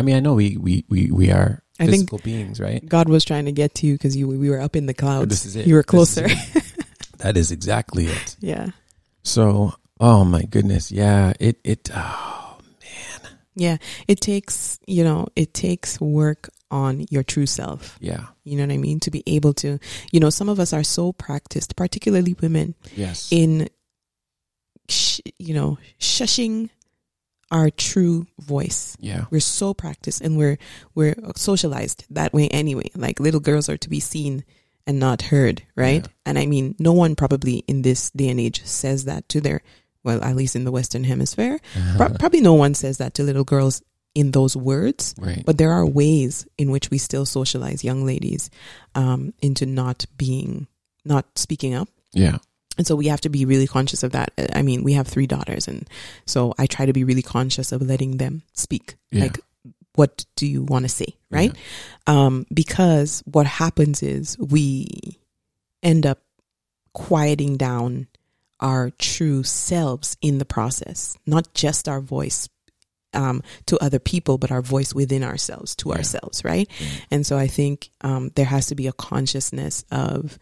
I 0.00 0.02
mean, 0.02 0.16
I 0.16 0.20
know 0.20 0.34
we, 0.34 0.56
we, 0.56 0.84
we, 0.88 1.10
we 1.10 1.30
are 1.30 1.62
I 1.78 1.84
think- 1.84 1.92
physical 1.96 2.18
beings, 2.18 2.58
right? 2.58 2.84
God 2.88 3.08
was 3.08 3.24
trying 3.24 3.44
to 3.44 3.52
get 3.52 3.74
to 3.76 3.86
you 3.86 3.94
because 3.94 4.16
you 4.16 4.26
we 4.26 4.48
were 4.50 4.60
up 4.60 4.74
in 4.76 4.86
the 4.86 4.94
clouds. 4.94 5.28
This 5.28 5.44
is 5.46 5.56
it. 5.56 5.66
You 5.66 5.74
were 5.74 5.80
is 5.80 5.86
closer. 5.86 6.24
it. 6.26 6.64
That 7.18 7.36
is 7.36 7.52
exactly 7.52 8.06
it. 8.06 8.36
yeah. 8.40 8.70
So, 9.22 9.74
oh 10.00 10.24
my 10.24 10.42
goodness, 10.44 10.90
yeah, 10.90 11.34
it 11.38 11.60
it 11.64 11.90
oh, 11.94 12.58
man. 12.82 13.32
Yeah. 13.54 13.76
It 14.08 14.20
takes, 14.22 14.78
you 14.86 15.04
know, 15.04 15.28
it 15.36 15.52
takes 15.52 16.00
work 16.00 16.48
on 16.70 17.04
your 17.10 17.22
true 17.22 17.46
self. 17.46 17.98
yeah, 18.00 18.26
You 18.44 18.56
know 18.56 18.64
what 18.66 18.72
I 18.72 18.78
mean? 18.78 19.00
To 19.00 19.10
be 19.10 19.22
able 19.26 19.52
to, 19.54 19.78
you 20.12 20.20
know, 20.20 20.30
some 20.30 20.48
of 20.48 20.58
us 20.60 20.72
are 20.72 20.84
so 20.84 21.12
practiced, 21.12 21.76
particularly 21.76 22.34
women, 22.40 22.74
yes, 22.96 23.28
in, 23.32 23.68
sh- 24.88 25.20
you 25.38 25.52
know, 25.52 25.78
shushing 25.98 26.70
our 27.50 27.70
true 27.70 28.26
voice. 28.40 28.96
yeah, 29.00 29.24
We're 29.30 29.40
so 29.40 29.74
practiced 29.74 30.20
and 30.20 30.36
we're 30.36 30.58
we're 30.94 31.14
socialized 31.36 32.04
that 32.10 32.32
way 32.32 32.48
anyway. 32.48 32.90
Like 32.94 33.18
little 33.20 33.40
girls 33.40 33.68
are 33.68 33.76
to 33.78 33.88
be 33.90 34.00
seen 34.00 34.44
and 34.86 34.98
not 34.98 35.22
heard, 35.22 35.62
right? 35.76 36.02
Yeah. 36.04 36.12
And 36.26 36.38
I 36.38 36.46
mean, 36.46 36.74
no 36.78 36.92
one 36.92 37.14
probably 37.16 37.64
in 37.66 37.82
this 37.82 38.10
day 38.10 38.28
and 38.28 38.40
age 38.40 38.64
says 38.64 39.04
that 39.04 39.28
to 39.30 39.40
their 39.40 39.62
well, 40.02 40.22
at 40.24 40.34
least 40.36 40.56
in 40.56 40.64
the 40.64 40.72
Western 40.72 41.04
Hemisphere, 41.04 41.58
Pro- 41.96 42.08
probably 42.14 42.40
no 42.40 42.54
one 42.54 42.72
says 42.74 42.98
that 42.98 43.12
to 43.14 43.22
little 43.22 43.44
girls 43.44 43.82
in 44.14 44.30
those 44.30 44.56
words. 44.56 45.14
right, 45.18 45.44
But 45.44 45.58
there 45.58 45.72
are 45.72 45.84
ways 45.86 46.46
in 46.56 46.70
which 46.70 46.90
we 46.90 46.96
still 46.98 47.26
socialize 47.26 47.84
young 47.84 48.06
ladies 48.06 48.48
um, 48.94 49.34
into 49.42 49.66
not 49.66 50.06
being, 50.16 50.66
not 51.04 51.26
speaking 51.38 51.74
up. 51.74 51.88
yeah, 52.12 52.38
And 52.80 52.86
so 52.86 52.96
we 52.96 53.08
have 53.08 53.20
to 53.20 53.28
be 53.28 53.44
really 53.44 53.66
conscious 53.66 54.02
of 54.02 54.12
that. 54.12 54.32
I 54.54 54.62
mean, 54.62 54.84
we 54.84 54.94
have 54.94 55.06
three 55.06 55.26
daughters, 55.26 55.68
and 55.68 55.86
so 56.24 56.54
I 56.56 56.64
try 56.64 56.86
to 56.86 56.94
be 56.94 57.04
really 57.04 57.20
conscious 57.20 57.72
of 57.72 57.82
letting 57.82 58.16
them 58.16 58.40
speak. 58.54 58.96
Yeah. 59.10 59.24
Like, 59.24 59.40
what 59.96 60.24
do 60.34 60.46
you 60.46 60.62
want 60.62 60.86
to 60.86 60.88
say, 60.88 61.14
right? 61.28 61.54
Um, 62.06 62.46
because 62.54 63.22
what 63.26 63.44
happens 63.44 64.02
is 64.02 64.38
we 64.38 65.18
end 65.82 66.06
up 66.06 66.22
quieting 66.94 67.58
down 67.58 68.06
our 68.60 68.88
true 68.98 69.42
selves 69.42 70.16
in 70.22 70.38
the 70.38 70.46
process, 70.46 71.18
not 71.26 71.52
just 71.52 71.86
our 71.86 72.00
voice 72.00 72.48
um, 73.12 73.42
to 73.66 73.76
other 73.84 73.98
people, 73.98 74.38
but 74.38 74.50
our 74.50 74.62
voice 74.62 74.94
within 74.94 75.22
ourselves 75.22 75.76
to 75.76 75.90
Yeah. 75.90 75.96
ourselves, 75.96 76.46
right? 76.46 76.66
Yeah. 76.80 76.86
And 77.10 77.26
so 77.26 77.36
I 77.36 77.46
think 77.46 77.90
um, 78.00 78.30
there 78.36 78.46
has 78.46 78.68
to 78.68 78.74
be 78.74 78.86
a 78.86 78.92
consciousness 78.94 79.84
of 79.90 80.38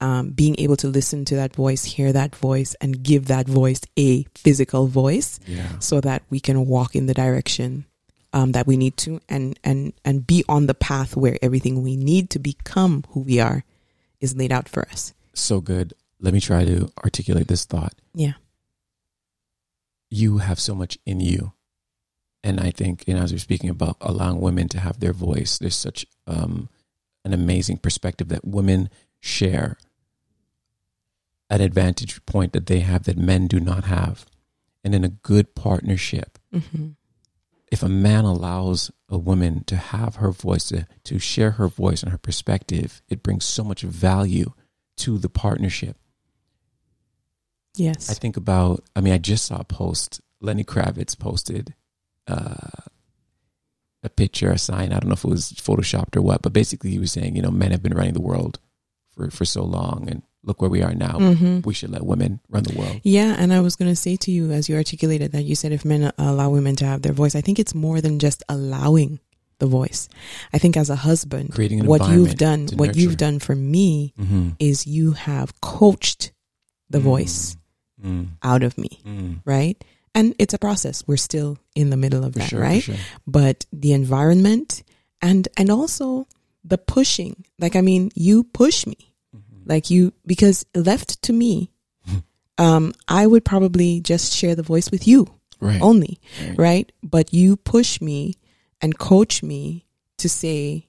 um, 0.00 0.30
being 0.30 0.56
able 0.58 0.76
to 0.76 0.88
listen 0.88 1.24
to 1.26 1.36
that 1.36 1.54
voice, 1.54 1.84
hear 1.84 2.12
that 2.12 2.34
voice, 2.36 2.74
and 2.80 3.02
give 3.02 3.26
that 3.26 3.46
voice 3.46 3.80
a 3.98 4.24
physical 4.34 4.86
voice, 4.86 5.40
yeah, 5.46 5.78
so 5.78 6.00
that 6.00 6.22
we 6.30 6.40
can 6.40 6.66
walk 6.66 6.94
in 6.94 7.06
the 7.06 7.14
direction 7.14 7.86
um, 8.32 8.52
that 8.52 8.66
we 8.66 8.76
need 8.76 8.96
to, 8.98 9.20
and 9.28 9.58
and 9.64 9.92
and 10.04 10.26
be 10.26 10.44
on 10.48 10.66
the 10.66 10.74
path 10.74 11.16
where 11.16 11.38
everything 11.40 11.82
we 11.82 11.96
need 11.96 12.28
to 12.30 12.38
become 12.38 13.04
who 13.10 13.20
we 13.20 13.40
are 13.40 13.64
is 14.20 14.36
laid 14.36 14.52
out 14.52 14.68
for 14.68 14.86
us. 14.88 15.14
so 15.34 15.60
good. 15.60 15.94
Let 16.20 16.32
me 16.32 16.40
try 16.40 16.64
to 16.64 16.90
articulate 17.04 17.48
this 17.48 17.66
thought. 17.66 17.94
Yeah. 18.14 18.32
You 20.08 20.38
have 20.38 20.58
so 20.58 20.74
much 20.74 20.98
in 21.04 21.20
you, 21.20 21.52
and 22.44 22.60
I 22.60 22.70
think, 22.70 23.04
you 23.06 23.14
know, 23.14 23.22
as 23.22 23.32
we're 23.32 23.38
speaking 23.38 23.70
about 23.70 23.96
allowing 24.00 24.40
women 24.40 24.68
to 24.68 24.78
have 24.80 25.00
their 25.00 25.12
voice, 25.12 25.58
there's 25.58 25.76
such 25.76 26.06
um, 26.26 26.68
an 27.24 27.32
amazing 27.32 27.78
perspective 27.78 28.28
that 28.28 28.44
women 28.44 28.88
share 29.20 29.76
an 31.48 31.60
advantage 31.60 32.24
point 32.26 32.52
that 32.52 32.66
they 32.66 32.80
have 32.80 33.04
that 33.04 33.16
men 33.16 33.46
do 33.46 33.60
not 33.60 33.84
have, 33.84 34.26
and 34.82 34.94
in 34.94 35.04
a 35.04 35.08
good 35.08 35.54
partnership. 35.54 36.38
Mm-hmm. 36.52 36.88
if 37.70 37.82
a 37.82 37.88
man 37.88 38.24
allows 38.24 38.90
a 39.08 39.18
woman 39.18 39.64
to 39.64 39.76
have 39.76 40.16
her 40.16 40.30
voice, 40.30 40.68
to, 40.68 40.86
to 41.04 41.18
share 41.18 41.52
her 41.52 41.68
voice 41.68 42.02
and 42.02 42.12
her 42.12 42.18
perspective, 42.18 43.02
it 43.08 43.22
brings 43.22 43.44
so 43.44 43.64
much 43.64 43.82
value 43.82 44.52
to 44.96 45.18
the 45.18 45.28
partnership. 45.28 45.96
Yes. 47.76 48.08
I 48.08 48.14
think 48.14 48.36
about, 48.36 48.84
I 48.94 49.00
mean, 49.00 49.12
I 49.12 49.18
just 49.18 49.44
saw 49.44 49.58
a 49.58 49.64
post, 49.64 50.20
Lenny 50.40 50.64
Kravitz 50.64 51.18
posted 51.18 51.74
uh, 52.26 52.84
a 54.02 54.08
picture, 54.08 54.50
a 54.50 54.58
sign. 54.58 54.92
I 54.92 55.00
don't 55.00 55.08
know 55.08 55.14
if 55.14 55.24
it 55.24 55.30
was 55.30 55.52
photoshopped 55.52 56.16
or 56.16 56.22
what, 56.22 56.42
but 56.42 56.52
basically 56.52 56.90
he 56.90 56.98
was 56.98 57.12
saying, 57.12 57.36
you 57.36 57.42
know, 57.42 57.50
men 57.50 57.72
have 57.72 57.82
been 57.82 57.94
running 57.94 58.14
the 58.14 58.20
world 58.20 58.58
for, 59.10 59.30
for 59.30 59.44
so 59.44 59.64
long 59.64 60.08
and 60.08 60.22
look 60.46 60.60
where 60.62 60.70
we 60.70 60.80
are 60.82 60.94
now. 60.94 61.18
hmm 61.18 61.60
We 61.64 61.74
should 61.74 61.90
let 61.90 62.04
women 62.06 62.40
run 62.48 62.62
the 62.62 62.72
world. 62.78 63.00
Yeah, 63.02 63.34
and 63.38 63.52
I 63.52 63.60
was 63.60 63.76
going 63.76 63.90
to 63.90 63.96
say 63.96 64.16
to 64.16 64.30
you 64.30 64.50
as 64.52 64.68
you 64.68 64.76
articulated 64.76 65.32
that 65.32 65.42
you 65.42 65.54
said 65.54 65.72
if 65.72 65.84
men 65.84 66.10
allow 66.16 66.48
women 66.50 66.76
to 66.76 66.86
have 66.86 67.02
their 67.02 67.12
voice, 67.12 67.34
I 67.34 67.40
think 67.42 67.58
it's 67.58 67.74
more 67.74 68.00
than 68.00 68.18
just 68.18 68.42
allowing 68.48 69.20
the 69.58 69.66
voice. 69.66 70.08
I 70.52 70.58
think 70.58 70.76
as 70.76 70.88
a 70.90 70.96
husband, 70.96 71.52
Creating 71.52 71.80
an 71.80 71.86
what 71.86 72.08
you've 72.08 72.36
done, 72.36 72.68
what 72.76 72.94
you've 72.96 73.16
done 73.16 73.38
for 73.40 73.54
me 73.54 74.12
Mm-hmm. 74.18 74.50
is 74.58 74.86
you 74.86 75.12
have 75.12 75.60
coached 75.60 76.32
the 76.90 77.00
voice 77.00 77.56
Mm, 78.04 78.28
out 78.42 78.62
of 78.62 78.76
me, 78.76 78.90
mm, 79.06 79.40
right? 79.46 79.82
And 80.14 80.34
it's 80.38 80.52
a 80.52 80.58
process. 80.58 81.02
We're 81.06 81.16
still 81.16 81.56
in 81.74 81.88
the 81.88 81.96
middle 81.96 82.24
of 82.24 82.34
for 82.34 82.40
that, 82.40 82.48
sure, 82.50 82.60
right? 82.60 82.82
sure. 82.82 82.96
But 83.26 83.64
the 83.72 83.94
environment 83.94 84.82
and 85.22 85.48
and 85.56 85.70
also 85.70 86.28
the 86.62 86.76
pushing. 86.76 87.44
Like 87.58 87.74
I 87.74 87.80
mean, 87.80 88.10
you 88.14 88.44
push 88.44 88.86
me. 88.86 89.14
Like 89.66 89.90
you 89.90 90.12
because 90.24 90.64
left 90.74 91.20
to 91.22 91.32
me, 91.32 91.72
um, 92.58 92.92
I 93.08 93.26
would 93.26 93.44
probably 93.44 94.00
just 94.00 94.32
share 94.32 94.54
the 94.54 94.62
voice 94.62 94.90
with 94.90 95.06
you 95.06 95.26
Right. 95.60 95.80
only, 95.80 96.20
right. 96.40 96.58
right? 96.58 96.92
But 97.02 97.32
you 97.34 97.56
push 97.56 98.00
me 98.00 98.34
and 98.80 98.98
coach 98.98 99.42
me 99.42 99.86
to 100.18 100.28
say, 100.28 100.86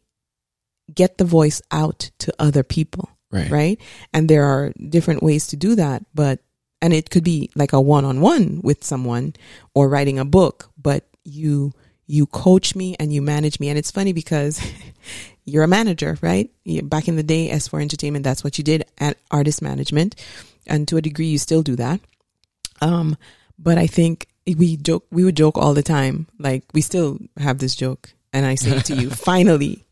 get 0.94 1.18
the 1.18 1.26
voice 1.26 1.62
out 1.72 2.12
to 2.20 2.34
other 2.40 2.64
people, 2.64 3.10
Right. 3.32 3.50
right? 3.50 3.82
And 4.14 4.30
there 4.30 4.44
are 4.46 4.74
different 4.90 5.24
ways 5.24 5.48
to 5.48 5.56
do 5.58 5.76
that, 5.76 6.06
but 6.14 6.40
and 6.82 6.94
it 6.94 7.10
could 7.10 7.24
be 7.24 7.50
like 7.56 7.74
a 7.74 7.82
one-on-one 7.82 8.62
with 8.64 8.84
someone 8.84 9.34
or 9.74 9.90
writing 9.90 10.20
a 10.20 10.26
book, 10.26 10.70
but 10.78 11.08
you 11.24 11.74
you 12.06 12.26
coach 12.28 12.76
me 12.76 12.96
and 13.00 13.12
you 13.12 13.22
manage 13.22 13.60
me 13.60 13.68
and 13.68 13.78
it's 13.78 13.92
funny 13.92 14.14
because 14.14 14.62
you're 15.48 15.64
a 15.64 15.68
manager, 15.68 16.18
right? 16.22 16.52
Back 16.84 17.08
in 17.08 17.16
the 17.16 17.24
day 17.24 17.50
S4 17.50 17.82
Entertainment, 17.82 18.24
that's 18.24 18.44
what 18.44 18.58
you 18.58 18.64
did 18.64 18.86
at 19.00 19.18
artist 19.32 19.62
management 19.62 20.16
and 20.68 20.88
to 20.90 20.98
a 20.98 21.02
degree 21.02 21.28
you 21.28 21.38
still 21.40 21.64
do 21.64 21.76
that. 21.78 22.00
Um 22.82 23.18
but 23.58 23.78
I 23.80 23.88
think 23.88 24.28
we 24.46 24.78
joke 24.78 25.06
we 25.10 25.24
would 25.24 25.38
joke 25.38 25.58
all 25.58 25.74
the 25.74 25.82
time. 25.82 26.28
Like 26.38 26.64
we 26.74 26.82
still 26.82 27.18
have 27.38 27.58
this 27.58 27.76
joke 27.76 28.14
and 28.34 28.46
I 28.46 28.56
say 28.56 28.80
to 28.80 28.96
you, 28.96 29.10
finally 29.32 29.88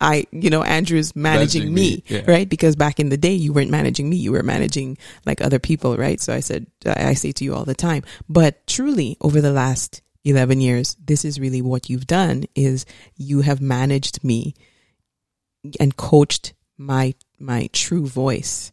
I, 0.00 0.26
you 0.30 0.48
know, 0.50 0.62
Andrew's 0.62 1.16
managing 1.16 1.74
Managing 1.74 1.74
me, 1.74 1.96
me, 1.96 2.04
yeah. 2.06 2.30
right? 2.30 2.48
Because 2.48 2.76
back 2.76 3.00
in 3.00 3.08
the 3.08 3.16
day, 3.16 3.32
you 3.32 3.52
weren't 3.52 3.70
managing 3.70 4.08
me, 4.08 4.16
you 4.16 4.30
were 4.30 4.44
managing 4.44 4.96
like 5.26 5.40
other 5.40 5.58
people, 5.58 5.96
right? 5.96 6.20
So 6.20 6.32
I 6.32 6.38
said, 6.38 6.68
I 6.86 7.14
say 7.14 7.32
to 7.32 7.44
you 7.44 7.52
all 7.52 7.64
the 7.64 7.74
time, 7.74 8.04
but 8.28 8.64
truly 8.68 9.16
over 9.20 9.40
the 9.40 9.50
last 9.50 10.02
11 10.24 10.60
years, 10.60 10.96
this 11.04 11.24
is 11.24 11.40
really 11.40 11.62
what 11.62 11.90
you've 11.90 12.06
done 12.06 12.44
is 12.54 12.86
you 13.16 13.40
have 13.40 13.60
managed 13.60 14.22
me 14.22 14.54
and 15.80 15.96
coached 15.96 16.54
my, 16.76 17.14
my 17.38 17.68
true 17.72 18.06
voice 18.06 18.72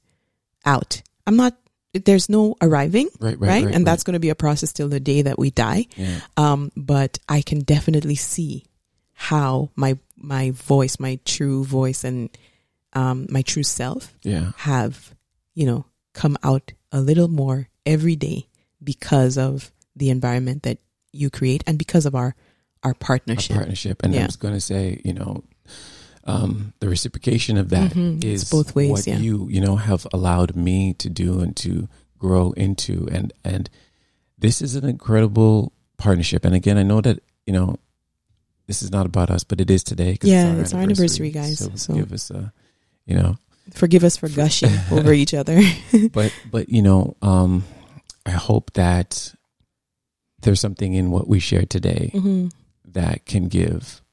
out. 0.66 1.02
I'm 1.28 1.36
not, 1.36 1.58
there's 1.94 2.30
no 2.30 2.56
arriving, 2.62 3.10
Right. 3.20 3.40
Right. 3.40 3.48
right? 3.50 3.66
right, 3.66 3.76
and 3.76 3.86
that's 3.88 4.04
going 4.04 4.14
to 4.14 4.20
be 4.20 4.30
a 4.30 4.36
process 4.36 4.74
till 4.74 4.90
the 4.90 5.00
day 5.00 5.22
that 5.24 5.40
we 5.40 5.50
die. 5.52 5.88
yeah. 5.96 6.20
Um, 6.38 6.72
but 6.76 7.20
I 7.30 7.42
can 7.42 7.60
definitely 7.62 8.16
see 8.16 8.66
how 9.14 9.70
my 9.76 9.98
my 10.18 10.52
voice, 10.52 11.00
my 11.00 11.20
true 11.26 11.64
voice, 11.64 12.04
and 12.04 12.30
um, 12.94 13.28
my 13.30 13.42
true 13.44 13.64
self 13.64 14.14
Yeah. 14.24 14.52
have, 14.58 15.14
you 15.54 15.66
know, 15.66 15.86
come 16.14 16.38
out 16.44 16.72
a 16.92 17.00
little 17.00 17.28
more 17.30 17.70
every 17.86 18.16
day 18.16 18.48
because 18.84 19.38
of 19.38 19.72
the 19.96 20.10
environment 20.10 20.64
that 20.64 20.80
you 21.14 21.30
create 21.30 21.64
and 21.68 21.78
because 21.78 22.06
of 22.06 22.14
our 22.16 22.36
our 22.84 22.94
partnership. 22.94 23.56
partnership. 23.56 24.02
And 24.04 24.14
I 24.14 24.18
Yeah. 24.18 24.26
was 24.26 24.36
going 24.36 24.54
to 24.54 24.60
say, 24.62 25.00
you 25.06 25.14
know, 25.14 25.44
um, 26.26 26.74
the 26.80 26.90
reciprocation 26.90 27.58
of 27.58 27.70
that 27.70 27.92
is 27.92 27.98
Mhm. 27.98 28.24
It's 28.24 28.50
both 28.50 28.76
ways, 28.76 28.92
what 28.92 29.08
yeah. 29.08 29.18
you, 29.20 29.48
you 29.50 29.62
know, 29.62 29.76
have 29.76 30.08
allowed 30.12 30.56
me 30.56 30.94
to 30.96 31.10
do 31.10 31.40
and 31.42 31.56
to 31.58 31.88
grow 32.18 32.52
into. 32.54 33.08
And, 33.12 33.32
and 33.44 33.70
this 34.40 34.62
is 34.62 34.76
an 34.76 34.86
incredible 34.90 35.72
partnership. 35.98 36.44
And 36.46 36.56
again, 36.56 36.78
I 36.78 36.84
know 36.84 37.00
that, 37.02 37.20
you 37.46 37.54
know, 37.54 37.78
this 38.68 38.82
is 38.82 38.92
not 38.92 39.06
about 39.06 39.30
us, 39.30 39.44
but 39.44 39.62
it 39.62 39.70
is 39.70 39.84
today. 39.84 40.18
Yeah, 40.24 40.56
it's 40.56 40.74
our 40.74 40.82
anniversary, 40.82 41.30
guys. 41.30 41.60
So, 41.60 41.70
So- 41.76 41.94
give 41.94 42.12
us 42.12 42.32
a, 42.32 42.52
you 43.06 43.16
know, 43.16 43.38
Forgive 43.74 44.04
us 44.04 44.16
for 44.18 44.30
gushing 44.30 44.70
over 44.92 45.12
each 45.14 45.34
other. 45.34 45.60
but 46.14 46.32
but 46.52 46.70
you 46.70 46.84
know 46.84 47.16
um 47.24 47.64
i 48.24 48.30
hope 48.30 48.72
that 48.74 49.34
there's 50.42 50.60
something 50.60 50.94
in 50.94 51.10
what 51.10 51.28
we 51.28 51.40
shared 51.40 51.70
today 51.72 52.12
hmm 52.14 52.48
that 52.86 53.26
can 53.26 53.48
give 53.48 54.04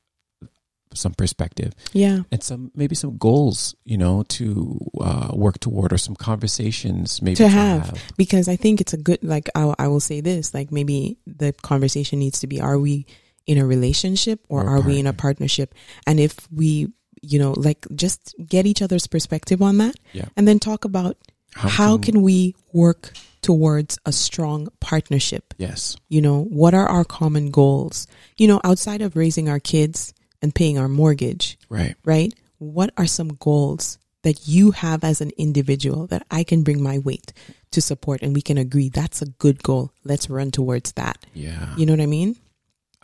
some 0.94 1.14
perspective. 1.14 1.72
Yeah, 1.92 2.20
and 2.30 2.42
some 2.42 2.70
maybe 2.74 2.94
some 2.94 3.16
goals 3.18 3.74
you 3.84 3.96
know 3.98 4.22
to 4.38 4.78
uh, 5.00 5.30
work 5.34 5.58
toward 5.60 5.92
or 5.92 5.98
some 5.98 6.14
conversations 6.16 7.22
maybe 7.22 7.36
To 7.36 7.48
have. 7.48 7.98
because 8.16 8.48
I 8.48 8.56
think 8.56 8.80
it's 8.80 8.92
a 8.92 8.98
good 8.98 9.22
like 9.22 9.48
I, 9.54 9.74
I 9.78 9.88
will 9.88 10.00
say 10.00 10.20
this 10.20 10.54
like 10.54 10.70
maybe 10.72 11.18
the 11.26 11.52
conversation 11.62 12.18
needs 12.18 12.40
to 12.40 12.46
be 12.46 12.60
are 12.60 12.78
we 12.78 13.06
in 13.46 13.58
a 13.58 13.66
relationship 13.66 14.40
or, 14.48 14.62
Or 14.62 14.76
are 14.76 14.80
we 14.80 14.98
in 15.00 15.06
a 15.06 15.12
partnership? 15.12 15.74
And 16.06 16.20
if 16.20 16.36
we 16.52 16.88
you 17.22 17.38
know 17.38 17.52
like 17.56 17.86
just 17.94 18.34
get 18.46 18.66
each 18.66 18.82
other's 18.82 19.06
perspective 19.06 19.62
on 19.62 19.78
that 19.78 19.94
Yeah. 20.12 20.26
and 20.36 20.46
then 20.46 20.58
talk 20.58 20.84
about 20.84 21.16
how, 21.54 21.98
can, 21.98 22.22
we 22.22 22.54
work 22.72 23.12
towards 23.42 23.98
a 24.06 24.12
strong 24.12 24.68
partnership? 24.80 25.52
Yes. 25.58 25.96
You 26.08 26.22
know 26.22 26.44
what 26.44 26.72
are 26.72 26.88
our 26.88 27.04
common 27.04 27.50
goals? 27.50 28.06
You 28.38 28.48
know 28.48 28.60
outside 28.64 29.02
of 29.02 29.16
raising 29.16 29.48
our 29.50 29.60
kids 29.60 30.14
and 30.42 30.54
paying 30.54 30.78
our 30.78 30.88
mortgage 30.88 31.58
right 31.68 31.94
right? 32.04 32.34
What 32.58 32.90
are 32.96 33.06
some 33.06 33.28
goals 33.40 33.98
that 34.22 34.46
you 34.46 34.70
have 34.70 35.02
as 35.02 35.20
an 35.20 35.30
individual 35.36 36.06
that 36.08 36.24
I 36.30 36.44
can 36.44 36.62
bring 36.62 36.80
my 36.82 36.98
weight 36.98 37.32
to 37.72 37.80
support 37.80 38.22
and 38.22 38.34
we 38.34 38.42
can 38.42 38.56
agree 38.58 38.88
that's 38.88 39.20
a 39.22 39.26
good 39.26 39.62
goal. 39.64 39.92
Let's 40.04 40.28
run 40.30 40.50
towards 40.52 40.92
that. 40.92 41.18
yeah 41.34 41.74
You 41.76 41.86
know 41.86 41.92
what 41.94 42.00
I 42.02 42.06
mean? 42.06 42.36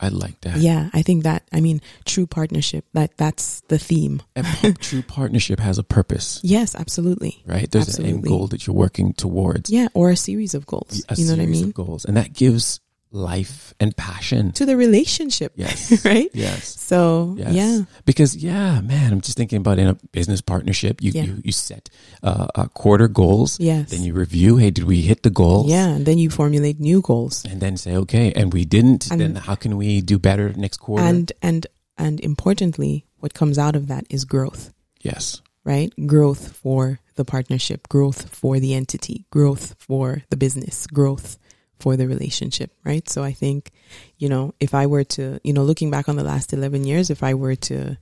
i 0.01 0.07
like 0.07 0.39
that 0.41 0.57
Yeah, 0.59 0.89
I 0.93 1.01
think 1.01 1.23
that 1.23 1.43
I 1.51 1.59
mean 1.59 1.81
true 2.05 2.25
partnership 2.25 2.85
that 2.93 3.17
that's 3.17 3.59
the 3.67 3.77
theme. 3.77 4.21
a 4.37 4.43
p- 4.43 4.71
true 4.79 5.01
partnership 5.01 5.59
has 5.59 5.77
a 5.77 5.83
purpose 5.83 6.39
Yes, 6.41 6.73
absolutely. 6.73 7.43
right 7.45 7.69
there's 7.69 7.99
an 7.99 8.05
end 8.05 8.23
goal 8.23 8.47
that 8.47 8.65
you're 8.65 8.75
working 8.85 9.11
towards 9.11 9.69
Yeah, 9.69 9.89
or 9.93 10.09
a 10.11 10.15
series 10.15 10.53
of 10.55 10.65
goals. 10.65 11.03
a 11.09 11.15
you 11.15 11.25
know 11.25 11.33
what 11.33 11.41
I 11.41 11.45
series 11.51 11.59
mean? 11.61 11.69
of 11.69 11.73
goals 11.73 12.05
and 12.05 12.15
that 12.15 12.31
gives 12.31 12.79
life 13.11 13.73
and 13.79 13.95
passion 13.97 14.51
To 14.53 14.65
the 14.65 14.77
relationship, 14.77 15.53
yes 15.55 16.05
right? 16.05 16.29
yes 16.33 16.75
So, 16.79 17.35
Yes. 17.37 17.53
yeah. 17.53 17.81
Because 18.05 18.35
yeah, 18.35 18.81
man, 18.81 19.13
I'm 19.13 19.21
just 19.21 19.37
thinking 19.37 19.57
about 19.57 19.79
in 19.79 19.87
a 19.87 19.95
business 20.11 20.41
partnership, 20.41 21.01
you 21.01 21.11
Yeah. 21.13 21.23
you, 21.25 21.41
you 21.43 21.51
set 21.51 21.89
uh, 22.23 22.47
uh, 22.55 22.67
quarter 22.73 23.07
goals, 23.07 23.59
Yes. 23.59 23.89
then 23.91 24.03
you 24.03 24.13
review, 24.13 24.57
hey, 24.57 24.69
did 24.71 24.85
we 24.85 25.01
hit 25.01 25.23
the 25.23 25.29
goals? 25.33 25.69
Yeah, 25.71 25.89
and 25.89 26.05
then 26.05 26.17
you 26.17 26.29
formulate 26.29 26.79
new 26.79 27.01
goals. 27.01 27.45
And 27.45 27.59
then 27.61 27.77
say, 27.77 27.95
okay, 27.95 28.31
and 28.35 28.53
we 28.53 28.65
didn't, 28.65 29.09
And- 29.11 29.19
then 29.21 29.35
how 29.35 29.55
can 29.55 29.77
we 29.77 30.01
do 30.01 30.17
better 30.19 30.53
next 30.53 30.77
quarter? 30.77 31.05
And 31.05 31.31
and 31.41 31.65
and 31.97 32.19
importantly, 32.21 33.05
what 33.19 33.33
comes 33.33 33.57
out 33.57 33.75
of 33.75 33.87
that 33.87 34.05
is 34.09 34.25
growth. 34.25 34.71
yes. 35.01 35.41
right? 35.65 35.91
Growth 36.07 36.55
for 36.55 36.99
the 37.15 37.25
partnership, 37.25 37.87
growth 37.89 38.29
for 38.33 38.59
the 38.59 38.73
entity, 38.73 39.25
growth 39.29 39.75
for 39.77 40.23
the 40.31 40.37
business, 40.37 40.87
growth 40.87 41.37
for 41.79 41.95
the 41.95 42.07
relationship, 42.07 42.71
right? 42.83 43.07
So 43.09 43.23
I 43.23 43.31
think, 43.31 43.71
you 44.17 44.29
know, 44.29 44.53
if 44.59 44.73
I 44.73 44.85
were 44.87 45.03
to, 45.05 45.39
you 45.43 45.53
know, 45.53 45.63
looking 45.63 45.91
back 45.91 46.09
on 46.09 46.15
the 46.15 46.23
last 46.23 46.53
11 46.53 46.83
years, 46.83 47.09
if 47.09 47.23
I 47.23 47.33
were 47.33 47.55
to 47.55 47.97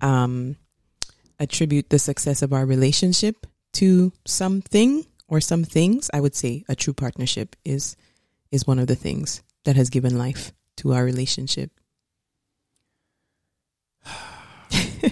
um, 0.00 0.56
attribute 1.40 1.90
the 1.90 1.98
success 1.98 2.42
of 2.42 2.52
our 2.52 2.66
relationship 2.66 3.46
to 3.74 4.12
something 4.26 5.06
or 5.28 5.40
some 5.40 5.64
things, 5.64 6.10
I 6.12 6.20
would 6.20 6.34
say 6.34 6.64
a 6.68 6.74
true 6.74 6.92
partnership 6.92 7.56
is 7.64 7.96
is 8.50 8.66
one 8.66 8.78
of 8.78 8.86
the 8.86 8.94
things 8.94 9.42
that 9.64 9.76
has 9.76 9.88
given 9.88 10.18
life 10.18 10.52
to 10.76 10.92
our 10.92 11.04
relationship. 11.04 11.70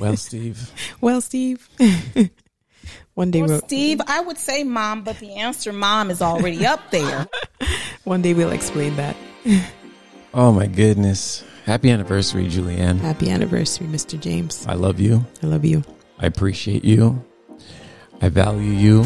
Well, 0.00 0.16
Steve, 0.16 0.70
Well, 1.00 1.20
Steve, 1.20 1.68
one 3.14 3.32
day 3.32 3.40
Well, 3.40 3.50
we'll, 3.50 3.60
Steve, 3.60 4.00
I 4.06 4.20
would 4.20 4.38
say 4.38 4.62
mom, 4.62 5.02
but 5.02 5.18
the 5.18 5.34
answer 5.34 5.72
mom 5.72 6.10
is 6.10 6.22
already 6.22 6.64
up 6.64 6.90
there. 6.92 7.26
one 8.04 8.22
day 8.22 8.34
we'll 8.34 8.52
explain 8.52 8.96
that. 8.96 9.16
oh 10.34 10.52
my 10.52 10.66
goodness. 10.66 11.44
Happy 11.66 11.90
anniversary, 11.90 12.46
Julianne. 12.46 12.98
Happy 12.98 13.30
anniversary, 13.30 13.86
Mr. 13.86 14.18
James. 14.18 14.66
I 14.66 14.74
love 14.74 14.98
you. 14.98 15.24
I 15.42 15.46
love 15.46 15.64
you. 15.64 15.84
I 16.18 16.26
appreciate 16.26 16.84
you. 16.84 17.22
I 18.20 18.28
value 18.28 18.72
you. 18.72 19.04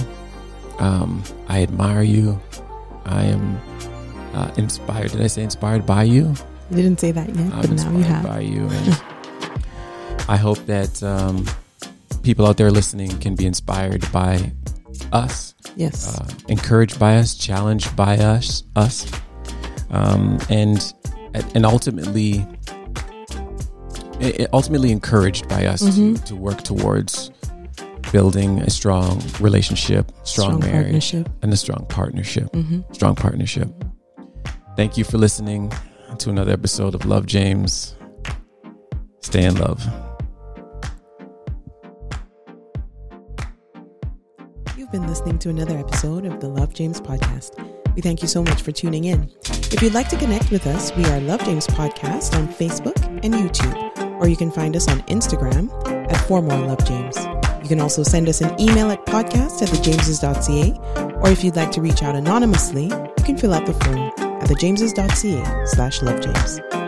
Um, 0.79 1.23
I 1.49 1.63
admire 1.63 2.03
you. 2.03 2.41
I 3.05 3.25
am 3.25 3.61
uh, 4.35 4.51
inspired. 4.57 5.13
Did 5.13 5.21
I 5.21 5.27
say 5.27 5.43
inspired 5.43 5.85
by 5.87 6.05
you? 6.05 6.35
You 6.71 6.77
didn't 6.77 7.01
say 7.01 7.13
that 7.13 7.29
yet, 7.29 7.53
I'm 7.53 7.61
but 7.61 7.71
now 7.73 7.91
you 7.93 8.05
have. 8.05 8.25
by 8.25 8.41
you. 8.41 8.69
And 10.27 10.31
I 10.31 10.37
hope 10.37 10.59
that 10.67 11.03
um, 11.03 11.45
people 12.23 12.47
out 12.47 12.57
there 12.57 12.71
listening 12.71 13.11
can 13.21 13.35
be 13.35 13.45
inspired 13.47 14.11
by 14.11 14.53
us, 15.13 15.54
Yes. 15.77 16.17
uh, 16.19 16.27
encouraged 16.49 16.99
by 16.99 17.17
us, 17.17 17.35
challenged 17.35 17.95
by 17.97 18.17
us, 18.19 18.63
us, 18.77 19.07
um, 19.91 20.39
and 20.49 20.93
and 21.55 21.67
ultimately, 21.67 22.47
ultimately 24.53 24.93
encouraged 24.93 25.49
by 25.49 25.67
us 25.67 25.83
Mhm. 25.83 26.17
to, 26.21 26.25
to 26.27 26.35
work 26.37 26.63
towards 26.63 27.31
building 28.13 28.61
a 28.61 28.71
strong 28.71 29.21
relationship, 29.41 30.13
strong, 30.23 30.61
marriage, 30.61 30.83
partnership. 30.85 31.29
and 31.43 31.53
a 31.53 31.57
strong 31.57 31.85
partnership. 31.89 32.55
hmm 32.55 32.81
Strong 32.93 33.17
partnership. 33.17 33.69
Thank 34.77 34.97
you 34.97 35.03
for 35.05 35.19
listening 35.19 35.73
to 36.19 36.31
another 36.31 36.53
episode 36.53 36.95
of 36.95 37.05
Love 37.07 37.27
James. 37.27 37.97
Stay 39.23 39.45
in 39.45 39.57
love. 39.57 39.85
Been 44.95 45.09
listening 45.09 45.37
to 45.41 45.49
another 45.49 45.77
episode 45.77 46.25
of 46.25 46.39
the 46.39 46.47
Love 46.47 46.73
James 46.73 47.01
podcast. 47.01 47.59
We 47.97 48.01
thank 48.01 48.23
you 48.23 48.29
so 48.29 48.45
much 48.45 48.63
for 48.63 48.71
tuning 48.71 49.07
in. 49.07 49.29
If 49.45 49.83
you'd 49.83 49.93
like 49.93 50.09
to 50.11 50.17
connect 50.17 50.53
with 50.53 50.69
us, 50.69 50.95
we 50.95 51.05
are 51.07 51.21
Love 51.23 51.43
James 51.43 51.67
Podcast 51.67 52.39
on 52.39 52.47
Facebook 52.47 53.03
and 53.25 53.35
YouTube, 53.35 54.21
or 54.21 54.29
you 54.29 54.37
can 54.37 54.53
find 54.53 54.77
us 54.77 54.87
on 54.87 55.01
Instagram 55.09 55.69
at 56.13 56.17
For 56.29 56.41
More 56.41 56.61
Love 56.61 56.87
James. 56.87 57.17
You 57.61 57.69
can 57.69 57.81
also 57.81 58.05
send 58.05 58.29
us 58.29 58.41
an 58.41 58.55
email 58.61 58.89
at 58.93 59.05
podcast 59.05 59.63
at 59.63 59.69
thejameses.ca, 59.71 61.17
or 61.17 61.29
if 61.29 61.43
you'd 61.43 61.57
like 61.57 61.73
to 61.73 61.81
reach 61.81 62.05
out 62.05 62.15
anonymously, 62.15 62.85
you 62.85 63.25
can 63.25 63.37
fill 63.37 63.53
out 63.53 63.67
the 63.67 63.75
form 63.75 63.99
at 63.99 64.49
thejameses.ca 64.49 65.67
slash 65.67 65.99
lovejames. 66.03 66.84